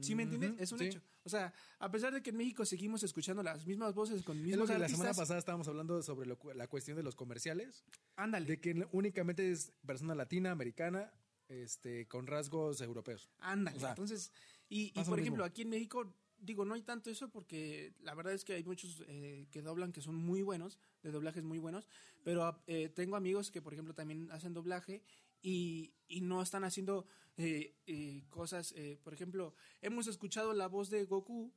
¿Sí 0.00 0.14
me 0.14 0.24
entiendes? 0.24 0.52
Ujú, 0.52 0.62
Es 0.62 0.72
un 0.72 0.78
sí. 0.78 0.86
hecho. 0.86 1.02
O 1.24 1.28
sea, 1.28 1.52
a 1.78 1.90
pesar 1.90 2.12
de 2.12 2.22
que 2.22 2.30
en 2.30 2.36
México 2.36 2.64
seguimos 2.64 3.02
escuchando 3.02 3.42
las 3.42 3.64
mismas 3.66 3.94
voces 3.94 4.22
con 4.22 4.36
Es 4.38 4.42
mismos 4.42 4.68
lo 4.68 4.74
que 4.74 4.78
la 4.78 4.84
artistas, 4.86 4.98
semana 4.98 5.14
pasada 5.16 5.38
estábamos 5.38 5.68
hablando 5.68 6.02
sobre 6.02 6.26
lo 6.26 6.38
la 6.54 6.66
cuestión 6.66 6.96
de 6.96 7.02
los 7.02 7.14
comerciales, 7.14 7.84
ándale, 8.16 8.46
de 8.46 8.60
que 8.60 8.86
únicamente 8.92 9.50
es 9.50 9.72
persona 9.86 10.14
latina, 10.14 10.50
americana, 10.50 11.12
este, 11.52 12.06
con 12.06 12.26
rasgos 12.26 12.80
europeos. 12.80 13.28
ándale. 13.38 13.76
o 13.76 13.80
sea, 13.80 13.90
Entonces, 13.90 14.32
y, 14.68 14.86
y 14.98 15.04
por 15.04 15.16
lo 15.16 15.22
ejemplo, 15.22 15.44
aquí 15.44 15.62
en 15.62 15.68
México, 15.70 16.14
digo, 16.38 16.64
no 16.64 16.74
hay 16.74 16.82
tanto 16.82 17.10
eso 17.10 17.28
porque 17.30 17.94
la 18.00 18.14
verdad 18.14 18.32
es 18.32 18.44
que 18.44 18.54
hay 18.54 18.64
muchos 18.64 19.04
eh, 19.06 19.46
que 19.50 19.62
doblan 19.62 19.92
que 19.92 20.00
son 20.00 20.14
muy 20.14 20.42
buenos, 20.42 20.78
de 21.02 21.10
doblajes 21.10 21.44
muy 21.44 21.58
buenos, 21.58 21.88
pero 22.24 22.62
eh, 22.66 22.88
tengo 22.88 23.16
amigos 23.16 23.50
que, 23.50 23.62
por 23.62 23.72
ejemplo, 23.72 23.94
también 23.94 24.30
hacen 24.32 24.54
doblaje 24.54 25.02
y, 25.42 25.94
y 26.08 26.20
no 26.20 26.40
están 26.40 26.64
haciendo 26.64 27.06
eh, 27.36 27.74
eh, 27.86 28.24
cosas, 28.30 28.72
eh, 28.76 28.98
por 29.02 29.14
ejemplo, 29.14 29.54
hemos 29.80 30.06
escuchado 30.06 30.52
la 30.52 30.68
voz 30.68 30.90
de 30.90 31.04
Goku, 31.04 31.52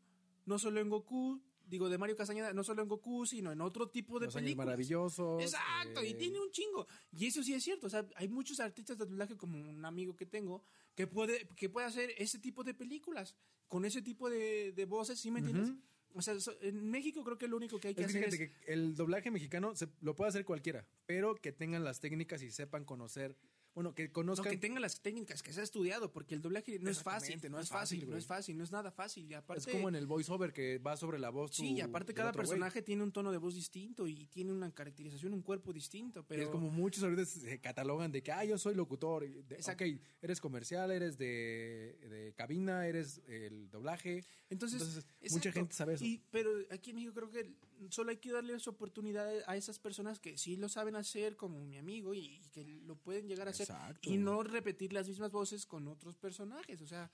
no 0.45 0.57
solo 0.57 0.79
en 0.79 0.89
Goku, 0.89 1.41
digo, 1.67 1.89
de 1.89 1.97
Mario 1.97 2.15
Castañeda, 2.15 2.53
no 2.53 2.63
solo 2.63 2.81
en 2.81 2.87
Goku, 2.87 3.25
sino 3.25 3.51
en 3.51 3.61
otro 3.61 3.89
tipo 3.89 4.19
de 4.19 4.27
Los 4.27 4.35
películas. 4.35 4.67
maravillosos. 4.67 5.41
Exacto, 5.41 6.03
y 6.03 6.09
eh, 6.09 6.13
tiene 6.15 6.39
un 6.39 6.51
chingo. 6.51 6.87
Y 7.11 7.27
eso 7.27 7.43
sí 7.43 7.53
es 7.53 7.63
cierto. 7.63 7.87
O 7.87 7.89
sea, 7.89 8.07
hay 8.15 8.27
muchos 8.27 8.59
artistas 8.59 8.97
de 8.97 9.05
doblaje, 9.05 9.35
como 9.37 9.59
un 9.59 9.85
amigo 9.85 10.15
que 10.15 10.25
tengo, 10.25 10.63
que 10.95 11.07
puede, 11.07 11.47
que 11.55 11.69
puede 11.69 11.87
hacer 11.87 12.11
ese 12.17 12.39
tipo 12.39 12.63
de 12.63 12.73
películas, 12.73 13.35
con 13.67 13.85
ese 13.85 14.01
tipo 14.01 14.29
de, 14.29 14.71
de 14.71 14.85
voces, 14.85 15.19
¿sí 15.19 15.31
me 15.31 15.39
entiendes? 15.39 15.69
Ujú. 15.69 15.81
O 16.17 16.21
sea, 16.21 16.35
en 16.61 16.89
México 16.89 17.23
creo 17.25 17.37
que 17.37 17.47
lo 17.47 17.57
único 17.57 17.77
que 17.77 17.89
hay 17.89 17.95
que 17.95 18.01
Es 18.03 18.07
que 18.07 18.19
hacer 18.19 18.31
fíjate 18.31 18.43
es... 18.43 18.65
que 18.65 18.71
el 18.71 18.95
doblaje 18.95 19.31
mexicano 19.31 19.75
se, 19.75 19.89
lo 19.99 20.15
puede 20.15 20.29
hacer 20.29 20.45
cualquiera, 20.45 20.87
pero 21.05 21.35
que 21.35 21.51
tengan 21.51 21.83
las 21.83 21.99
técnicas 21.99 22.41
y 22.41 22.51
sepan 22.51 22.85
conocer, 22.85 23.35
bueno, 23.75 23.93
que 23.93 24.07
No, 24.07 24.13
conozcan. 24.13 24.49
que 24.51 24.57
tengan 24.57 24.81
las 24.81 25.01
técnicas, 25.01 25.43
que 25.43 25.51
sea 25.51 25.61
estudiado, 25.61 26.11
porque 26.11 26.33
el 26.33 26.41
doblaje 26.41 26.79
no 26.79 26.89
es 26.89 27.03
fácil, 27.03 27.39
no 27.51 27.59
es 27.59 27.67
fácil, 27.69 28.09
no 28.09 28.15
es 28.17 28.25
fácil, 28.25 28.57
no 28.57 28.63
es 28.63 28.71
nada 28.71 28.89
fácil. 28.89 29.29
Y 29.29 29.33
aparte, 29.33 29.59
es 29.59 29.67
como 29.67 29.89
en 29.89 29.95
el 29.95 30.07
voiceover 30.07 30.53
que 30.53 30.77
va 30.79 30.95
sobre 30.95 31.19
la 31.19 31.29
voz. 31.29 31.51
sí, 31.53 31.67
tu- 31.73 31.77
y 31.77 31.81
aparte 31.81 32.13
cada 32.13 32.31
personaje 32.31 32.81
tiene 32.81 33.03
un 33.03 33.11
tono 33.11 33.31
de 33.33 33.37
voz 33.37 33.53
distinto 33.53 34.07
y 34.07 34.27
tiene 34.27 34.53
una 34.53 34.71
caracterización, 34.71 35.33
un 35.33 35.41
cuerpo 35.41 35.73
distinto, 35.73 36.21
Y 36.21 36.23
pero... 36.23 36.43
es 36.43 36.49
como 36.49 36.69
muchos 36.71 37.03
ahorita 37.03 37.25
se 37.25 37.59
catalogan 37.59 38.11
de 38.13 38.23
que, 38.23 38.31
ah, 38.31 38.45
yo 38.45 38.57
soy 38.57 38.75
locutor. 38.75 39.27
de- 39.27 39.55
Exacto. 39.55 39.83
ok, 39.83 39.99
eres 40.21 40.39
comercial, 40.39 40.89
eres 40.91 41.17
de, 41.17 41.97
de 42.09 42.33
cabina, 42.37 42.87
eres 42.87 43.21
el 43.27 43.69
doblaje. 43.69 44.23
Entonces, 44.49 45.05
mucha 45.31 45.51
gente 45.51 45.73
sabe 45.75 45.95
eso. 45.95 46.05
Y, 46.05 46.21
pero 46.31 46.49
aquí 46.71 46.91
en 46.91 46.95
México 46.95 47.13
creo 47.13 47.29
que 47.29 47.51
solo 47.89 48.11
hay 48.11 48.17
que 48.17 48.31
darle 48.31 48.53
esa 48.53 48.69
oportunidad 48.69 49.27
a 49.47 49.55
esas 49.55 49.79
personas 49.79 50.19
que 50.19 50.37
sí 50.37 50.55
lo 50.55 50.69
saben 50.69 50.95
hacer, 50.95 51.35
como 51.35 51.63
mi 51.65 51.77
amigo, 51.77 52.13
y, 52.13 52.19
y 52.19 52.49
que 52.49 52.63
lo 52.63 52.95
pueden 52.95 53.27
llegar 53.27 53.47
a 53.47 53.51
hacer. 53.51 53.67
Exacto. 53.69 54.09
Y 54.09 54.17
no 54.17 54.43
repetir 54.43 54.93
las 54.93 55.07
mismas 55.07 55.31
voces 55.31 55.65
con 55.65 55.87
otros 55.87 56.17
personajes. 56.17 56.81
O 56.81 56.87
sea, 56.87 57.11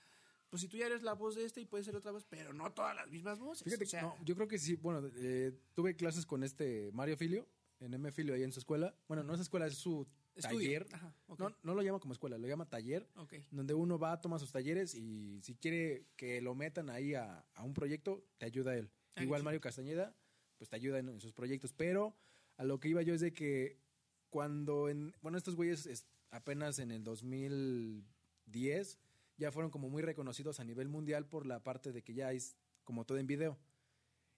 pues 0.48 0.60
si 0.60 0.68
tú 0.68 0.76
ya 0.76 0.86
eres 0.86 1.02
la 1.02 1.14
voz 1.14 1.34
de 1.34 1.44
este 1.44 1.60
y 1.60 1.64
puede 1.64 1.82
ser 1.84 1.96
otra 1.96 2.12
voz, 2.12 2.24
pero 2.28 2.52
no 2.52 2.72
todas 2.72 2.94
las 2.94 3.08
mismas 3.08 3.38
voces. 3.38 3.64
Fíjate, 3.64 3.84
o 3.84 3.86
sea, 3.86 4.02
no, 4.02 4.16
yo 4.24 4.34
creo 4.34 4.48
que 4.48 4.58
sí, 4.58 4.74
bueno, 4.76 5.10
eh, 5.16 5.52
tuve 5.74 5.96
clases 5.96 6.26
con 6.26 6.42
este 6.42 6.90
Mario 6.92 7.16
Filio, 7.16 7.48
en 7.80 7.94
M 7.94 8.12
Filio 8.12 8.34
ahí 8.34 8.42
en 8.42 8.52
su 8.52 8.60
escuela. 8.60 8.94
Bueno, 9.08 9.22
no 9.22 9.34
es 9.34 9.40
escuela, 9.40 9.66
es 9.66 9.78
su 9.78 10.06
estudio. 10.34 10.58
taller. 10.58 10.86
Ajá. 10.92 11.14
No, 11.38 11.56
no 11.62 11.74
lo 11.74 11.82
llama 11.82 12.00
como 12.00 12.12
escuela, 12.12 12.38
lo 12.38 12.46
llama 12.46 12.68
taller, 12.68 13.08
ok. 13.16 13.34
donde 13.50 13.74
uno 13.74 13.98
va, 13.98 14.20
toma 14.20 14.38
sus 14.38 14.52
talleres 14.52 14.94
y 14.94 15.40
si 15.42 15.54
quiere 15.54 16.06
que 16.16 16.40
lo 16.42 16.54
metan 16.54 16.90
ahí 16.90 17.14
a, 17.14 17.46
a 17.54 17.62
un 17.64 17.72
proyecto, 17.74 18.24
te 18.38 18.46
ayuda 18.46 18.76
él. 18.76 18.90
Igual. 19.16 19.42
Mario 19.42 19.60
Castañeda, 19.60 20.14
pues 20.62 20.70
te 20.70 20.76
ayuda 20.76 21.00
en, 21.00 21.20
sus 21.20 21.32
proyectos. 21.32 21.72
Pero 21.72 22.14
a 22.56 22.62
lo 22.62 22.78
que 22.78 22.88
iba 22.88 23.02
yo 23.02 23.14
es 23.14 23.20
de 23.20 23.32
que 23.32 23.80
cuando, 24.30 24.88
en, 24.88 25.12
bueno, 25.20 25.36
estos 25.36 25.56
güeyes 25.56 25.86
es- 25.86 26.06
apenas 26.30 26.78
en 26.78 26.92
el 26.92 27.02
2010 27.02 29.00
ya 29.38 29.50
fueron 29.50 29.72
como 29.72 29.88
muy 29.90 30.02
reconocidos 30.02 30.60
a 30.60 30.64
nivel 30.64 30.88
mundial 30.88 31.26
por 31.28 31.46
la 31.46 31.64
parte 31.64 31.90
de 31.90 32.02
que 32.04 32.14
ya 32.14 32.30
es 32.30 32.56
como 32.84 33.04
todo 33.04 33.18
en 33.18 33.26
video. 33.26 33.58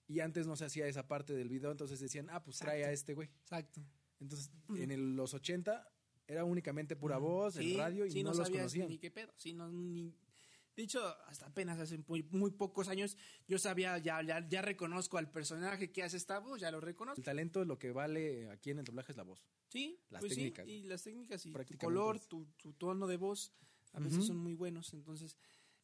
Y 0.07 0.21
antes 0.21 0.47
no 0.47 0.55
se 0.55 0.65
hacía 0.65 0.87
esa 0.87 1.07
parte 1.07 1.33
del 1.35 1.47
video, 1.47 1.69
entonces 1.69 1.99
decían, 1.99 2.27
ah, 2.31 2.43
pues 2.43 2.57
trae 2.57 2.77
a 2.85 2.89
Exacto. 2.91 2.93
este 2.95 3.13
güey. 3.13 3.27
Exacto. 3.41 3.81
Entonces, 4.19 4.49
Mm. 4.67 4.77
en 4.77 4.91
el- 4.91 5.15
los 5.15 5.35
80 5.35 5.87
era 6.27 6.43
únicamente 6.43 6.95
pura 6.95 7.19
voz, 7.19 7.53
Sí, 7.53 7.73
en 7.73 7.77
radio 7.77 8.05
y 8.07 8.11
sí, 8.11 8.23
no, 8.23 8.29
los 8.29 8.37
sabías 8.37 8.57
conocían. 8.61 8.87
Ni 8.89 8.97
qué 8.97 9.11
pedo. 9.11 9.31
Sí, 9.37 9.53
no, 9.53 9.71
ni- 9.71 10.11
De 10.75 10.83
hecho, 10.83 11.01
hasta 11.27 11.45
apenas 11.47 11.79
hace 11.79 11.97
muy, 12.07 12.23
muy 12.31 12.51
pocos 12.51 12.89
años 12.89 13.15
yo 13.47 13.57
sabía, 13.57 13.97
ya, 13.99 14.21
ya, 14.21 14.45
ya 14.47 14.61
reconozco 14.61 15.17
al 15.17 15.31
personaje 15.31 15.91
que 15.91 16.03
hace 16.03 16.17
esta 16.17 16.39
voz, 16.39 16.59
ya 16.59 16.69
lo 16.71 16.81
reconozco. 16.81 17.19
El 17.21 17.25
talento 17.25 17.63
lo 17.63 17.77
que 17.79 17.91
vale 17.91 18.49
aquí 18.49 18.71
en 18.71 18.79
el 18.79 18.85
doblaje 18.85 19.13
es 19.13 19.17
la 19.17 19.23
voz. 19.23 19.45
Sí, 19.69 19.99
Las 20.09 20.19
pues 20.21 20.33
sí, 20.33 20.41
técnicas, 20.51 20.67
y 20.67 20.83
las 20.83 21.03
técnicas 21.03 21.45
y 21.45 21.51
tu 21.53 21.77
color, 21.77 22.19
tu, 22.19 22.45
tu 22.57 22.73
tono 22.73 23.07
de 23.07 23.17
voz, 23.17 23.53
a 23.93 23.99
veces 23.99 24.25
son 24.25 24.37
muy 24.37 24.53
buenos, 24.53 24.93
entonces, 24.93 25.37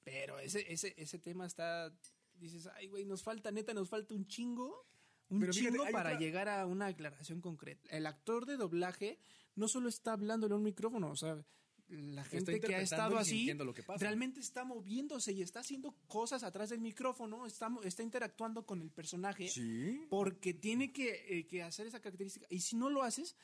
pero 0.04 0.40
ese, 0.40 0.72
ese, 0.72 0.94
ese 0.98 1.20
tema 1.20 1.46
está, 1.46 1.94
dices, 2.34 2.68
ay, 2.76 2.88
güey, 2.88 3.06
nos 3.06 3.24
falta, 3.24 3.52
neta, 3.52 3.74
nos 3.74 3.88
falta 3.90 4.14
un 4.14 4.28
chingo, 4.28 4.86
un 5.30 5.40
Pero 5.40 5.54
chingo 5.54 5.84
para 5.92 6.10
otra- 6.10 6.20
llegar 6.20 6.50
a 6.50 6.66
una 6.66 6.88
aclaración 6.88 7.40
concreta. 7.40 7.90
El 7.90 8.06
actor 8.06 8.46
de 8.46 8.58
doblaje 8.58 9.20
no 9.56 9.70
solo 9.70 9.88
está 9.88 10.12
hablándole 10.14 10.54
a 10.54 10.58
un 10.58 10.64
micrófono, 10.64 11.10
o 11.12 11.16
sea, 11.16 11.46
la 11.92 12.24
gente 12.24 12.60
que 12.60 12.76
ha 12.76 12.82
estado 12.82 13.18
así 13.18 13.32
sintiendo 13.38 13.66
lo 13.66 13.74
que 13.74 13.84
pasa. 13.84 14.00
realmente 14.04 14.40
está 14.40 14.64
moviéndose 14.64 15.32
y 15.34 15.42
está 15.42 15.60
haciendo 15.60 15.96
cosas 16.08 16.44
atrás 16.44 16.70
del 16.70 16.80
micrófono, 16.82 17.46
está, 17.46 17.70
está 17.84 18.02
interactuando 18.04 18.66
con 18.66 18.82
el 18.82 18.90
personaje 18.92 19.48
Sí. 19.50 20.06
porque 20.10 20.54
tiene 20.54 20.92
que, 20.94 21.40
eh, 21.40 21.48
que 21.48 21.64
hacer 21.64 21.88
esa 21.88 22.00
característica. 22.00 22.48
Y 22.50 22.62
si 22.62 22.76
no 22.76 22.90
lo 22.90 23.04
haces, 23.04 23.36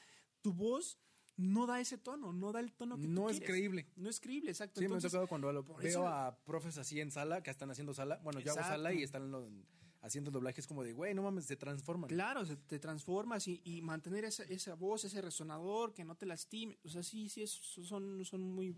tu 0.41 0.53
voz 0.53 0.97
no 1.36 1.67
da 1.67 1.79
ese 1.79 1.97
tono, 1.99 2.33
no 2.33 2.51
da 2.51 2.60
el 2.62 2.71
tono 2.73 2.97
que 2.97 3.03
tú 3.03 3.10
No 3.12 3.29
es 3.29 3.38
quieres. 3.38 3.49
creíble. 3.55 3.88
No 3.95 4.10
es 4.10 4.19
creíble, 4.19 4.49
exacto. 4.49 4.79
Sí, 4.81 4.88
me 4.88 4.95
ha 4.95 4.99
tocado 4.99 5.27
cuando 5.27 5.51
lo- 5.53 5.63
veo 5.63 5.79
eso- 5.81 6.07
a 6.07 6.36
profes 6.45 6.77
así 6.79 6.99
en 6.99 7.12
sala, 7.12 7.43
que 7.43 7.51
están 7.51 7.69
haciendo 7.69 7.93
sala. 7.93 8.19
Bueno, 8.23 8.39
yo 8.39 8.53
hago 8.53 8.62
sala 8.62 8.91
y 8.93 9.03
están 9.03 9.29
lo- 9.29 9.47
haciendo 10.07 10.31
doblajes 10.31 10.65
como 10.67 10.83
de, 10.83 10.93
güey, 10.93 11.13
no 11.13 11.21
mames, 11.23 11.45
se 11.45 11.55
transforman. 11.55 12.09
Claro, 12.09 12.45
se- 12.45 12.55
te 12.57 12.79
transformas 12.79 13.47
y, 13.47 13.61
y 13.63 13.81
mantener 13.81 14.25
esa, 14.25 14.43
esa 14.43 14.73
voz, 14.75 15.03
ese 15.05 15.21
resonador, 15.21 15.93
que 15.93 16.03
no 16.03 16.15
te 16.15 16.25
lastime. 16.25 16.77
O 16.83 16.89
sea, 16.89 17.03
sí, 17.03 17.29
sí, 17.29 17.43
es- 17.43 17.51
son, 17.51 18.25
son, 18.25 18.41
muy, 18.41 18.75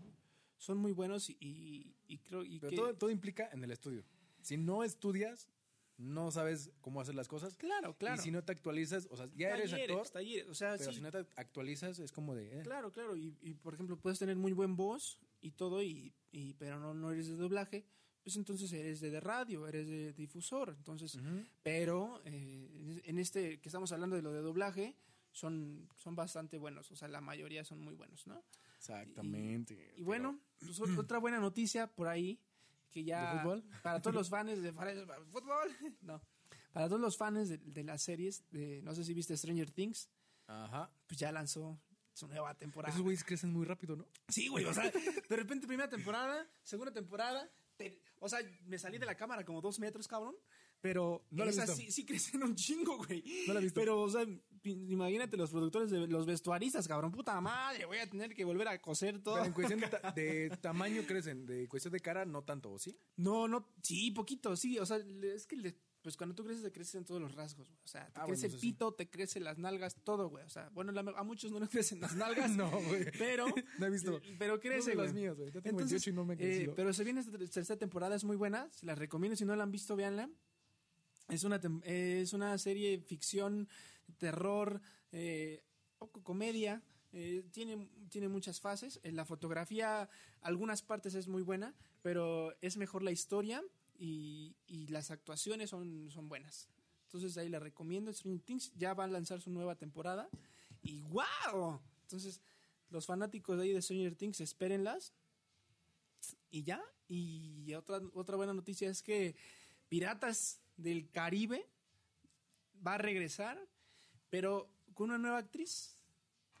son 0.58 0.78
muy 0.78 0.92
buenos 0.92 1.30
y, 1.30 1.36
y- 1.40 1.96
y 2.06 2.18
creo 2.18 2.44
y 2.44 2.58
Pero 2.60 2.70
que- 2.70 2.76
todo, 2.76 2.94
todo 2.94 3.10
implica 3.10 3.48
en 3.52 3.64
el 3.64 3.70
estudio. 3.70 4.04
Si 4.42 4.56
no 4.56 4.84
estudias, 4.84 5.48
no 5.96 6.30
sabes 6.30 6.70
cómo 6.80 7.00
hacer 7.02 7.14
las 7.14 7.28
cosas. 7.28 7.56
Claro, 7.56 7.94
claro. 7.98 8.18
Y 8.20 8.24
si 8.24 8.30
no 8.30 8.42
te 8.42 8.52
actualizas, 8.52 9.06
o 9.10 9.16
sea, 9.16 9.28
ya 9.36 9.50
eres 9.54 9.70
actor, 9.74 10.08
talleres, 10.08 10.48
o 10.48 10.54
sea, 10.54 10.76
pero 10.78 10.90
sí, 10.92 10.96
si 10.96 11.02
no 11.02 11.10
te 11.12 11.18
actualizas, 11.36 11.98
es 11.98 12.10
como 12.10 12.34
de... 12.34 12.60
eh. 12.60 12.62
Claro, 12.62 12.90
claro. 12.90 13.16
Y, 13.16 13.36
y, 13.42 13.52
por 13.54 13.74
ejemplo, 13.74 13.98
puedes 13.98 14.18
tener 14.18 14.34
muy 14.36 14.52
buen 14.52 14.76
voz 14.76 15.18
y 15.42 15.50
todo, 15.50 15.82
y, 15.82 16.14
y 16.32 16.54
pero 16.54 16.80
no, 16.80 16.94
no 16.94 17.10
eres 17.12 17.28
de 17.28 17.34
doblaje, 17.36 17.84
pues 18.22 18.36
entonces 18.36 18.72
eres 18.72 19.00
de, 19.00 19.10
de 19.10 19.20
radio, 19.20 19.66
eres 19.66 19.86
de 19.88 20.12
difusor. 20.12 20.74
Entonces, 20.76 21.18
pero 21.62 22.20
eh, 22.24 23.00
en 23.04 23.18
este 23.18 23.60
que 23.60 23.68
estamos 23.68 23.90
hablando 23.92 24.16
de 24.16 24.22
lo 24.22 24.32
de 24.32 24.40
doblaje, 24.40 24.96
son, 25.32 25.88
son 25.96 26.14
bastante 26.16 26.58
buenos. 26.58 26.90
O 26.90 26.96
sea, 26.96 27.08
la 27.08 27.20
mayoría 27.20 27.64
son 27.64 27.80
muy 27.80 27.94
buenos, 27.94 28.26
¿no? 28.26 28.42
Exactamente. 28.76 29.94
Y 29.96 30.02
bueno, 30.02 30.38
pues, 30.58 30.78
ot- 30.80 30.98
otra 30.98 31.18
buena 31.18 31.38
noticia 31.38 31.86
por 31.86 32.08
ahí, 32.08 32.40
que 32.90 33.04
ya... 33.04 33.34
¿De 33.34 33.40
fútbol? 33.40 33.64
Para 33.82 34.00
todos 34.02 34.14
los 34.14 34.28
fans 34.30 34.60
de 34.62 34.72
fútbol, 34.72 35.76
no. 36.02 36.20
Para 36.72 36.88
todos 36.88 37.00
los 37.00 37.16
fans 37.16 37.48
de, 37.48 37.58
de 37.58 37.84
las 37.84 38.02
series, 38.02 38.44
de, 38.50 38.80
no 38.82 38.94
sé 38.94 39.04
si 39.04 39.14
viste 39.14 39.36
Stranger 39.36 39.70
Things, 39.70 40.08
Ajá. 40.46 40.90
pues 41.06 41.18
ya 41.18 41.32
lanzó 41.32 41.80
su 42.12 42.28
nueva 42.28 42.54
temporada. 42.54 42.92
Esos 42.92 43.02
güeyes 43.02 43.24
crecen 43.24 43.52
muy 43.52 43.64
rápido, 43.64 43.96
¿no? 43.96 44.06
Sí, 44.28 44.48
güey, 44.48 44.64
o 44.64 44.74
sea, 44.74 44.90
de 45.28 45.36
repente 45.36 45.66
primera 45.66 45.88
temporada, 45.88 46.46
segunda 46.62 46.92
temporada, 46.92 47.48
te- 47.80 47.98
o 48.20 48.28
sea, 48.28 48.40
me 48.66 48.78
salí 48.78 48.98
de 48.98 49.06
la 49.06 49.16
cámara 49.16 49.44
como 49.44 49.60
dos 49.60 49.78
metros, 49.78 50.06
cabrón, 50.06 50.34
pero 50.80 51.24
No 51.30 51.44
la 51.44 51.50
esas 51.50 51.74
sí, 51.76 51.90
sí 51.90 52.04
crecen 52.04 52.42
un 52.42 52.54
chingo, 52.54 52.98
güey. 52.98 53.22
No 53.46 53.54
la 53.54 53.60
he 53.60 53.62
visto. 53.62 53.80
Pero, 53.80 54.00
o 54.02 54.08
sea, 54.10 54.26
imagínate 54.64 55.36
los 55.36 55.50
productores, 55.50 55.90
de 55.90 56.06
los 56.06 56.26
vestuaristas, 56.26 56.86
cabrón, 56.86 57.12
puta 57.12 57.40
madre, 57.40 57.84
voy 57.86 57.98
a 57.98 58.08
tener 58.08 58.34
que 58.34 58.44
volver 58.44 58.68
a 58.68 58.80
coser 58.80 59.22
todo. 59.22 59.34
Pero 59.36 59.46
en 59.46 59.52
cuestión 59.52 59.80
de, 59.80 59.88
ta- 59.88 60.12
de 60.16 60.50
tamaño 60.60 61.02
crecen, 61.06 61.46
de 61.46 61.66
cuestión 61.68 61.92
de 61.92 62.00
cara 62.00 62.24
no 62.26 62.42
tanto, 62.44 62.72
¿o 62.72 62.78
¿sí? 62.78 62.96
No, 63.16 63.48
no, 63.48 63.72
sí, 63.82 64.10
poquito, 64.10 64.56
sí, 64.56 64.78
o 64.78 64.86
sea, 64.86 64.98
es 64.98 65.46
que 65.46 65.56
le- 65.56 65.76
pues 66.02 66.16
cuando 66.16 66.34
tú 66.34 66.44
creces 66.44 66.62
te 66.62 66.72
crecen 66.72 67.04
todos 67.04 67.20
los 67.20 67.34
rasgos, 67.34 67.68
güey. 67.68 67.80
O 67.84 67.86
sea, 67.88 68.06
te 68.10 68.20
Ah, 68.20 68.24
crece 68.26 68.42
bueno, 68.46 68.54
el 68.54 68.60
sí. 68.60 68.66
pito, 68.72 68.92
te 68.94 69.08
crecen 69.10 69.44
las 69.44 69.58
nalgas, 69.58 69.96
todo, 70.02 70.28
güey. 70.28 70.44
O 70.44 70.48
sea, 70.48 70.68
bueno, 70.70 70.92
la- 70.92 71.00
a 71.16 71.22
muchos 71.24 71.52
no 71.52 71.60
les 71.60 71.68
crecen 71.70 72.00
las 72.00 72.14
nalgas. 72.16 72.50
No, 72.56 72.70
güey. 72.70 73.06
Pero, 73.18 73.46
No 73.78 73.86
he 73.86 73.90
visto. 73.90 74.20
pero 74.38 74.58
crece, 74.60 74.94
No 74.94 75.02
las 75.04 75.12
mías, 75.12 75.36
güey. 75.36 75.50
Yo 75.52 75.60
tengo 75.62 75.76
28 75.78 76.10
y 76.10 76.12
no 76.12 76.24
me 76.24 76.34
he 76.34 76.62
eh, 76.64 76.72
pero 76.74 76.92
se 76.92 77.04
viene 77.04 77.20
esta 77.20 77.36
tercera 77.36 77.78
temporada, 77.78 78.16
es 78.16 78.24
muy 78.24 78.36
buena. 78.36 78.68
Se 78.70 78.86
la 78.86 78.94
recomiendo. 78.94 79.36
Si 79.36 79.44
no 79.44 79.54
la 79.56 79.62
han 79.64 79.70
visto, 79.72 79.94
véanla. 79.96 80.30
Es 81.28 81.44
una, 81.44 81.60
eh, 81.84 82.20
es 82.22 82.32
una 82.32 82.56
serie 82.58 82.98
ficción, 83.02 83.68
terror, 84.18 84.80
eh, 85.12 85.62
poco 85.98 86.22
comedia. 86.22 86.82
eh, 87.12 87.42
tiene, 87.50 87.88
tiene 88.08 88.28
muchas 88.28 88.60
fases. 88.60 89.00
En 89.02 89.16
la 89.16 89.24
fotografía, 89.24 90.08
algunas 90.42 90.80
partes 90.82 91.14
es 91.16 91.26
muy 91.26 91.42
buena, 91.42 91.74
pero 92.02 92.54
es 92.60 92.76
mejor 92.76 93.02
la 93.02 93.10
historia 93.10 93.62
y, 94.00 94.56
y 94.66 94.86
las 94.86 95.10
actuaciones 95.10 95.68
son, 95.70 96.10
son 96.10 96.28
buenas. 96.28 96.68
Entonces 97.04 97.36
ahí 97.36 97.50
la 97.50 97.58
recomiendo. 97.58 98.12
Stranger 98.12 98.40
Things 98.40 98.72
ya 98.74 98.94
va 98.94 99.04
a 99.04 99.08
lanzar 99.08 99.40
su 99.40 99.50
nueva 99.50 99.74
temporada. 99.74 100.30
Y 100.82 101.02
¡wow! 101.02 101.80
Entonces, 102.02 102.40
los 102.88 103.04
fanáticos 103.04 103.58
de 103.58 103.64
ahí 103.64 103.72
de 103.72 103.82
Stranger 103.82 104.16
Things, 104.16 104.40
espérenlas. 104.40 105.12
Y 106.50 106.62
ya. 106.62 106.82
Y 107.08 107.74
otra, 107.74 108.00
otra 108.14 108.36
buena 108.36 108.54
noticia 108.54 108.88
es 108.88 109.02
que 109.02 109.36
Piratas 109.88 110.60
del 110.76 111.10
Caribe 111.10 111.68
va 112.86 112.94
a 112.94 112.98
regresar, 112.98 113.60
pero 114.30 114.70
con 114.94 115.10
una 115.10 115.18
nueva 115.18 115.38
actriz. 115.38 115.96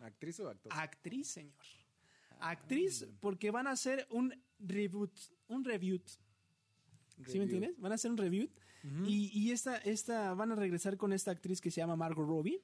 ¿Actriz 0.00 0.40
o 0.40 0.48
actor? 0.48 0.72
Actriz, 0.74 1.28
señor. 1.28 1.64
Actriz, 2.40 3.06
porque 3.20 3.50
van 3.50 3.66
a 3.66 3.72
hacer 3.72 4.06
un 4.10 4.34
reboot. 4.58 5.12
Un 5.46 5.64
reboot. 5.64 6.02
¿Sí 7.26 7.38
me 7.38 7.44
entiendes? 7.44 7.72
Van 7.78 7.92
a 7.92 7.94
hacer 7.96 8.10
un 8.10 8.16
review. 8.16 8.48
y, 9.06 9.30
y 9.38 9.50
esta, 9.52 9.76
esta, 9.78 10.32
van 10.34 10.52
a 10.52 10.54
regresar 10.54 10.96
con 10.96 11.12
esta 11.12 11.30
actriz 11.30 11.60
que 11.60 11.70
se 11.70 11.80
llama 11.80 11.96
Margot 11.96 12.26
Robbie. 12.26 12.60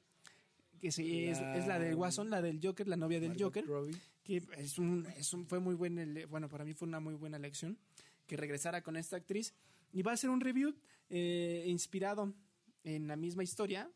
Que 0.81 0.89
es, 0.89 0.99
La- 0.99 1.57
es 1.57 1.67
la 1.67 1.79
del 1.79 1.97
Guasón, 1.97 2.29
la 2.31 2.43
del 2.43 2.61
Joker, 2.63 2.87
la 2.87 2.97
novia 2.97 3.19
del 3.21 3.31
Margot 3.31 3.45
Joker. 3.47 3.67
Robbie. 3.67 3.97
Que 4.25 4.43
es 4.59 4.79
un, 4.79 5.07
es 5.17 5.33
un- 5.33 5.47
fue 5.47 5.59
muy 5.61 5.75
buen, 5.75 6.25
bueno, 6.29 6.49
para 6.49 6.65
mí 6.65 6.75
fue 6.75 6.87
una 6.89 7.01
muy 7.01 7.15
buena 7.15 7.37
elección. 7.37 7.79
Que 8.27 8.37
regresara 8.37 8.83
con 8.83 8.97
esta 8.97 9.17
actriz. 9.17 9.55
Y 9.93 10.03
va 10.03 10.13
a 10.13 10.17
ser 10.17 10.31
un 10.31 10.41
review 10.41 10.75
eh, 11.09 11.65
inspirado 11.67 12.35
en 12.85 13.07
la 13.09 13.17
misma 13.17 13.43
historia. 13.45 13.91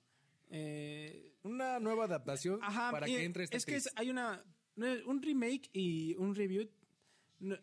Eh, 0.51 1.33
Una 1.43 1.79
nueva 1.81 2.05
adaptación 2.05 2.59
Ajá, 2.63 2.91
para 2.91 3.07
eh, 3.07 3.11
que 3.17 3.25
entre 3.25 3.45
esta 3.45 3.57
Es 3.57 3.65
que 3.67 3.77
es- 3.77 3.91
hay 3.97 4.11
una 4.11 4.43
un 5.07 5.21
remake 5.23 5.69
y 5.75 6.15
un 6.17 6.35
review. 6.35 6.69
No, 7.41 7.57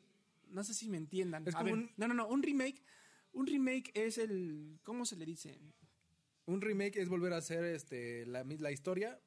no 0.51 0.63
sé 0.63 0.73
si 0.73 0.89
me 0.89 0.97
entiendan. 0.97 1.47
Es 1.47 1.55
A 1.55 1.59
como 1.59 1.65
ver, 1.71 1.73
un- 1.75 1.91
No, 1.97 2.07
no, 2.07 2.13
no. 2.13 2.27
Un 2.27 2.43
remake. 2.43 2.83
Un 3.33 3.47
remake 3.47 3.91
es 3.93 4.17
el. 4.17 4.79
¿Cómo 4.83 5.05
se 5.05 5.15
le 5.15 5.25
dice? 5.25 5.59
Un 6.45 6.61
remake 6.61 6.97
es 6.97 7.09
volver 7.09 7.33
a 7.33 7.37
hacer 7.37 7.63
este, 7.65 8.25
la, 8.25 8.43
la 8.43 8.71
historia, 8.71 9.19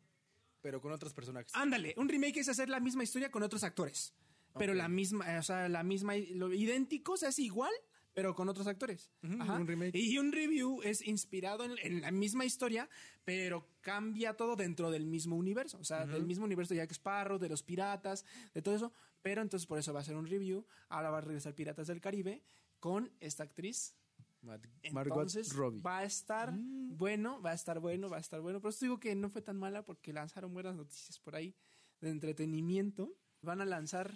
pero 0.62 0.80
con 0.80 0.92
otros 0.92 1.12
personajes. 1.14 1.52
Ándale. 1.54 1.94
Un 1.96 2.08
remake 2.08 2.38
es 2.38 2.48
hacer 2.48 2.68
la 2.68 2.80
misma 2.80 3.02
historia 3.04 3.30
con 3.30 3.42
otros 3.42 3.62
actores. 3.62 4.14
Pero 4.58 4.74
la 4.74 4.88
misma, 4.88 5.38
o 5.38 5.42
sea, 5.44 5.68
la 5.68 5.84
misma, 5.84 6.14
lo 6.16 6.52
idéntico, 6.52 7.12
o 7.12 7.16
sea, 7.16 7.28
es 7.28 7.38
igual, 7.38 7.72
pero 8.12 8.34
con 8.34 8.48
otros 8.48 8.66
actores. 8.66 9.10
Ajá. 9.22 9.54
un 9.54 9.66
remake. 9.66 9.96
Y 9.96 10.18
un 10.18 10.32
review 10.32 10.80
es 10.82 11.06
inspirado 11.06 11.64
en, 11.64 11.72
en 11.82 12.00
la 12.00 12.10
misma 12.10 12.44
historia, 12.44 12.88
pero 13.24 13.66
cambia 13.80 14.36
todo 14.36 14.56
dentro 14.56 14.90
del 14.90 15.06
mismo 15.06 15.36
universo. 15.36 15.78
O 15.78 15.84
sea, 15.84 16.06
del 16.06 16.24
mismo 16.26 16.44
universo 16.44 16.74
de 16.74 16.78
Jack 16.78 16.92
Sparrow, 16.92 17.38
de 17.38 17.48
los 17.48 17.62
piratas, 17.62 18.24
de 18.54 18.62
todo 18.62 18.74
eso. 18.74 18.92
Pero 19.22 19.42
entonces 19.42 19.66
por 19.66 19.78
eso 19.78 19.92
va 19.92 20.00
a 20.00 20.04
ser 20.04 20.16
un 20.16 20.26
review. 20.26 20.66
Ahora 20.88 21.10
va 21.10 21.18
a 21.18 21.20
regresar 21.20 21.54
Piratas 21.54 21.86
del 21.86 22.00
Caribe 22.00 22.42
con 22.78 23.12
esta 23.20 23.42
actriz. 23.44 23.94
Ma- 24.42 24.58
Margot 24.90 25.12
Entonces 25.18 25.52
Robbie. 25.54 25.82
va 25.82 25.98
a 25.98 26.04
estar 26.04 26.54
bueno, 26.56 27.42
va 27.42 27.50
a 27.50 27.54
estar 27.54 27.78
bueno, 27.78 28.08
va 28.08 28.16
a 28.16 28.20
estar 28.20 28.40
bueno. 28.40 28.60
Pero 28.62 28.74
digo 28.80 28.98
que 28.98 29.14
no 29.14 29.28
fue 29.28 29.42
tan 29.42 29.58
mala 29.58 29.84
porque 29.84 30.14
lanzaron 30.14 30.54
buenas 30.54 30.74
noticias 30.74 31.18
por 31.18 31.36
ahí 31.36 31.54
de 32.00 32.08
entretenimiento. 32.08 33.14
Van 33.42 33.60
a 33.60 33.66
lanzar 33.66 34.14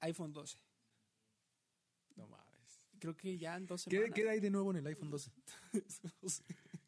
iPhone 0.00 0.32
12. 0.32 0.58
Creo 2.98 3.16
que 3.16 3.36
ya 3.38 3.56
en 3.56 3.66
dos 3.66 3.84
¿Qué, 3.84 3.90
semanas. 3.96 4.14
qué 4.14 4.28
hay 4.28 4.40
de 4.40 4.50
nuevo 4.50 4.70
en 4.70 4.76
el 4.78 4.86
iPhone 4.86 5.10
12? 5.10 5.30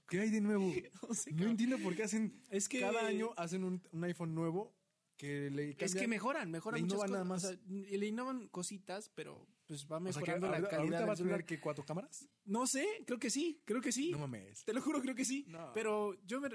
¿Qué 0.08 0.20
hay 0.20 0.30
de 0.30 0.40
nuevo? 0.40 0.64
No 1.08 1.14
sé, 1.14 1.30
No 1.30 1.36
cabrón. 1.36 1.50
entiendo 1.50 1.78
por 1.78 1.94
qué 1.94 2.02
hacen. 2.04 2.42
Es 2.50 2.68
que- 2.68 2.80
Cada 2.80 3.06
año 3.06 3.30
hacen 3.36 3.64
un, 3.64 3.82
un 3.92 4.04
iPhone 4.04 4.34
nuevo 4.34 4.74
que 5.16 5.50
le 5.50 5.70
Es 5.70 5.76
cambian- 5.76 5.98
que 6.00 6.08
mejoran, 6.08 6.50
mejoran 6.50 6.78
le 6.80 6.84
muchas 6.84 6.96
cosas. 6.98 7.10
nada 7.10 7.24
más. 7.24 7.44
O 7.44 7.48
sea, 7.48 7.58
le 7.66 8.06
innovan 8.06 8.48
cositas, 8.48 9.10
pero 9.14 9.46
pues 9.66 9.86
va 9.86 9.98
O 9.98 10.00
sea, 10.00 10.22
que 10.22 10.30
mejorando 10.32 10.46
la 10.48 10.52
calidad 10.68 11.02
ahorita 11.02 11.26
va 11.26 11.34
a 11.36 11.42
que 11.42 11.60
cuatro 11.60 11.84
cámaras. 11.84 12.26
No 12.46 12.66
sé, 12.66 12.86
creo 13.04 13.18
que 13.18 13.28
sí, 13.28 13.60
creo 13.66 13.82
que 13.82 13.92
sí. 13.92 14.10
No 14.12 14.18
mames. 14.18 14.64
Te 14.64 14.72
lo 14.72 14.80
juro, 14.80 15.02
creo 15.02 15.14
que 15.14 15.24
sí. 15.26 15.44
No. 15.48 15.72
Pero 15.74 16.14
yo 16.24 16.40
me- 16.40 16.48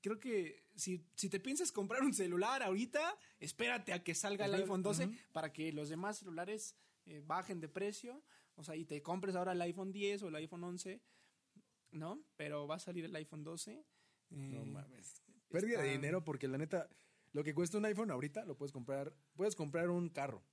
creo 0.00 0.20
que 0.20 0.66
si, 0.76 1.04
si 1.16 1.28
te 1.28 1.40
piensas 1.40 1.72
comprar 1.72 2.02
un 2.02 2.14
celular 2.14 2.62
ahorita, 2.62 3.16
espérate 3.40 3.92
a 3.92 4.04
que 4.04 4.14
salga 4.14 4.44
el 4.46 4.54
iPhone 4.54 4.82
12 4.82 5.06
Ujú. 5.06 5.14
para 5.32 5.52
que 5.52 5.72
los 5.72 5.88
demás 5.88 6.18
celulares 6.18 6.76
eh, 7.06 7.22
bajen 7.26 7.58
de 7.60 7.68
precio. 7.68 8.22
O 8.60 8.64
sea, 8.64 8.76
y 8.76 8.84
te 8.84 9.00
compres 9.00 9.34
ahora 9.36 9.52
el 9.52 9.62
iPhone 9.62 9.90
10 9.90 10.22
o 10.22 10.28
el 10.28 10.34
iPhone 10.34 10.62
11, 10.62 11.00
¿no? 11.92 12.22
Pero 12.36 12.66
va 12.66 12.74
a 12.74 12.78
salir 12.78 13.06
el 13.06 13.16
iPhone 13.16 13.42
12. 13.42 13.86
No 14.28 14.62
eh, 14.62 14.66
mames. 14.66 15.22
Pérdida 15.48 15.80
de 15.80 15.92
dinero 15.92 16.22
porque 16.22 16.46
la 16.46 16.58
neta, 16.58 16.86
lo 17.32 17.42
que 17.42 17.54
cuesta 17.54 17.78
un 17.78 17.86
iPhone 17.86 18.10
ahorita 18.10 18.44
lo 18.44 18.58
puedes 18.58 18.70
comprar. 18.70 19.14
Puedes 19.34 19.56
comprar 19.56 19.88
un 19.88 20.10
carro. 20.10 20.44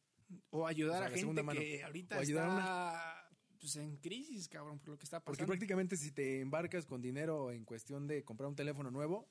O 0.52 0.66
ayudar 0.66 1.04
O 1.04 1.06
sea, 1.06 1.14
a 1.14 1.18
gente 1.18 1.44
mano. 1.44 1.60
que 1.60 1.84
ahorita 1.84 2.18
O 2.18 2.22
ayudar 2.22 2.48
está 2.60 3.30
pues, 3.60 3.76
en 3.76 3.98
crisis, 3.98 4.48
cabrón, 4.48 4.80
por 4.80 4.92
lo 4.92 4.98
que 4.98 5.04
está 5.04 5.20
Porque 5.20 5.40
pasando. 5.40 5.52
prácticamente 5.52 5.98
si 5.98 6.12
te 6.12 6.40
embarcas 6.40 6.86
con 6.86 7.02
dinero 7.02 7.52
en 7.52 7.66
cuestión 7.66 8.08
de 8.08 8.24
comprar 8.24 8.48
un 8.48 8.56
teléfono 8.56 8.90
nuevo, 8.90 9.30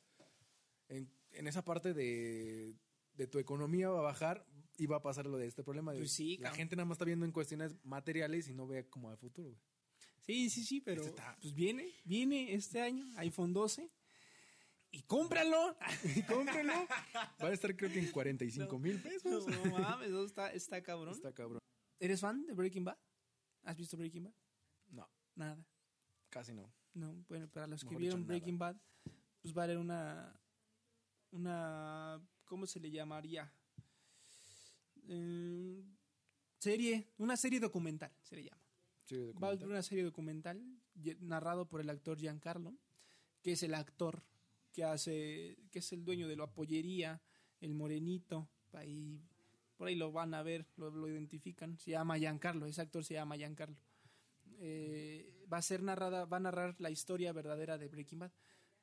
en, 0.89 1.11
en 1.33 1.47
esa 1.47 1.65
parte 1.65 1.95
de, 1.95 2.75
de 3.15 3.27
tu 3.27 3.39
economía 3.39 3.89
va 3.89 4.01
a 4.01 4.03
bajar 4.03 4.47
va 4.85 4.97
a 4.97 5.03
pasar 5.03 5.25
lo 5.27 5.39
de 5.39 5.47
este 5.47 5.65
problema. 5.65 5.93
Pues 5.95 6.13
sí, 6.13 6.37
la 6.37 6.51
gente 6.53 6.77
nada 6.77 6.85
más 6.85 6.97
está 6.97 7.07
viendo 7.07 7.25
en 7.25 7.33
cuestiones 7.33 7.75
materiales 7.85 8.49
y 8.49 8.53
no 8.55 8.67
ve 8.67 8.87
como 8.91 9.09
al 9.09 9.17
futuro. 9.17 9.49
güey. 9.49 9.61
Sí, 10.27 10.51
sí, 10.51 10.65
sí, 10.65 10.81
pero 10.83 11.01
Este 11.03 11.17
está- 11.17 11.39
pues 11.41 11.55
viene, 11.55 11.91
viene 12.05 12.53
este 12.53 12.83
año, 12.83 13.09
iPhone 13.17 13.55
12. 13.55 13.91
Y 14.91 15.03
cómpralo. 15.03 15.77
Y 16.21 16.23
cómprenlo. 16.25 16.73
Va 17.43 17.49
a 17.49 17.53
estar 17.53 17.75
creo 17.77 17.91
que 17.91 17.99
en 18.01 18.11
45 18.11 18.79
mil 18.79 19.01
pesos. 19.01 19.47
No 19.47 19.65
mames, 19.79 20.09
eso 20.09 20.25
está, 20.25 20.53
está 20.53 20.83
cabrón. 20.83 21.15
Está 21.15 21.33
cabrón. 21.33 21.61
¿Eres 21.99 22.21
fan 22.21 22.45
de 22.47 22.53
Breaking 22.55 22.85
Bad? 22.85 22.99
¿Has 23.63 23.77
visto 23.77 23.97
Breaking 23.97 24.25
Bad? 24.25 24.35
No, 24.91 25.09
Nada. 25.35 25.65
casi 26.29 26.53
no. 26.53 26.73
No, 26.95 27.25
bueno, 27.29 27.49
para 27.49 27.67
los 27.67 27.85
que 27.85 27.95
vieron 27.97 28.21
nada. 28.21 28.29
Breaking 28.29 28.59
Bad, 28.59 28.77
pues 29.43 29.57
va 29.57 29.63
a 29.63 29.65
haber 29.65 29.79
una. 29.79 30.41
Una. 31.31 32.21
¿Cómo 32.45 32.67
se 32.67 32.81
le 32.81 32.91
llamaría? 32.91 33.53
Eh, 35.09 35.85
serie. 36.59 37.09
Una 37.19 37.37
serie 37.37 37.61
documental, 37.61 38.13
se 38.23 38.37
le 38.37 38.45
llama. 38.45 38.63
Sí, 39.05 39.17
Va 39.41 39.49
a 39.49 39.51
documental. 39.53 39.69
una 39.69 39.83
serie 39.83 40.05
documental 40.05 40.81
narrado 41.21 41.69
por 41.69 41.81
el 41.81 41.91
actor 41.91 42.19
Giancarlo, 42.19 42.77
que 43.43 43.53
es 43.53 43.63
el 43.63 43.75
actor 43.75 44.25
que 44.73 44.85
hace, 44.85 45.59
que 45.71 45.79
es 45.79 45.93
el 45.93 46.05
dueño 46.05 46.27
de 46.29 46.37
la 46.37 46.47
pollería, 46.53 47.23
el 47.61 47.73
morenito, 47.75 48.49
ahí, 48.73 49.23
por 49.77 49.89
ahí 49.89 49.95
lo 49.95 50.11
van 50.13 50.35
a 50.35 50.43
ver, 50.43 50.67
lo, 50.77 50.91
lo 50.91 51.09
identifican, 51.09 51.79
se 51.79 51.93
llama 51.93 52.19
Giancarlo, 52.19 52.67
ese 52.67 52.81
actor 52.83 53.05
se 53.05 53.15
llama 53.15 53.37
Giancarlo. 53.37 53.77
Eh, 54.59 55.45
va 55.53 55.59
a 55.59 55.63
ser 55.63 55.83
narrada, 55.83 56.25
va 56.25 56.39
a 56.39 56.41
narrar 56.41 56.75
la 56.81 56.91
historia 56.91 57.33
verdadera 57.33 57.79
de 57.79 57.89
Breaking 57.89 58.19
Bad, 58.19 58.33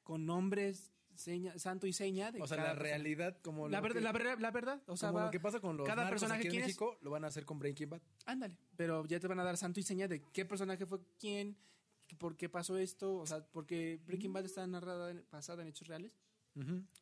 con 0.04 0.26
nombres, 0.26 0.94
seña, 1.16 1.58
santo 1.60 1.88
y 1.88 1.94
seña 1.94 2.32
de 2.32 2.42
O 2.42 2.48
sea, 2.48 2.58
la 2.58 2.74
realidad 2.74 3.38
como 3.42 3.68
La, 3.70 3.82
verdad, 3.82 3.98
que- 4.00 4.04
la, 4.04 4.12
verdad, 4.12 4.38
la 4.40 4.52
verdad, 4.52 4.82
o 4.88 4.98
sea, 4.98 5.10
como 5.10 5.20
va- 5.20 5.26
lo 5.26 5.32
que 5.32 5.40
pasa 5.40 5.60
con 5.60 5.78
los 5.78 5.88
cada 5.88 6.10
personaje 6.10 6.40
aquí 6.40 6.48
en 6.48 6.52
quién 6.52 6.62
es, 6.64 6.68
México 6.70 6.98
lo 7.02 7.12
van 7.12 7.24
a 7.24 7.28
hacer 7.28 7.46
con 7.46 7.60
Breaking 7.60 7.90
Bad. 7.90 8.02
Ándale, 8.26 8.58
pero 8.76 9.06
ya 9.06 9.20
te 9.20 9.28
van 9.28 9.40
a 9.40 9.44
dar 9.44 9.58
santo 9.58 9.80
y 9.80 9.84
seña 9.84 10.08
de 10.08 10.22
qué 10.34 10.46
personaje 10.46 10.86
fue 10.86 11.00
quién, 11.20 11.58
por 12.18 12.36
qué 12.38 12.50
pasó 12.50 12.78
esto, 12.78 13.16
o 13.18 13.26
sea, 13.26 13.46
porque 13.52 14.00
Breaking 14.06 14.34
Bad 14.34 14.46
está 14.46 14.66
narrada, 14.68 15.12
en- 15.12 15.26
basada 15.32 15.62
en 15.64 15.70
hechos 15.70 15.88
reales. 15.88 16.18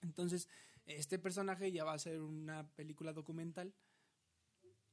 Entonces, 0.02 0.48
este 0.86 1.20
personaje 1.20 1.72
ya 1.72 1.84
va 1.84 1.94
a 1.94 2.00
ser 2.00 2.22
una 2.22 2.70
película 2.76 3.12
documental 3.14 3.74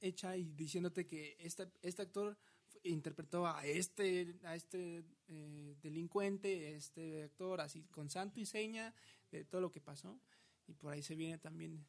hecha 0.00 0.36
y 0.36 0.44
diciéndote 0.52 1.06
que 1.06 1.36
este, 1.40 1.70
este 1.82 2.02
actor 2.02 2.36
interpretó 2.84 3.46
a 3.46 3.64
este, 3.66 4.38
a 4.44 4.54
este 4.54 5.04
eh, 5.28 5.76
delincuente, 5.82 6.74
este 6.74 7.24
actor, 7.24 7.60
así 7.60 7.82
con 7.84 8.10
santo 8.10 8.40
y 8.40 8.46
seña 8.46 8.94
de 9.30 9.44
todo 9.44 9.60
lo 9.60 9.70
que 9.70 9.80
pasó. 9.80 10.18
Y 10.66 10.74
por 10.74 10.92
ahí 10.92 11.02
se 11.02 11.14
viene 11.14 11.38
también. 11.38 11.84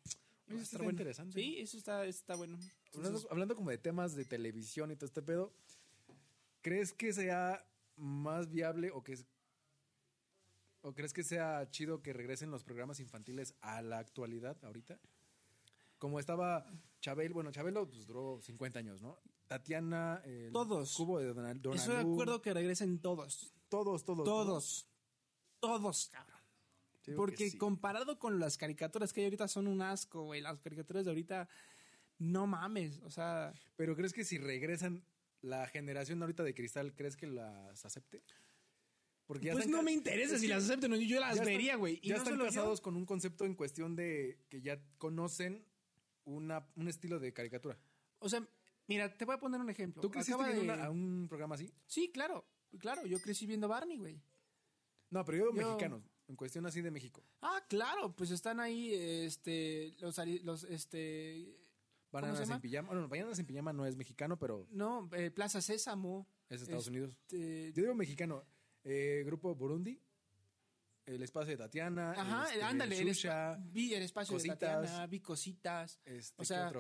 A 0.48 0.52
está 0.54 0.62
estar 0.62 0.80
bueno. 0.80 0.92
interesante. 0.92 1.40
Sí, 1.40 1.60
eso 1.60 1.78
está, 1.78 2.06
está 2.06 2.36
bueno. 2.36 2.56
Hablando, 2.56 3.10
Entonces, 3.10 3.28
hablando 3.32 3.56
como 3.56 3.70
de 3.70 3.78
temas 3.78 4.16
de 4.16 4.26
televisión 4.26 4.92
y 4.92 4.96
todo 4.96 5.06
este 5.06 5.22
pedo, 5.22 5.54
¿crees 6.62 6.94
que 6.94 7.14
sea 7.14 7.66
más 7.96 8.50
viable 8.50 8.92
o 8.92 9.04
que 9.04 9.18
o 10.82 10.94
crees 10.94 11.12
que 11.12 11.24
sea 11.24 11.70
chido 11.72 12.02
que 12.02 12.14
regresen 12.14 12.52
los 12.52 12.64
programas 12.64 13.02
infantiles 13.02 13.54
a 13.62 13.82
la 13.82 14.00
actualidad 14.00 14.58
ahorita? 14.64 15.00
Como 15.98 16.20
estaba 16.20 16.66
Chabelo, 17.02 17.34
bueno, 17.34 17.52
Chabelo 17.52 17.88
pues, 17.88 18.08
duró 18.08 18.40
50 18.42 18.80
años, 18.80 19.02
¿no? 19.02 19.20
Tatiana, 19.50 20.22
el 20.26 20.52
Todos. 20.52 20.94
Cubo 20.96 21.18
de 21.18 21.34
Donald, 21.34 21.66
estoy 21.74 21.96
de 21.96 22.02
acuerdo 22.02 22.40
que 22.40 22.54
regresen 22.54 23.00
todos. 23.00 23.52
Todos, 23.68 24.06
todos. 24.06 24.24
Todos. 24.24 24.88
Todos, 25.60 26.10
cabrón. 26.14 26.40
Porque 27.16 27.50
sí. 27.50 27.58
comparado 27.58 28.20
con 28.20 28.40
las 28.40 28.58
caricaturas 28.60 29.12
que 29.12 29.22
hay 29.22 29.26
ahorita 29.26 29.48
son 29.48 29.66
un 29.66 29.82
asco, 29.82 30.22
güey. 30.22 30.40
Las 30.40 30.60
caricaturas 30.60 31.04
de 31.04 31.10
ahorita, 31.10 31.50
no 32.20 32.46
mames. 32.46 33.00
O 33.00 33.10
sea, 33.10 33.52
Pero 33.76 33.96
¿crees 33.96 34.14
que 34.14 34.24
si 34.24 34.38
regresan 34.38 35.04
la 35.42 35.66
generación 35.66 36.22
ahorita 36.22 36.44
de 36.44 36.54
cristal, 36.54 36.94
¿crees 36.94 37.18
que 37.18 37.26
las 37.26 37.84
acepte? 37.84 38.22
Porque 39.26 39.48
ya 39.48 39.54
pues 39.54 39.66
están 39.66 39.78
no 39.78 39.84
me 39.84 39.92
interesa 39.92 40.36
es 40.36 40.42
si 40.42 40.48
que 40.48 40.54
las 40.54 40.66
acepten 40.66 40.94
o 40.94 40.96
no, 40.96 41.02
yo 41.02 41.20
las 41.20 41.38
ya 41.38 41.44
vería, 41.44 41.76
güey. 41.76 42.00
Ya 42.02 42.18
no 42.18 42.22
están 42.22 42.38
yo. 42.38 42.46
casados 42.46 42.82
con 42.82 42.96
un 42.96 43.08
concepto 43.08 43.46
en 43.46 43.56
cuestión 43.56 43.96
de 43.96 44.38
que 44.48 44.62
ya 44.62 44.80
conocen 45.00 45.66
una, 46.26 46.68
un 46.76 46.88
estilo 46.88 47.20
de 47.20 47.34
caricatura. 47.34 47.80
O 48.20 48.30
sea, 48.30 48.48
mira, 48.90 49.16
te 49.16 49.24
voy 49.24 49.36
a 49.36 49.40
poner 49.40 49.62
un 49.62 49.70
ejemplo. 49.70 50.02
¿Tú 50.02 50.12
creciste 50.12 50.44
de- 50.44 50.60
una- 50.60 50.84
a 50.86 50.90
un 50.90 51.28
programa 51.30 51.56
así? 51.56 51.72
Sí, 51.86 52.12
claro. 52.12 52.46
Claro, 52.80 53.06
yo 53.06 53.20
crecí 53.22 53.46
viendo 53.48 53.68
Barney, 53.70 53.98
güey. 53.98 54.22
No, 55.12 55.24
pero 55.26 55.38
yo, 55.38 55.46
Yo- 55.46 55.54
mexicanos, 55.54 56.04
en 56.28 56.36
cuestión 56.36 56.66
así 56.68 56.82
de 56.82 56.92
México. 56.92 57.24
Ah, 57.42 57.64
claro, 57.68 58.16
pues 58.16 58.30
están 58.32 58.60
ahí, 58.60 58.94
este, 58.94 59.96
los, 60.00 60.18
los, 60.44 60.64
este, 60.66 61.56
Bananas 62.12 62.48
en 62.50 62.60
pijama. 62.62 62.90
Bueno, 62.90 63.08
Bananas 63.08 63.40
en 63.40 63.46
pijama 63.46 63.72
no 63.74 63.86
es 63.86 63.96
mexicano, 63.96 64.38
pero 64.38 64.68
no, 64.72 65.10
eh, 65.14 65.32
Plaza 65.32 65.62
Sésamo. 65.62 66.28
es 66.50 66.62
Estados 66.62 66.88
Unidos. 66.88 67.12
este, 67.24 67.72
Yo 67.74 67.84
digo 67.84 67.96
mexicano. 67.96 68.44
Eh, 68.84 69.24
grupo 69.26 69.54
Burundi. 69.56 70.00
El 71.16 71.24
espacio 71.24 71.52
de 71.52 71.58
Tatiana. 71.58 72.12
Ajá, 72.12 72.44
este, 72.52 72.62
ándale, 72.64 73.00
el, 73.00 73.08
Xuxa, 73.08 73.54
espa- 73.58 73.72
vi 73.72 73.94
el 73.96 74.04
espacio 74.04 74.36
Cositas. 74.36 74.60
de 74.60 74.66
Tatiana, 74.68 75.08
vi 75.08 75.20
cositas. 75.22 76.00
este, 76.06 76.42
o 76.42 76.46
sea. 76.46 76.72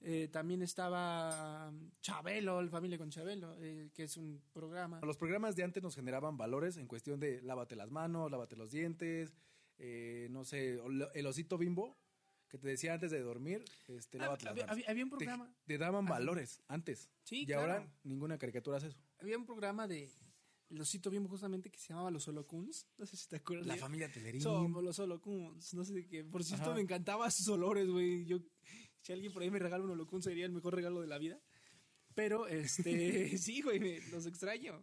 Eh, 0.00 0.28
también 0.32 0.62
estaba 0.62 1.72
Chabelo, 2.00 2.60
el 2.60 2.68
familia 2.68 2.98
con 2.98 3.10
Chabelo, 3.10 3.54
eh, 3.60 3.90
que 3.94 4.04
es 4.04 4.16
un 4.16 4.42
programa. 4.52 5.00
Los 5.02 5.16
programas 5.16 5.54
de 5.56 5.62
antes 5.64 5.82
nos 5.82 5.94
generaban 5.94 6.36
valores 6.36 6.76
en 6.78 6.86
cuestión 6.88 7.20
de 7.20 7.40
lávate 7.42 7.76
las 7.76 7.90
manos, 7.90 8.30
lávate 8.30 8.56
los 8.56 8.70
dientes, 8.72 9.32
eh, 9.78 10.26
no 10.30 10.44
sé, 10.44 10.80
el 11.14 11.26
osito 11.26 11.56
bimbo 11.58 11.96
que 12.48 12.58
te 12.58 12.68
decía 12.68 12.94
antes 12.94 13.10
de 13.10 13.20
dormir, 13.20 13.64
este, 13.88 14.18
Ah, 14.18 14.22
lávate 14.22 14.44
las 14.44 14.50
había, 14.52 14.66
manos. 14.66 14.84
había- 14.88 15.04
un 15.04 15.10
programa, 15.10 15.54
Te, 15.66 15.78
daban 15.78 16.06
valores 16.06 16.62
antes. 16.68 17.10
Sí, 17.24 17.42
y 17.42 17.46
claro. 17.46 17.62
ahora 17.62 17.92
ninguna 18.04 18.38
caricatura 18.38 18.76
hace 18.78 18.88
eso. 18.88 18.98
había 19.18 19.36
un 19.36 19.44
programa 19.46 19.86
de 19.88 20.10
Losito 20.68 21.10
Bimbo 21.10 21.28
justamente 21.28 21.70
que 21.70 21.78
se 21.78 21.88
llamaba 21.88 22.10
Los 22.10 22.26
Holocuns. 22.28 22.86
No 22.98 23.06
sé 23.06 23.16
si 23.16 23.28
te 23.28 23.36
acuerdas. 23.36 23.66
La 23.66 23.74
de- 23.74 23.80
familia 23.80 24.10
Telerín. 24.10 24.40
Somos 24.40 24.82
los 24.82 24.98
Holocuns. 24.98 25.74
No 25.74 25.84
sé 25.84 26.06
qué. 26.06 26.24
Por 26.24 26.42
cierto, 26.44 26.66
Ajá. 26.66 26.74
me 26.74 26.80
encantaban 26.80 27.30
sus 27.30 27.48
olores, 27.48 27.86
güey. 27.88 28.24
Yo, 28.26 28.38
si 29.02 29.12
alguien 29.12 29.32
por 29.32 29.42
ahí 29.42 29.50
me 29.50 29.58
regala 29.60 29.84
un 29.84 29.90
Holocun, 29.90 30.22
sería 30.22 30.44
el 30.46 30.52
mejor 30.52 30.74
regalo 30.74 31.00
de 31.00 31.06
la 31.06 31.18
vida. 31.18 31.40
Pero, 32.14 32.46
este, 32.48 32.66
sí, 33.38 33.62
güey, 33.62 33.78
me- 33.78 34.00
los 34.10 34.26
extraño. 34.26 34.82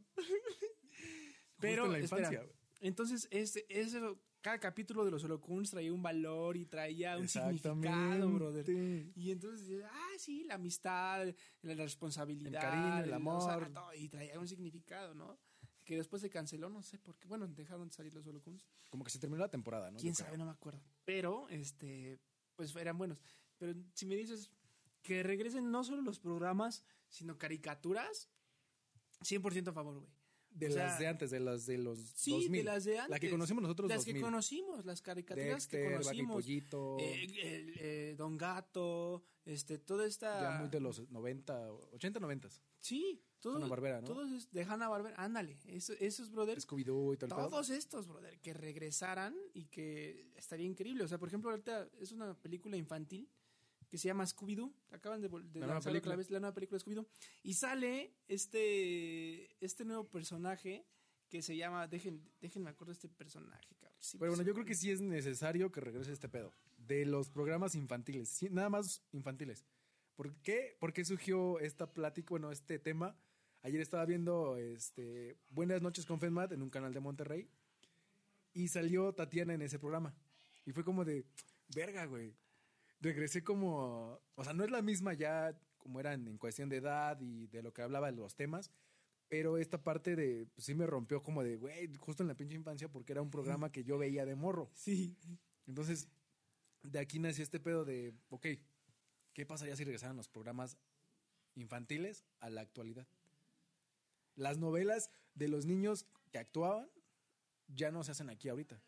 Pero, 1.59 1.85
en 1.85 1.91
la 1.93 1.97
espera, 1.99 2.27
infancia, 2.29 2.53
entonces, 2.81 3.27
este, 3.31 3.65
eso, 3.69 4.19
cada 4.41 4.59
capítulo 4.59 5.05
de 5.05 5.11
los 5.11 5.23
Holocuns 5.23 5.71
traía 5.71 5.93
un 5.93 6.01
valor 6.03 6.57
y 6.57 6.65
traía 6.65 7.17
un 7.17 7.27
significado, 7.29 8.29
brother. 8.31 8.69
Y 9.15 9.31
entonces, 9.31 9.81
ah, 9.89 10.09
sí, 10.17 10.43
la 10.43 10.55
amistad, 10.55 11.27
la 11.61 11.73
responsabilidad, 11.75 12.61
El 12.63 12.69
cariño, 12.69 12.97
el 12.97 13.03
o 13.27 13.41
sea, 13.41 13.53
amor. 13.53 13.73
todo, 13.73 13.93
y 13.93 14.09
traía 14.09 14.37
un 14.39 14.47
significado, 14.47 15.13
¿no? 15.13 15.39
Que 15.85 15.97
después 15.97 16.21
se 16.21 16.29
canceló, 16.29 16.69
no 16.69 16.81
sé 16.81 16.97
por 16.97 17.17
qué. 17.17 17.27
Bueno, 17.27 17.47
dejaron 17.47 17.89
de 17.89 17.93
salir 17.93 18.13
los 18.13 18.25
Holocuns. 18.25 18.65
Como 18.89 19.03
que 19.03 19.09
se 19.11 19.19
terminó 19.19 19.41
la 19.41 19.49
temporada, 19.51 19.91
¿no? 19.91 19.97
Quién 19.99 20.13
Yo 20.13 20.17
creo. 20.17 20.25
sabe, 20.27 20.37
no 20.37 20.45
me 20.45 20.51
acuerdo. 20.51 20.81
Pero, 21.05 21.47
este, 21.49 22.19
pues 22.55 22.75
eran 22.75 22.97
buenos. 22.97 23.21
Pero 23.57 23.73
si 23.93 24.05
me 24.05 24.15
dices 24.15 24.49
que 25.01 25.23
regresen 25.23 25.69
no 25.71 25.83
solo 25.83 26.01
los 26.01 26.19
programas, 26.19 26.83
sino 27.09 27.37
caricaturas, 27.37 28.29
100% 29.21 29.69
a 29.69 29.73
favor, 29.73 29.99
güey. 29.99 30.09
De 30.51 30.67
O 30.67 30.71
sea, 30.71 30.85
las 30.85 30.99
de 30.99 31.07
antes, 31.07 31.31
de 31.31 31.39
las 31.39 31.65
de 31.65 31.79
los 31.79 31.97
Sí, 32.15 32.31
2000. 32.31 32.51
de 32.51 32.63
las 32.63 32.83
de 32.83 32.97
antes. 32.99 33.09
La 33.09 33.19
que 33.19 33.29
conocimos 33.31 33.63
nosotros, 33.63 33.89
Las 33.89 33.97
2000. 34.05 34.13
que 34.15 34.21
conocimos, 34.21 34.85
las 34.85 35.01
caricaturas 35.01 35.67
que 35.67 35.77
Dexter, 35.77 35.91
y 35.91 36.03
conocimos. 36.03 36.33
Pollito. 36.35 36.97
Eh, 36.99 37.23
el, 37.23 37.73
eh, 37.79 38.15
Don 38.15 38.37
Gato, 38.37 39.23
este, 39.45 39.79
toda 39.79 40.05
esta... 40.05 40.41
Ya 40.53 40.59
muy 40.59 40.69
de 40.69 40.79
los 40.79 41.09
90, 41.09 41.71
80, 41.93 42.19
90. 42.19 42.49
Sí, 42.79 43.19
todo, 43.43 43.57
Hanna-Barbera, 43.57 44.01
¿no? 44.01 44.07
Todos 44.07 44.31
es- 44.31 44.51
de 44.51 44.63
Hanna 44.63 44.87
Barbera, 44.89 45.15
ándale. 45.17 45.57
Eso- 45.67 45.93
esos 45.99 46.31
brothers 46.31 46.65
Scooby-Doo 46.67 47.13
y 47.13 47.17
pedo. 47.17 47.35
todos 47.35 47.69
estos, 47.69 48.07
brother, 48.07 48.39
que 48.39 48.53
regresaran 48.53 49.35
y 49.53 49.65
que 49.65 50.31
estaría 50.35 50.65
increíble. 50.65 51.03
O 51.03 51.07
sea, 51.07 51.17
por 51.19 51.27
ejemplo, 51.27 51.51
ahorita 51.51 51.87
es 51.99 52.11
una 52.11 52.33
película 52.33 52.77
infantil 52.77 53.29
que 53.89 53.97
se 53.99 54.07
llama 54.07 54.23
Scooby-Doo. 54.25 54.73
Acaban 54.91 55.21
de, 55.21 55.27
de 55.29 55.59
La 55.59 55.67
lanzar 55.67 55.95
otra 55.95 56.15
vez 56.15 56.31
la 56.31 56.39
nueva 56.39 56.53
película 56.55 56.79
de 56.79 56.85
Scooby-Doo. 56.85 57.05
Y 57.43 57.53
sale 57.53 58.15
este, 58.27 59.63
este 59.63 59.85
nuevo 59.85 60.05
personaje 60.07 60.85
que 61.29 61.41
se 61.41 61.55
llama. 61.57 61.87
Dejen, 61.87 62.21
déjenme 62.41 62.69
acuerdo 62.69 62.91
de 62.91 62.95
este 62.95 63.09
personaje, 63.09 63.75
cabrón. 63.79 63.97
Sí, 63.99 64.17
Pero 64.17 64.31
bueno, 64.31 64.37
pues, 64.43 64.47
yo 64.47 64.53
creo 64.53 64.65
que 64.65 64.75
sí 64.75 64.89
es 64.91 65.01
necesario 65.01 65.71
que 65.71 65.81
regrese 65.81 66.11
este 66.11 66.29
pedo. 66.29 66.51
De 66.77 67.05
los 67.05 67.29
programas 67.29 67.75
infantiles, 67.75 68.29
sí, 68.29 68.49
nada 68.49 68.69
más 68.69 69.03
infantiles. 69.11 69.63
¿Por 70.15 70.33
qué? 70.41 70.75
¿Por 70.79 70.93
qué 70.93 71.03
surgió 71.05 71.59
esta 71.59 71.91
plática, 71.91 72.27
bueno, 72.31 72.51
este 72.51 72.77
tema? 72.79 73.15
Ayer 73.63 73.79
estaba 73.79 74.05
viendo 74.05 74.57
este, 74.57 75.37
Buenas 75.49 75.81
noches 75.81 76.05
con 76.05 76.19
FEDMAT 76.19 76.51
en 76.51 76.61
un 76.61 76.69
canal 76.69 76.93
de 76.93 76.99
Monterrey 76.99 77.47
y 78.53 78.67
salió 78.67 79.13
Tatiana 79.13 79.53
en 79.53 79.61
ese 79.61 79.79
programa. 79.79 80.13
Y 80.65 80.73
fue 80.73 80.83
como 80.83 81.05
de, 81.05 81.25
verga, 81.73 82.05
güey. 82.05 82.35
Regresé 82.99 83.41
como, 83.41 84.19
o 84.35 84.43
sea, 84.43 84.51
no 84.51 84.65
es 84.65 84.71
la 84.71 84.81
misma 84.81 85.13
ya 85.13 85.57
como 85.77 86.01
eran 86.01 86.27
en 86.27 86.37
cuestión 86.37 86.67
de 86.67 86.77
edad 86.77 87.17
y 87.21 87.47
de 87.47 87.63
lo 87.63 87.73
que 87.73 87.81
hablaba 87.81 88.11
de 88.11 88.17
los 88.17 88.35
temas, 88.35 88.69
pero 89.29 89.57
esta 89.57 89.81
parte 89.81 90.17
de, 90.17 90.45
pues 90.53 90.65
sí 90.65 90.75
me 90.75 90.85
rompió 90.85 91.23
como 91.23 91.41
de, 91.41 91.55
güey, 91.55 91.93
justo 91.95 92.21
en 92.21 92.27
la 92.27 92.35
pinche 92.35 92.55
infancia 92.55 92.89
porque 92.89 93.13
era 93.13 93.21
un 93.21 93.31
programa 93.31 93.71
que 93.71 93.85
yo 93.85 93.97
veía 93.97 94.25
de 94.25 94.35
morro. 94.35 94.69
Sí. 94.75 95.15
Entonces, 95.67 96.09
de 96.81 96.99
aquí 96.99 97.17
nació 97.17 97.43
este 97.43 97.61
pedo 97.61 97.85
de, 97.85 98.13
ok, 98.27 98.47
¿qué 99.31 99.45
pasaría 99.45 99.77
si 99.77 99.85
regresaran 99.85 100.17
los 100.17 100.27
programas 100.27 100.77
infantiles 101.55 102.25
a 102.41 102.49
la 102.49 102.59
actualidad? 102.59 103.07
Las 104.35 104.57
novelas 104.57 105.09
de 105.35 105.47
los 105.47 105.65
niños 105.65 106.05
que 106.31 106.39
actuaban 106.39 106.89
ya 107.67 107.91
no 107.91 108.03
se 108.03 108.11
hacen 108.11 108.29
aquí 108.29 108.49
ahorita. 108.49 108.81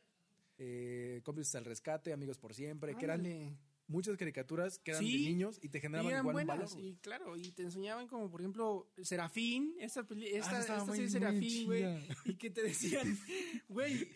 Eh, 0.57 1.21
Cómplices 1.23 1.55
al 1.55 1.65
rescate, 1.65 2.13
Amigos 2.13 2.37
por 2.37 2.53
siempre, 2.53 2.95
que 2.95 3.05
eran 3.05 3.19
Ándale. 3.21 3.57
muchas 3.87 4.15
caricaturas 4.17 4.79
que 4.79 4.91
eran 4.91 5.03
Sí. 5.03 5.23
de 5.23 5.29
niños 5.29 5.59
y 5.61 5.69
te 5.69 5.79
Y 5.79 5.81
generaban 5.81 6.11
eran 6.11 6.21
igual 6.23 6.35
un 6.35 6.47
buenas, 6.47 6.57
valor. 6.71 6.73
güey. 6.73 6.87
y 6.93 6.95
claro, 6.97 7.35
y 7.37 7.51
te 7.51 7.63
enseñaban 7.63 8.07
como, 8.07 8.29
por 8.31 8.41
ejemplo, 8.41 8.89
Serafín, 9.01 9.75
esta, 9.79 10.03
peli- 10.07 10.27
esta, 10.27 10.57
Ah, 10.57 10.59
esta 10.61 10.85
muy- 10.85 10.95
serie 10.95 11.09
Serafín, 11.11 11.65
güey, 11.65 11.85
y 12.25 12.35
que 12.35 12.49
te 12.49 12.63
decían, 12.63 13.17
güey, 13.69 14.09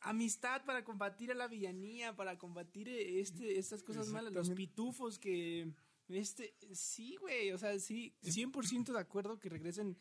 amistad 0.00 0.64
para 0.64 0.84
combatir 0.84 1.30
a 1.30 1.34
la 1.34 1.46
villanía, 1.48 2.14
para 2.16 2.38
combatir 2.38 2.88
eh, 2.88 3.20
este, 3.20 3.58
estas 3.58 3.82
cosas 3.82 4.08
malas, 4.08 4.32
los 4.32 4.50
pitufos 4.50 5.18
que, 5.18 5.72
este, 6.08 6.54
sí, 6.72 7.16
güey, 7.16 7.52
o 7.52 7.58
sea, 7.58 7.78
sí, 7.78 8.14
100% 8.22 8.92
de 8.92 8.98
acuerdo 9.00 9.38
que 9.38 9.48
regresen 9.48 9.96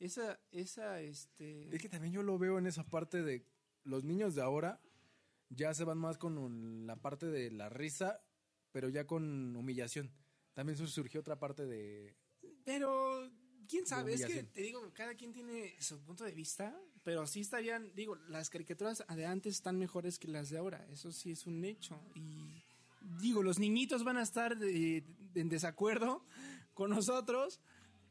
esa, 0.00 0.38
esa, 0.50 1.00
este... 1.00 1.74
Es 1.74 1.80
que 1.80 1.88
también 1.88 2.12
yo 2.12 2.22
lo 2.22 2.38
veo 2.38 2.58
en 2.58 2.66
esa 2.66 2.84
parte 2.84 3.22
de 3.22 3.46
los 3.84 4.04
niños 4.04 4.34
de 4.34 4.42
ahora 4.42 4.80
ya 5.50 5.72
se 5.74 5.84
van 5.84 5.98
más 5.98 6.18
con 6.18 6.36
un- 6.38 6.86
la 6.86 6.96
parte 6.96 7.26
de 7.26 7.50
la 7.50 7.68
risa, 7.68 8.20
pero 8.72 8.88
ya 8.88 9.06
con 9.06 9.54
humillación. 9.56 10.10
También 10.52 10.76
su- 10.76 10.86
surgió 10.88 11.20
otra 11.20 11.38
parte 11.38 11.64
de... 11.66 12.16
Pero, 12.64 13.30
quién 13.68 13.86
sabe, 13.86 14.14
es 14.14 14.24
que 14.26 14.42
te 14.44 14.62
digo, 14.62 14.90
cada 14.94 15.14
quien 15.14 15.32
tiene 15.32 15.74
su 15.80 16.02
punto 16.02 16.24
de 16.24 16.32
vista, 16.32 16.74
pero 17.02 17.26
sí 17.26 17.40
estarían, 17.40 17.94
digo, 17.94 18.16
las 18.28 18.50
caricaturas 18.50 19.04
de 19.14 19.26
antes 19.26 19.54
están 19.54 19.78
mejores 19.78 20.18
que 20.18 20.28
las 20.28 20.48
de 20.50 20.58
ahora, 20.58 20.86
eso 20.90 21.12
sí 21.12 21.30
es 21.32 21.46
un 21.46 21.64
hecho. 21.64 22.00
Y 22.14 22.64
digo, 23.20 23.42
los 23.42 23.58
niñitos 23.58 24.02
van 24.02 24.16
a 24.16 24.22
estar 24.22 24.56
de- 24.58 25.04
de- 25.34 25.40
en 25.40 25.48
desacuerdo 25.50 26.24
con 26.72 26.90
nosotros, 26.90 27.60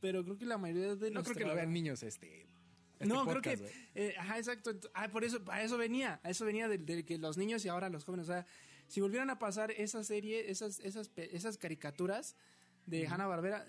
pero 0.03 0.21
creo 0.21 0.37
que 0.37 0.45
la 0.45 0.57
mayoría 0.57 0.97
de 0.97 1.11
No 1.11 1.23
creo 1.23 1.33
que 1.33 1.45
lo 1.45 1.55
vean 1.55 1.71
niños 1.71 2.03
este... 2.03 2.45
este 2.99 3.05
no, 3.05 3.23
podcast, 3.23 3.61
creo 3.61 3.71
que. 3.93 4.07
eh, 4.07 4.15
ajá, 4.17 4.37
exacto. 4.37 4.77
Ah, 4.93 5.07
por 5.07 5.23
eso, 5.23 5.41
a 5.47 5.63
eso 5.63 5.77
venía. 5.77 6.19
A 6.23 6.29
eso 6.29 6.43
venía 6.43 6.67
de, 6.67 6.77
de 6.77 7.05
que 7.05 7.17
los 7.17 7.37
niños 7.37 7.63
y 7.63 7.69
ahora 7.69 7.87
los 7.87 8.03
jóvenes. 8.03 8.27
O 8.27 8.33
sea, 8.33 8.45
si 8.89 8.99
volvieran 8.99 9.29
a 9.29 9.39
pasar 9.39 9.71
esa 9.71 10.03
serie, 10.03 10.51
esas, 10.51 10.81
esas, 10.81 11.09
esas 11.15 11.57
caricaturas 11.57 12.35
de 12.85 13.07
Hanna 13.07 13.27
Barbera, 13.27 13.65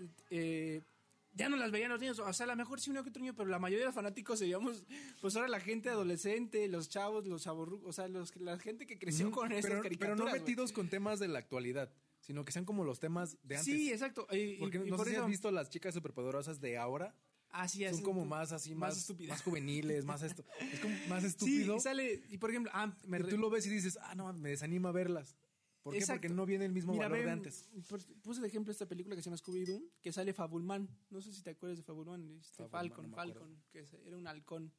ya 1.34 1.48
no 1.48 1.56
las 1.56 1.70
veían 1.70 1.90
los 1.90 2.00
niños. 2.00 2.18
O 2.18 2.32
sea, 2.32 2.46
a 2.46 2.48
lo 2.48 2.56
mejor 2.56 2.80
sí 2.80 2.90
uno 2.90 3.04
que 3.04 3.10
otro 3.10 3.20
niño, 3.20 3.36
pero 3.36 3.48
la 3.48 3.60
mayoría 3.60 3.84
de 3.84 3.86
los 3.86 3.94
fanáticos 3.94 4.40
seríamos, 4.40 4.82
pues 5.20 5.36
ahora 5.36 5.46
la 5.46 5.60
gente 5.60 5.88
adolescente, 5.88 6.66
los 6.66 6.88
chavos, 6.88 7.28
los 7.28 7.44
chavorrucos, 7.44 7.90
o 7.90 7.92
sea, 7.92 8.08
los, 8.08 8.34
la 8.40 8.58
gente 8.58 8.88
que 8.88 8.98
creció 8.98 9.30
con 9.30 9.52
esas 9.52 9.82
caricaturas. 9.82 9.98
pero 9.98 10.16
no 10.16 10.32
metidos 10.32 10.72
con 10.72 10.88
temas 10.88 11.20
de 11.20 11.28
la 11.28 11.38
actualidad, 11.38 11.92
sino 12.24 12.44
que 12.44 12.52
sean 12.52 12.64
como 12.64 12.84
los 12.84 12.98
temas 13.00 13.36
de 13.42 13.56
antes. 13.56 13.72
Sí, 13.74 13.90
exacto. 13.92 14.26
Porque 14.58 14.78
y 14.84 14.90
no 14.90 14.98
sé 14.98 15.04
si 15.04 15.10
eso- 15.12 15.24
has 15.24 15.28
visto 15.28 15.50
las 15.50 15.68
chicas 15.68 15.92
superpoderosas 15.94 16.60
de 16.60 16.78
ahora. 16.78 17.14
Así 17.50 17.84
es. 17.84 17.92
Son 17.96 18.02
como 18.04 18.24
más 18.24 18.50
así, 18.50 18.70
más, 18.74 18.90
más, 18.94 18.98
estúpidas. 18.98 19.42
juveniles, 19.42 20.04
más 20.04 20.22
esto. 20.22 20.44
Es 20.72 20.80
como 20.80 20.96
más 21.08 21.22
Sí, 21.22 21.28
estúpido. 21.28 21.76
y 21.76 21.80
sale, 21.80 22.22
y 22.28 22.38
por 22.38 22.50
ejemplo, 22.50 22.72
ah, 22.74 22.96
me 23.06 23.18
y 23.20 23.22
tú 23.24 23.38
lo 23.38 23.48
ves 23.50 23.66
y 23.66 23.70
dices, 23.70 23.96
ah, 24.02 24.14
no, 24.16 24.32
me 24.32 24.48
desanima 24.48 24.90
verlas. 24.90 25.36
¿Por 25.82 25.92
qué? 25.92 25.98
Exacto. 26.00 26.22
Porque 26.22 26.34
no 26.34 26.46
viene 26.46 26.64
el 26.64 26.72
mismo 26.72 26.94
Mira, 26.94 27.08
valor 27.08 27.26
de 27.26 27.30
antes. 27.30 27.68
pues, 27.88 28.06
Puse 28.22 28.40
de 28.40 28.48
ejemplo 28.48 28.72
esta 28.72 28.86
película 28.88 29.14
que 29.14 29.22
se 29.22 29.26
llama 29.30 29.36
Scooby-Doo, 29.36 29.84
que 30.00 30.12
sale 30.12 30.32
Fabulman. 30.32 30.88
No 31.10 31.20
sé 31.20 31.30
si 31.32 31.42
te 31.42 31.50
acuerdas 31.50 31.76
de 31.78 31.84
Fabulman. 31.84 32.38
Este, 32.40 32.66
Fabulman, 32.66 32.70
Falcon, 32.70 33.10
no. 33.10 33.16
Falcon, 33.16 33.62
que 33.70 33.84
era 34.06 34.16
un 34.16 34.26
halcón. 34.26 34.72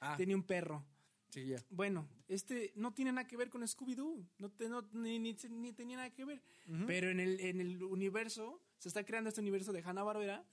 Ah, 0.00 0.14
Tenía 0.16 0.36
un 0.36 0.44
perro. 0.44 0.86
Sí, 1.32 1.46
ya. 1.46 1.64
Bueno, 1.70 2.08
este 2.28 2.72
no 2.76 2.92
tiene 2.94 3.10
nada 3.12 3.26
que 3.26 3.36
ver 3.36 3.50
con 3.50 3.62
Scooby-Doo. 3.62 4.24
No, 4.38 4.50
te- 4.52 4.68
no- 4.68 4.82
ni, 4.92 5.18
ni, 5.18 5.36
ni 5.50 5.72
tenía 5.72 5.96
nada 5.96 6.10
que 6.12 6.24
ver. 6.24 6.42
Pero 6.86 7.10
en 7.10 7.18
el, 7.20 7.40
en 7.40 7.60
el 7.60 7.82
universo, 7.82 8.62
se 8.78 8.88
está 8.88 9.04
creando 9.04 9.28
este 9.28 9.40
universo 9.40 9.72
de 9.72 9.82
Hanna-Barbera, 9.82 10.46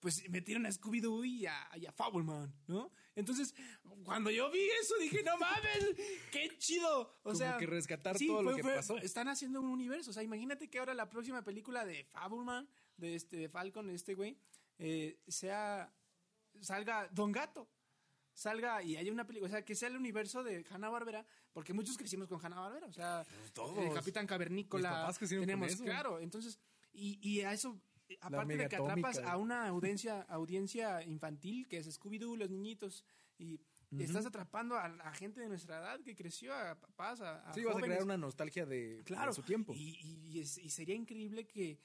pues 0.00 0.26
metieron 0.30 0.64
a 0.64 0.70
Scooby-Doo 0.70 1.24
y 1.26 1.44
a, 1.46 1.68
y 1.76 1.84
a 1.84 1.92
Fableman, 1.92 2.54
¿no? 2.66 2.90
Entonces, 3.14 3.54
cuando 4.02 4.30
yo 4.30 4.50
vi 4.50 4.60
eso, 4.80 4.94
dije, 4.98 5.22
no 5.22 5.36
mames, 5.36 5.94
qué 6.32 6.56
chido. 6.56 7.00
O 7.02 7.20
Como 7.22 7.34
sea, 7.34 7.58
que 7.58 7.66
rescatar 7.66 8.16
sí, 8.16 8.26
todo 8.26 8.42
lo 8.42 8.56
que 8.56 8.62
fue- 8.62 8.76
pasó. 8.76 8.96
Están 8.96 9.28
haciendo 9.28 9.60
un 9.60 9.68
universo. 9.68 10.10
O 10.10 10.14
sea, 10.14 10.22
imagínate 10.22 10.70
que 10.70 10.78
ahora 10.78 10.94
la 10.94 11.10
próxima 11.10 11.42
película 11.44 11.84
de 11.84 12.04
Fableman, 12.04 12.66
de 12.96 13.14
este, 13.14 13.36
de 13.36 13.48
Falcon, 13.50 13.90
este 13.90 14.14
güey, 14.14 14.38
eh, 14.78 15.20
sea, 15.28 15.92
salga 16.60 17.08
Don 17.12 17.30
Gato 17.32 17.68
salga 18.40 18.82
y 18.82 18.96
haya 18.96 19.12
una 19.12 19.26
película, 19.26 19.48
o 19.48 19.52
sea, 19.52 19.64
que 19.64 19.74
sea 19.74 19.88
el 19.88 19.96
universo 19.96 20.42
de 20.42 20.64
Hanna-Barbera, 20.70 21.26
porque 21.52 21.74
muchos 21.74 21.98
crecimos 21.98 22.26
con 22.26 22.42
Hanna-Barbera, 22.44 22.86
o 22.86 22.92
sea, 22.92 23.24
Pues 23.28 23.52
todos. 23.52 23.76
el 23.84 23.92
Capitán 23.92 24.26
Cavernícola, 24.26 24.88
Mis 24.88 24.98
papás 24.98 25.18
crecieron 25.18 25.42
con 25.42 25.46
tenemos, 25.48 25.72
eso. 25.72 25.84
claro, 25.84 26.18
entonces, 26.20 26.58
y, 26.92 27.18
y 27.20 27.42
a 27.42 27.52
eso, 27.52 27.78
aparte 28.22 28.56
de 28.56 28.68
que 28.68 28.76
atrapas 28.76 29.18
a 29.18 29.36
una 29.36 29.68
audiencia, 29.68 30.22
audiencia 30.22 31.02
infantil, 31.04 31.68
que 31.68 31.76
es 31.78 31.86
Scooby-Doo, 32.00 32.36
los 32.38 32.48
niñitos, 32.50 33.04
y 33.36 33.60
estás 33.98 34.24
atrapando 34.24 34.78
a 34.78 34.88
la 34.88 35.12
gente 35.12 35.40
de 35.40 35.48
nuestra 35.48 35.78
edad 35.78 36.00
que 36.00 36.14
creció, 36.16 36.54
a 36.54 36.76
papás, 36.80 37.20
a, 37.20 37.40
a 37.50 37.52
Sí, 37.52 37.62
vas 37.62 37.76
a 37.76 37.80
crear 37.80 38.02
una 38.02 38.16
nostalgia 38.16 38.64
de, 38.64 39.02
Claro. 39.04 39.32
de 39.32 39.34
su 39.36 39.42
tiempo. 39.42 39.74
Y, 39.74 39.98
y- 40.00 40.28
y 40.30 40.40
es- 40.40 40.56
y 40.58 40.70
sería 40.70 40.94
increíble 40.94 41.46
que, 41.46 41.78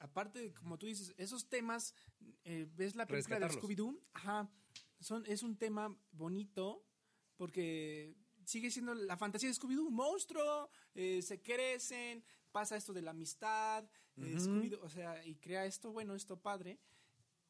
aparte, 0.00 0.40
de, 0.40 0.52
como 0.54 0.76
tú 0.76 0.86
dices, 0.86 1.14
esos 1.18 1.48
temas, 1.48 1.94
eh, 2.44 2.66
ves 2.74 2.96
la 2.96 3.06
película 3.06 3.38
de. 3.38 3.46
Scooby-Doo, 3.48 3.96
ajá, 4.14 4.50
son, 5.00 5.24
es 5.26 5.42
un 5.42 5.56
tema 5.56 5.96
bonito 6.12 6.84
porque 7.36 8.14
sigue 8.44 8.70
siendo 8.70 8.94
la 8.94 9.16
fantasía 9.16 9.48
de 9.48 9.54
Scooby-Doo, 9.54 9.86
un 9.86 9.94
monstruo, 9.94 10.70
eh, 10.94 11.22
se 11.22 11.40
crecen, 11.40 12.22
pasa 12.52 12.76
esto 12.76 12.92
de 12.92 13.02
la 13.02 13.12
amistad, 13.12 13.84
eh, 14.16 14.36
Scooby-Doo, 14.38 14.80
o 14.82 14.88
sea, 14.88 15.24
y 15.24 15.36
crea 15.36 15.64
esto 15.66 15.92
bueno, 15.92 16.14
esto 16.14 16.38
padre. 16.40 16.78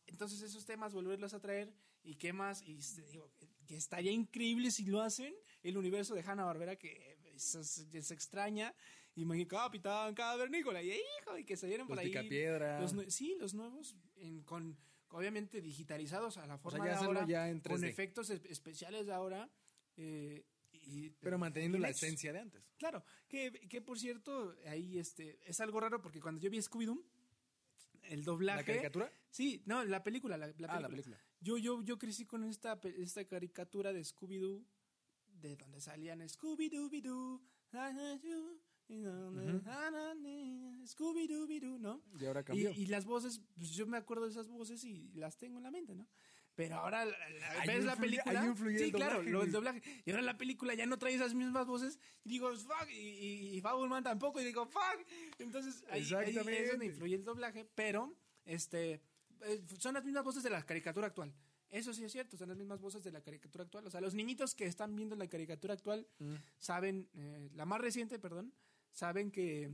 Entonces 0.07 0.42
esos 0.42 0.64
temas 0.64 0.92
volverlos 0.92 1.34
a 1.34 1.40
traer 1.40 1.72
y 2.03 2.16
qué 2.16 2.32
más, 2.32 2.62
y 2.62 2.74
digo, 3.11 3.30
que 3.66 3.76
estaría 3.76 4.11
increíble 4.12 4.70
si 4.70 4.84
lo 4.84 5.01
hacen, 5.01 5.34
el 5.62 5.76
universo 5.76 6.14
de 6.14 6.22
Hanna-Barbera 6.22 6.76
que 6.76 7.18
se, 7.36 7.62
se- 7.64 8.14
extraña, 8.14 8.74
y 9.14 9.24
me 9.24 9.46
Capitán 9.46 10.14
Cavernícola, 10.14 10.82
y 10.82 10.90
hijo, 10.92 11.36
y 11.38 11.44
que 11.44 11.57
se 11.57 11.66
vienen 11.66 11.86
por 11.86 11.98
ahí. 11.98 12.09
Picapiedra. 12.09 12.80
Los 12.80 12.94
sí, 13.14 13.36
los 13.38 13.55
nuevos, 13.55 13.96
en- 14.16 14.42
con 14.42 14.76
obviamente 15.11 15.61
digitalizados 15.61 16.36
a 16.38 16.46
la 16.46 16.58
forma 16.58 16.78
ya 16.78 16.84
de 16.84 16.90
hacerlo 16.96 17.20
ahora, 17.20 17.26
ya 17.30 17.48
en 17.48 17.61
con 17.61 17.80
3D. 17.80 17.88
efectos 17.88 18.30
es- 18.30 18.44
especiales 18.46 19.06
de 19.06 19.12
ahora, 19.12 19.50
eh, 19.96 20.46
y, 20.72 21.11
Pero 21.11 21.38
manteniendo 21.38 21.78
la 21.78 21.90
esencia 21.90 22.32
de 22.32 22.38
antes. 22.40 22.62
Claro, 22.78 23.04
que, 23.28 23.52
que 23.68 23.80
por 23.82 23.98
cierto, 23.98 24.56
ahí 24.66 24.98
este, 24.98 25.38
es 25.48 25.61
algo 25.61 25.80
raro 25.80 26.00
porque 26.00 26.20
cuando 26.20 26.40
yo 26.40 26.48
vi 26.50 26.58
Scooby-Doo, 26.58 27.04
el 28.04 28.24
doblaje... 28.24 28.58
¿La 28.61 28.64
caricatura? 28.64 29.12
Sí, 29.30 29.62
no, 29.66 29.84
la 29.84 30.02
película, 30.02 30.36
la, 30.36 30.46
la 30.46 30.52
película. 30.54 30.76
Ah, 30.76 30.80
la 30.80 30.88
película. 30.88 31.20
Yo, 31.40 31.58
yo, 31.58 31.82
yo 31.82 31.98
crecí 31.98 32.24
con 32.24 32.44
esta, 32.44 32.80
esta 32.98 33.24
caricatura 33.26 33.92
de 33.92 34.00
Scooby-Doo, 34.02 34.64
de 35.26 35.56
donde 35.56 35.80
salían 35.80 36.20
Scooby-Doo-Doo, 36.20 37.40
Y 42.20 42.26
ahora 42.26 42.43
cambió. 42.45 42.70
y 42.70 42.86
las 42.86 43.05
voces, 43.05 43.41
pues 43.57 43.70
yo 43.70 43.86
me 43.86 43.97
acuerdo 43.97 44.24
de 44.24 44.30
esas 44.32 44.49
voces 44.49 44.82
y 44.84 45.11
las 45.14 45.36
tengo 45.38 45.59
en 45.59 45.62
la 45.64 45.70
mente, 45.70 45.95
¿no? 45.95 46.07
Pero 46.57 46.74
ahora 46.76 47.05
la- 47.05 47.16
la- 47.30 47.61
Ahí 47.61 47.68
ves 47.68 47.84
la 47.84 47.97
película. 47.97 48.41
ahí 48.41 48.47
influye 48.49 48.78
sí, 48.78 48.84
el 48.84 48.93
claro, 48.93 49.14
doblaje, 49.18 49.30
lo, 49.30 49.43
el 49.45 49.53
doblaje. 49.53 49.82
Y 50.05 50.11
ahora 50.11 50.22
la 50.22 50.36
película 50.36 50.74
ya 50.74 50.84
no 50.84 50.99
trae 50.99 51.14
esas 51.14 51.32
mismas 51.32 51.66
voces. 51.66 51.99
Y 52.24 52.28
digo, 52.30 52.55
fuck. 52.55 52.91
Y, 52.91 52.95
y, 52.99 53.57
y 53.57 53.61
Fableman 53.61 54.03
tampoco. 54.03 54.41
Y 54.41 54.45
digo, 54.45 54.66
fuck. 54.66 54.82
Entonces, 55.38 55.84
ahí, 55.91 56.03
ahí 56.18 56.30
es 56.30 56.70
donde 56.72 56.86
influye 56.86 57.14
el 57.14 57.24
doblaje. 57.24 57.64
Pero, 57.74 58.14
este, 58.45 59.01
eh, 59.43 59.62
son 59.78 59.95
las 59.95 60.05
mismas 60.05 60.24
voces 60.24 60.43
de 60.43 60.51
la 60.51 60.62
caricatura 60.66 61.07
actual. 61.07 61.32
Eso 61.70 61.95
sí 61.95 62.05
es 62.05 62.11
cierto, 62.12 62.36
son 62.36 62.49
las 62.49 62.59
mismas 62.59 62.80
voces 62.80 63.05
de 63.05 63.12
la 63.12 63.22
caricatura 63.22 63.62
actual. 63.64 63.86
O 63.86 63.91
sea, 63.91 64.01
los 64.01 64.12
niñitos 64.12 64.55
que 64.57 64.66
están 64.66 64.95
viendo 64.97 65.14
la 65.14 65.28
caricatura 65.28 65.72
actual 65.74 66.07
Mm. 66.18 66.34
saben, 66.59 67.09
eh, 67.14 67.49
la 67.55 67.64
más 67.64 67.80
reciente, 67.80 68.18
perdón, 68.18 68.53
saben 68.93 69.30
que, 69.30 69.70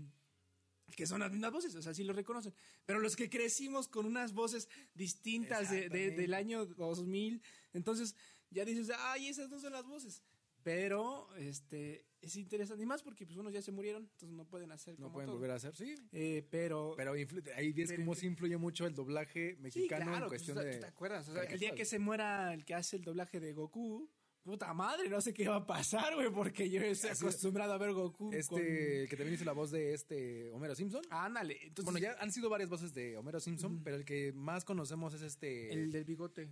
que 0.95 1.07
son 1.07 1.21
las 1.21 1.31
mismas 1.33 1.53
voces, 1.53 1.75
o 1.75 1.83
sea, 1.83 1.93
sí 1.95 2.05
lo 2.05 2.13
reconocen. 2.13 2.55
Pero 2.85 3.01
los 3.01 3.17
que 3.17 3.29
crecimos 3.29 3.89
con 3.89 4.07
unas 4.07 4.33
voces 4.33 4.69
distintas 4.95 5.71
de- 5.71 5.89
del 5.89 6.35
año 6.35 6.67
2000, 6.67 7.43
entonces 7.73 8.15
ya 8.51 8.65
dices, 8.65 8.91
ay, 8.99 9.29
esas 9.29 9.49
no 9.51 9.59
son 9.59 9.73
las 9.73 9.85
voces. 9.87 10.23
Pero 10.63 11.29
este 11.37 12.07
es 12.21 12.35
interesante, 12.35 12.83
y 12.83 12.87
más 12.87 13.01
porque 13.03 13.25
pues 13.25 13.39
unos 13.39 13.53
ya 13.53 13.63
se 13.63 13.71
murieron, 13.71 14.03
entonces 14.03 14.31
no 14.37 14.49
pueden 14.49 14.73
hacer 14.73 14.95
No 14.99 15.05
como 15.07 15.13
pueden 15.15 15.27
todo. 15.29 15.37
volver 15.37 15.53
a 15.53 15.55
hacer, 15.57 15.77
sí. 15.77 15.95
Eh, 16.11 16.45
pero, 16.51 16.95
Pero 16.97 17.13
ahí 17.13 17.73
ves 17.73 17.89
Pero 17.91 18.03
cómo 18.03 18.15
sí 18.17 18.27
influye 18.27 18.57
mucho 18.57 18.85
el 18.85 18.93
doblaje 18.95 19.55
sí, 19.55 19.61
mexicano 19.63 20.07
claro, 20.07 20.25
en 20.25 20.29
pues, 20.29 20.43
cuestión 20.43 20.57
¿tú 20.59 20.65
de. 20.65 20.79
¿te 20.79 20.87
acuerdas? 20.87 21.29
O 21.29 21.35
sea, 21.35 21.45
el 21.45 21.61
día 21.61 21.73
que 21.75 21.85
se 21.85 22.01
muera 22.01 22.53
el 22.53 22.65
que 22.65 22.75
hace 22.75 22.97
el 22.97 23.05
doblaje 23.05 23.39
de 23.39 23.53
Goku, 23.53 24.11
puta 24.47 24.73
madre, 24.73 25.09
no 25.11 25.21
sé 25.21 25.35
qué 25.35 25.49
va 25.49 25.57
a 25.57 25.67
pasar, 25.67 26.15
güey, 26.15 26.31
porque 26.31 26.71
yo 26.71 26.81
estoy 26.81 27.11
Así- 27.11 27.25
acostumbrado 27.25 27.73
a 27.73 27.79
ver 27.79 27.93
Goku 27.93 28.33
Este, 28.33 29.03
el 29.03 29.09
que 29.09 29.17
también 29.17 29.35
hizo 29.35 29.45
la 29.45 29.53
voz 29.53 29.71
de 29.73 29.93
este 29.93 30.51
Homero 30.53 30.75
Simpson. 30.75 31.03
con... 31.03 31.13
Ándale, 31.13 31.59
entonces... 31.63 31.85
bueno, 31.85 31.99
ya 31.99 32.17
han 32.21 32.31
sido 32.33 32.49
varias 32.49 32.71
voces 32.71 32.95
de 32.95 33.17
Homero 33.19 33.41
Simpson, 33.41 33.83
pero 33.83 33.97
el 33.97 34.05
que 34.05 34.33
más 34.33 34.65
conocemos 34.65 35.13
es 35.15 35.23
este. 35.23 35.73
El 35.73 35.91
del 35.93 36.05
bigote. 36.05 36.43
eh, 36.43 36.49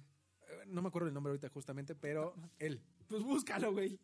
No 0.67 0.83
me 0.83 0.89
acuerdo 0.89 1.09
el 1.09 1.15
nombre 1.15 1.31
ahorita 1.31 1.49
justamente, 1.49 1.95
pero 1.95 2.35
él. 2.59 2.83
Pues 3.09 3.23
búscalo, 3.23 3.73
güey. 3.73 3.99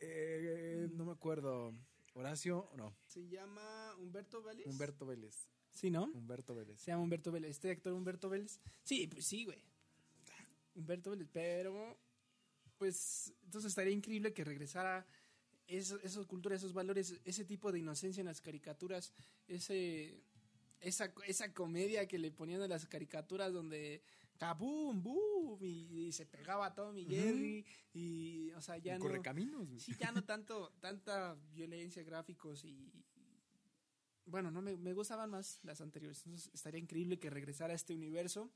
Eh, 0.00 0.88
no 0.92 1.04
me 1.04 1.12
acuerdo. 1.12 1.74
Horacio, 2.14 2.70
no. 2.76 2.96
Se 3.06 3.28
llama 3.28 3.94
Humberto 3.98 4.42
Vélez. 4.42 4.66
Humberto 4.66 5.04
Vélez. 5.06 5.50
Sí, 5.70 5.90
¿no? 5.90 6.04
Humberto 6.14 6.54
Vélez. 6.54 6.80
Se 6.80 6.90
llama 6.90 7.02
Humberto 7.02 7.30
Vélez. 7.30 7.50
Este 7.50 7.70
actor 7.70 7.92
Humberto 7.92 8.30
Vélez. 8.30 8.58
Sí, 8.84 9.06
pues 9.06 9.26
sí, 9.26 9.44
güey. 9.44 9.62
Humberto 10.74 11.10
Vélez. 11.10 11.28
Pero, 11.32 11.98
pues, 12.78 13.34
entonces 13.44 13.70
estaría 13.70 13.92
increíble 13.92 14.32
que 14.32 14.44
regresara 14.44 15.06
eso, 15.66 15.98
esa 16.02 16.24
cultura, 16.24 16.56
esos 16.56 16.72
valores, 16.72 17.20
ese 17.24 17.44
tipo 17.44 17.72
de 17.72 17.80
inocencia 17.80 18.20
en 18.20 18.26
las 18.26 18.40
caricaturas, 18.40 19.12
ese, 19.48 20.22
esa, 20.80 21.12
esa 21.26 21.52
comedia 21.52 22.06
que 22.06 22.18
le 22.18 22.30
ponían 22.30 22.62
a 22.62 22.68
las 22.68 22.86
caricaturas 22.86 23.52
donde 23.52 24.02
¡Kabum! 24.38 25.02
¡Boom! 25.02 25.58
Y, 25.62 26.06
y 26.06 26.12
se 26.12 26.26
pegaba 26.26 26.74
Tom 26.74 26.96
y 26.96 27.04
Jerry. 27.06 27.64
Y, 27.92 28.50
o 28.52 28.60
sea, 28.60 28.76
ya 28.78 28.96
Un 28.96 29.00
no... 29.00 29.64
Güey. 29.64 29.80
Sí, 29.80 29.94
ya 29.98 30.12
no 30.12 30.24
tanto, 30.24 30.72
tanta 30.80 31.34
violencia, 31.54 32.02
gráficos 32.02 32.64
y... 32.64 32.92
Bueno, 34.26 34.50
no 34.50 34.60
me, 34.60 34.76
me 34.76 34.92
gustaban 34.92 35.30
más 35.30 35.60
las 35.62 35.80
anteriores. 35.80 36.22
Entonces 36.26 36.50
estaría 36.52 36.80
increíble 36.80 37.18
que 37.18 37.30
regresara 37.30 37.72
a 37.72 37.76
este 37.76 37.94
universo 37.94 38.50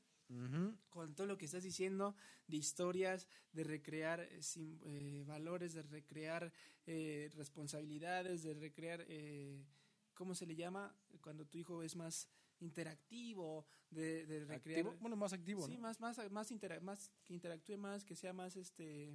Con 0.89 1.13
todo 1.13 1.27
lo 1.27 1.37
que 1.37 1.45
estás 1.45 1.63
diciendo 1.63 2.15
de 2.47 2.57
historias, 2.57 3.27
de 3.51 3.63
recrear 3.63 4.21
eh, 4.21 4.39
eh, 4.83 5.23
valores, 5.25 5.73
de 5.73 5.81
recrear 5.83 6.51
eh, 6.85 7.29
responsabilidades, 7.35 8.43
de 8.43 8.53
recrear, 8.53 9.03
eh, 9.07 9.65
¿cómo 10.13 10.33
se 10.35 10.45
le 10.45 10.55
llama? 10.55 10.95
Cuando 11.21 11.45
tu 11.45 11.57
hijo 11.57 11.83
es 11.83 11.95
más 11.95 12.27
interactivo, 12.59 13.65
de, 13.89 14.25
de 14.25 14.45
recrear... 14.45 14.79
Activo, 14.81 14.97
Bueno, 15.01 15.15
más 15.15 15.33
activo, 15.33 15.65
sí, 15.65 15.75
¿no? 15.75 15.81
más, 15.81 15.99
más, 15.99 16.17
más, 16.31 16.51
intera- 16.51 16.79
más, 16.79 17.11
que 17.25 17.33
interactúe 17.33 17.77
más, 17.77 18.05
que 18.05 18.15
sea 18.15 18.33
más 18.33 18.55
este... 18.55 19.11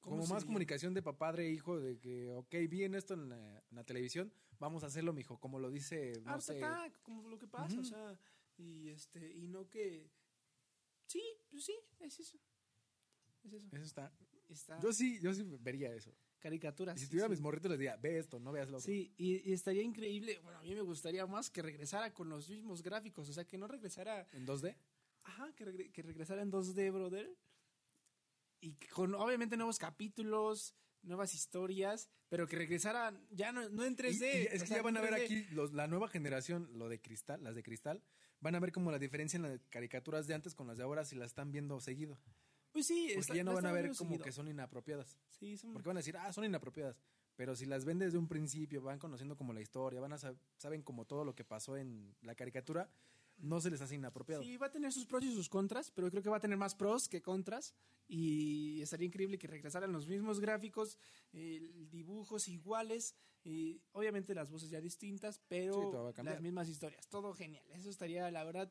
¿cómo 0.00 0.16
Como 0.18 0.26
más 0.34 0.44
comunicación 0.44 0.94
de 0.94 1.02
papá 1.02 1.34
e 1.36 1.50
hijo, 1.50 1.78
de 1.78 1.98
que, 1.98 2.30
ok, 2.30 2.54
vi 2.68 2.84
en 2.84 2.94
esto 2.94 3.14
en 3.14 3.28
la, 3.28 3.58
en 3.58 3.76
la 3.76 3.84
televisión, 3.84 4.32
vamos 4.58 4.82
a 4.84 4.86
hacerlo, 4.86 5.12
mijo, 5.12 5.38
como 5.38 5.58
lo 5.58 5.70
dice, 5.70 6.12
no 6.24 6.32
Art 6.32 6.42
sé. 6.42 6.62
Attack, 6.64 7.02
como 7.02 7.28
lo 7.28 7.38
que 7.38 7.46
pasa, 7.48 7.78
o 7.80 7.84
sea, 7.84 8.18
y 8.58 8.88
este, 8.90 9.30
y 9.32 9.48
no 9.48 9.68
que 9.68 10.10
sí, 11.06 11.22
pues 11.50 11.64
sí, 11.64 11.74
es 12.00 12.20
eso. 12.20 12.38
Es 13.44 13.52
eso. 13.52 13.68
Eso 13.72 13.84
está. 13.84 14.12
Está 14.48 14.80
Yo 14.80 14.92
sí, 14.92 15.18
yo 15.20 15.34
sí 15.34 15.42
vería 15.60 15.92
eso. 15.92 16.14
caricaturas. 16.38 16.96
Y 16.96 17.00
si 17.04 17.08
tuviera 17.08 17.26
sí. 17.26 17.32
mis 17.32 17.40
morritos 17.40 17.70
les 17.70 17.78
diría, 17.80 17.96
ve 17.96 18.18
esto, 18.18 18.38
no 18.38 18.52
veas 18.52 18.68
lo 18.68 18.76
otro. 18.78 18.86
Sí, 18.86 19.12
y, 19.16 19.48
y 19.48 19.52
estaría 19.52 19.82
increíble. 19.82 20.38
Bueno, 20.44 20.58
a 20.58 20.62
mí 20.62 20.74
me 20.74 20.82
gustaría 20.82 21.26
más 21.26 21.50
que 21.50 21.62
regresara 21.62 22.12
con 22.14 22.28
los 22.28 22.48
mismos 22.48 22.82
gráficos. 22.82 23.28
O 23.28 23.32
sea, 23.32 23.44
que 23.44 23.58
no 23.58 23.66
regresara. 23.66 24.26
En 24.32 24.46
2D. 24.46 24.76
Ajá, 25.24 25.52
que, 25.54 25.66
regre- 25.66 25.90
que 25.90 26.02
regresara 26.02 26.42
en 26.42 26.52
2D, 26.52 26.92
brother. 26.92 27.36
Y 28.60 28.74
con 28.94 29.14
obviamente 29.16 29.56
nuevos 29.56 29.78
capítulos, 29.78 30.74
nuevas 31.02 31.34
historias, 31.34 32.08
pero 32.28 32.46
que 32.46 32.56
regresara 32.56 33.12
ya 33.30 33.50
no, 33.52 33.68
no 33.68 33.84
en 33.84 33.92
Y- 33.94 33.96
3D. 33.96 34.42
y 34.44 34.46
es 34.56 34.62
que 34.62 34.68
ya 34.70 34.82
van 34.82 34.96
a 34.96 35.00
ver 35.00 35.14
3D. 35.14 35.24
aquí 35.24 35.44
los- 35.54 35.72
la 35.72 35.86
nueva 35.88 36.08
generación, 36.08 36.68
lo 36.78 36.88
de 36.88 37.00
cristal, 37.00 37.42
las 37.42 37.54
de 37.56 37.62
cristal, 37.64 38.02
van 38.40 38.54
a 38.54 38.60
ver 38.60 38.72
como 38.72 38.90
la 38.90 38.98
diferencia 38.98 39.36
en 39.36 39.42
las 39.44 39.60
caricaturas 39.70 40.26
de 40.26 40.34
antes 40.34 40.54
con 40.54 40.66
las 40.66 40.76
de 40.78 40.84
ahora 40.84 41.04
si 41.04 41.16
las 41.16 41.26
están 41.28 41.52
viendo 41.52 41.80
seguido. 41.80 42.18
Pues 42.72 42.86
sí, 42.86 43.06
Porque 43.08 43.20
está- 43.20 43.34
ya 43.34 43.44
no 43.44 43.54
van 43.54 43.66
a 43.66 43.72
ver 43.72 43.86
como 43.96 44.10
seguido. 44.10 44.24
que 44.24 44.32
son 44.32 44.48
inapropiadas. 44.48 45.16
Sí, 45.30 45.56
son- 45.56 45.72
Porque 45.72 45.88
van 45.88 45.96
a 45.96 46.00
decir, 46.00 46.16
ah, 46.16 46.32
son 46.32 46.44
inapropiadas. 46.44 47.00
Pero 47.36 47.54
si 47.56 47.66
las 47.66 47.84
ven 47.84 47.98
desde 47.98 48.18
un 48.18 48.28
principio, 48.28 48.82
van 48.82 48.98
conociendo 48.98 49.36
como 49.36 49.52
la 49.52 49.60
historia, 49.60 50.00
van 50.00 50.12
a 50.12 50.16
sab- 50.18 50.38
saben 50.58 50.82
como 50.82 51.04
todo 51.06 51.24
lo 51.24 51.34
que 51.34 51.44
pasó 51.44 51.76
en 51.76 52.14
la 52.22 52.34
caricatura, 52.34 52.90
no 53.38 53.60
se 53.60 53.70
les 53.70 53.80
hace 53.80 53.94
inapropiado. 53.94 54.42
Sí, 54.42 54.56
va 54.56 54.66
a 54.66 54.70
tener 54.72 54.92
sus 54.92 55.06
pros 55.06 55.22
y 55.24 55.32
sus 55.34 55.48
contras, 55.48 55.90
pero 55.90 56.10
creo 56.10 56.22
que 56.22 56.30
va 56.30 56.38
a 56.38 56.40
tener 56.40 56.56
más 56.56 56.74
pros 56.74 57.08
que 57.08 57.20
contras. 57.22 57.74
Y 58.08 58.80
estaría 58.82 59.06
increíble 59.06 59.38
que 59.38 59.48
regresaran 59.48 59.92
los 59.92 60.06
mismos 60.06 60.38
gráficos, 60.40 60.98
eh, 61.32 61.86
dibujos 61.90 62.46
iguales, 62.48 63.16
y 63.42 63.80
obviamente 63.92 64.34
las 64.34 64.50
voces 64.50 64.70
ya 64.70 64.80
distintas, 64.80 65.40
pero 65.48 66.12
las 66.22 66.40
mismas 66.40 66.68
historias. 66.68 67.06
Todo 67.08 67.32
genial. 67.34 67.64
Eso 67.72 67.90
estaría, 67.90 68.30
la 68.30 68.44
verdad. 68.44 68.70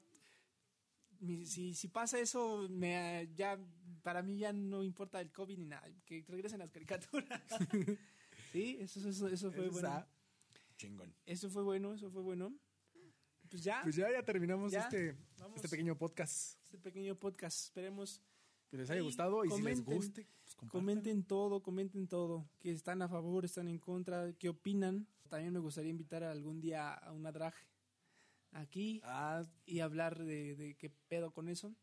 mi- 1.19 1.45
si, 1.45 1.73
si 1.73 1.87
pasa 1.87 2.19
eso, 2.19 2.67
me, 2.69 3.29
ya 3.35 3.57
para 4.03 4.21
mí 4.21 4.37
ya 4.37 4.51
no 4.53 4.83
importa 4.83 5.19
el 5.21 5.31
COVID 5.31 5.57
ni 5.57 5.65
nada. 5.65 5.87
Que 6.05 6.23
regresen 6.27 6.59
las 6.59 6.71
caricaturas. 6.71 7.41
sí, 8.51 8.77
eso, 8.81 8.99
eso, 9.07 9.27
eso 9.27 9.51
fue 9.51 9.65
Eso 9.67 9.71
bueno. 9.81 10.05
chingón. 10.77 11.15
Eso 11.25 11.49
fue 11.49 11.63
bueno, 11.63 11.93
eso 11.93 12.09
fue 12.11 12.21
bueno. 12.21 12.53
Pues 13.49 13.63
ya, 13.63 13.79
Pues 13.83 13.95
ya, 13.95 14.11
ya 14.11 14.23
terminamos 14.23 14.71
Ya, 14.71 14.81
este, 14.81 15.15
vamos. 15.37 15.55
este 15.57 15.69
pequeño 15.69 15.97
podcast. 15.97 16.59
este 16.63 16.77
pequeño 16.79 17.15
podcast. 17.15 17.63
Esperemos 17.65 18.21
Que 18.75 18.81
les 18.81 18.89
haya 18.89 19.01
gustado 19.03 19.45
y 19.45 19.51
si 19.51 19.61
les 19.61 19.85
guste, 19.85 20.27
pues. 20.43 20.69
Comenten 20.69 21.23
todo, 21.23 21.63
comenten 21.63 22.09
todo. 22.09 22.45
Que 22.59 22.71
están 22.71 23.01
a 23.01 23.07
favor, 23.07 23.45
están 23.45 23.69
en 23.69 23.79
contra, 23.79 24.33
qué 24.33 24.49
opinan. 24.49 25.07
También 25.29 25.53
me 25.53 25.59
gustaría 25.59 25.89
invitar 25.89 26.23
algún 26.25 26.59
día 26.59 26.93
a 26.93 27.13
una 27.13 27.31
drag 27.31 27.53
aquí 28.51 28.99
Ah, 29.05 29.43
y 29.65 29.79
hablar 29.79 30.21
de, 30.21 30.57
de 30.57 30.75
qué 30.75 30.89
pedo 31.07 31.31
con 31.31 31.47
eso. 31.47 31.73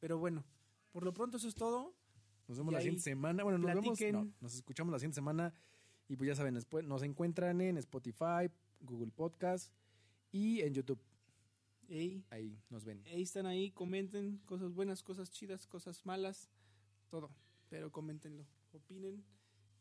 Pero 0.00 0.18
bueno, 0.18 0.44
por 0.90 1.04
lo 1.04 1.14
pronto 1.14 1.36
eso 1.36 1.46
es 1.46 1.54
todo. 1.54 1.94
Nos 2.48 2.58
vemos 2.58 2.72
Y 2.72 2.74
la 2.74 2.80
siguiente 2.80 3.02
semana. 3.02 3.44
Bueno, 3.44 3.58
nos 3.58 3.70
platiquen. 3.70 4.12
vemos. 4.12 4.26
No, 4.26 4.34
nos 4.40 4.54
escuchamos 4.56 4.90
la 4.90 4.98
siguiente 4.98 5.14
semana. 5.14 5.54
Y 6.08 6.16
pues 6.16 6.26
ya 6.26 6.34
saben, 6.34 6.54
después 6.54 6.84
nos 6.84 7.04
encuentran 7.04 7.60
en 7.60 7.76
Spotify, 7.76 8.50
Google 8.80 9.12
Podcast 9.12 9.72
y 10.32 10.62
en 10.62 10.74
YouTube. 10.74 11.00
Ey, 11.90 12.24
Ahí 12.30 12.56
nos 12.70 12.84
ven. 12.84 13.02
ahí 13.08 13.22
están 13.22 13.46
ahí, 13.46 13.72
comenten 13.72 14.38
cosas 14.46 14.72
buenas, 14.72 15.02
cosas 15.02 15.30
chidas, 15.30 15.66
cosas 15.66 16.06
malas, 16.06 16.48
todo. 17.08 17.30
Pero 17.68 17.90
coméntenlo, 17.90 18.46
opinen. 18.72 19.24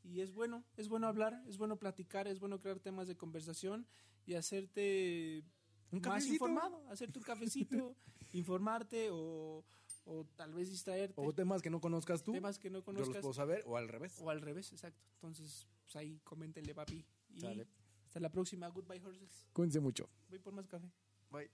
Y 0.03 0.21
es 0.21 0.33
bueno, 0.33 0.63
es 0.75 0.89
bueno 0.89 1.07
hablar, 1.07 1.43
es 1.47 1.57
bueno 1.57 1.77
platicar, 1.77 2.27
es 2.27 2.39
bueno 2.39 2.59
crear 2.59 2.79
temas 2.79 3.07
de 3.07 3.15
conversación 3.15 3.85
y 4.25 4.33
hacerte 4.33 5.43
Un 5.91 5.99
más 5.99 6.07
cafecito. 6.07 6.33
informado, 6.33 6.87
hacerte 6.89 7.19
un 7.19 7.25
cafecito, 7.25 7.95
informarte 8.33 9.09
o, 9.11 9.63
o 10.05 10.25
tal 10.35 10.53
vez 10.53 10.69
distraerte. 10.71 11.13
O 11.17 11.31
temas 11.33 11.61
que 11.61 11.69
no 11.69 11.79
conozcas 11.79 12.23
tú. 12.23 12.31
temas 12.31 12.57
que 12.57 12.69
no 12.71 12.79
Yo 12.79 12.85
los 12.85 12.85
conozcas. 12.85 13.21
puedo 13.21 13.33
saber. 13.33 13.63
O 13.67 13.77
al 13.77 13.87
revés. 13.87 14.17
O 14.19 14.31
al 14.31 14.41
revés, 14.41 14.71
exacto. 14.71 15.05
Entonces, 15.15 15.67
pues 15.83 15.95
ahí 15.97 16.19
coméntenle, 16.23 16.73
papi. 16.73 17.05
Y 17.35 17.41
Sale. 17.41 17.67
hasta 18.07 18.19
la 18.19 18.29
próxima. 18.31 18.67
Goodbye, 18.69 19.03
horses. 19.05 19.47
Cuídense 19.53 19.79
mucho. 19.79 20.09
Voy 20.29 20.39
por 20.39 20.53
más 20.53 20.65
café. 20.67 20.89
Bye. 21.29 21.51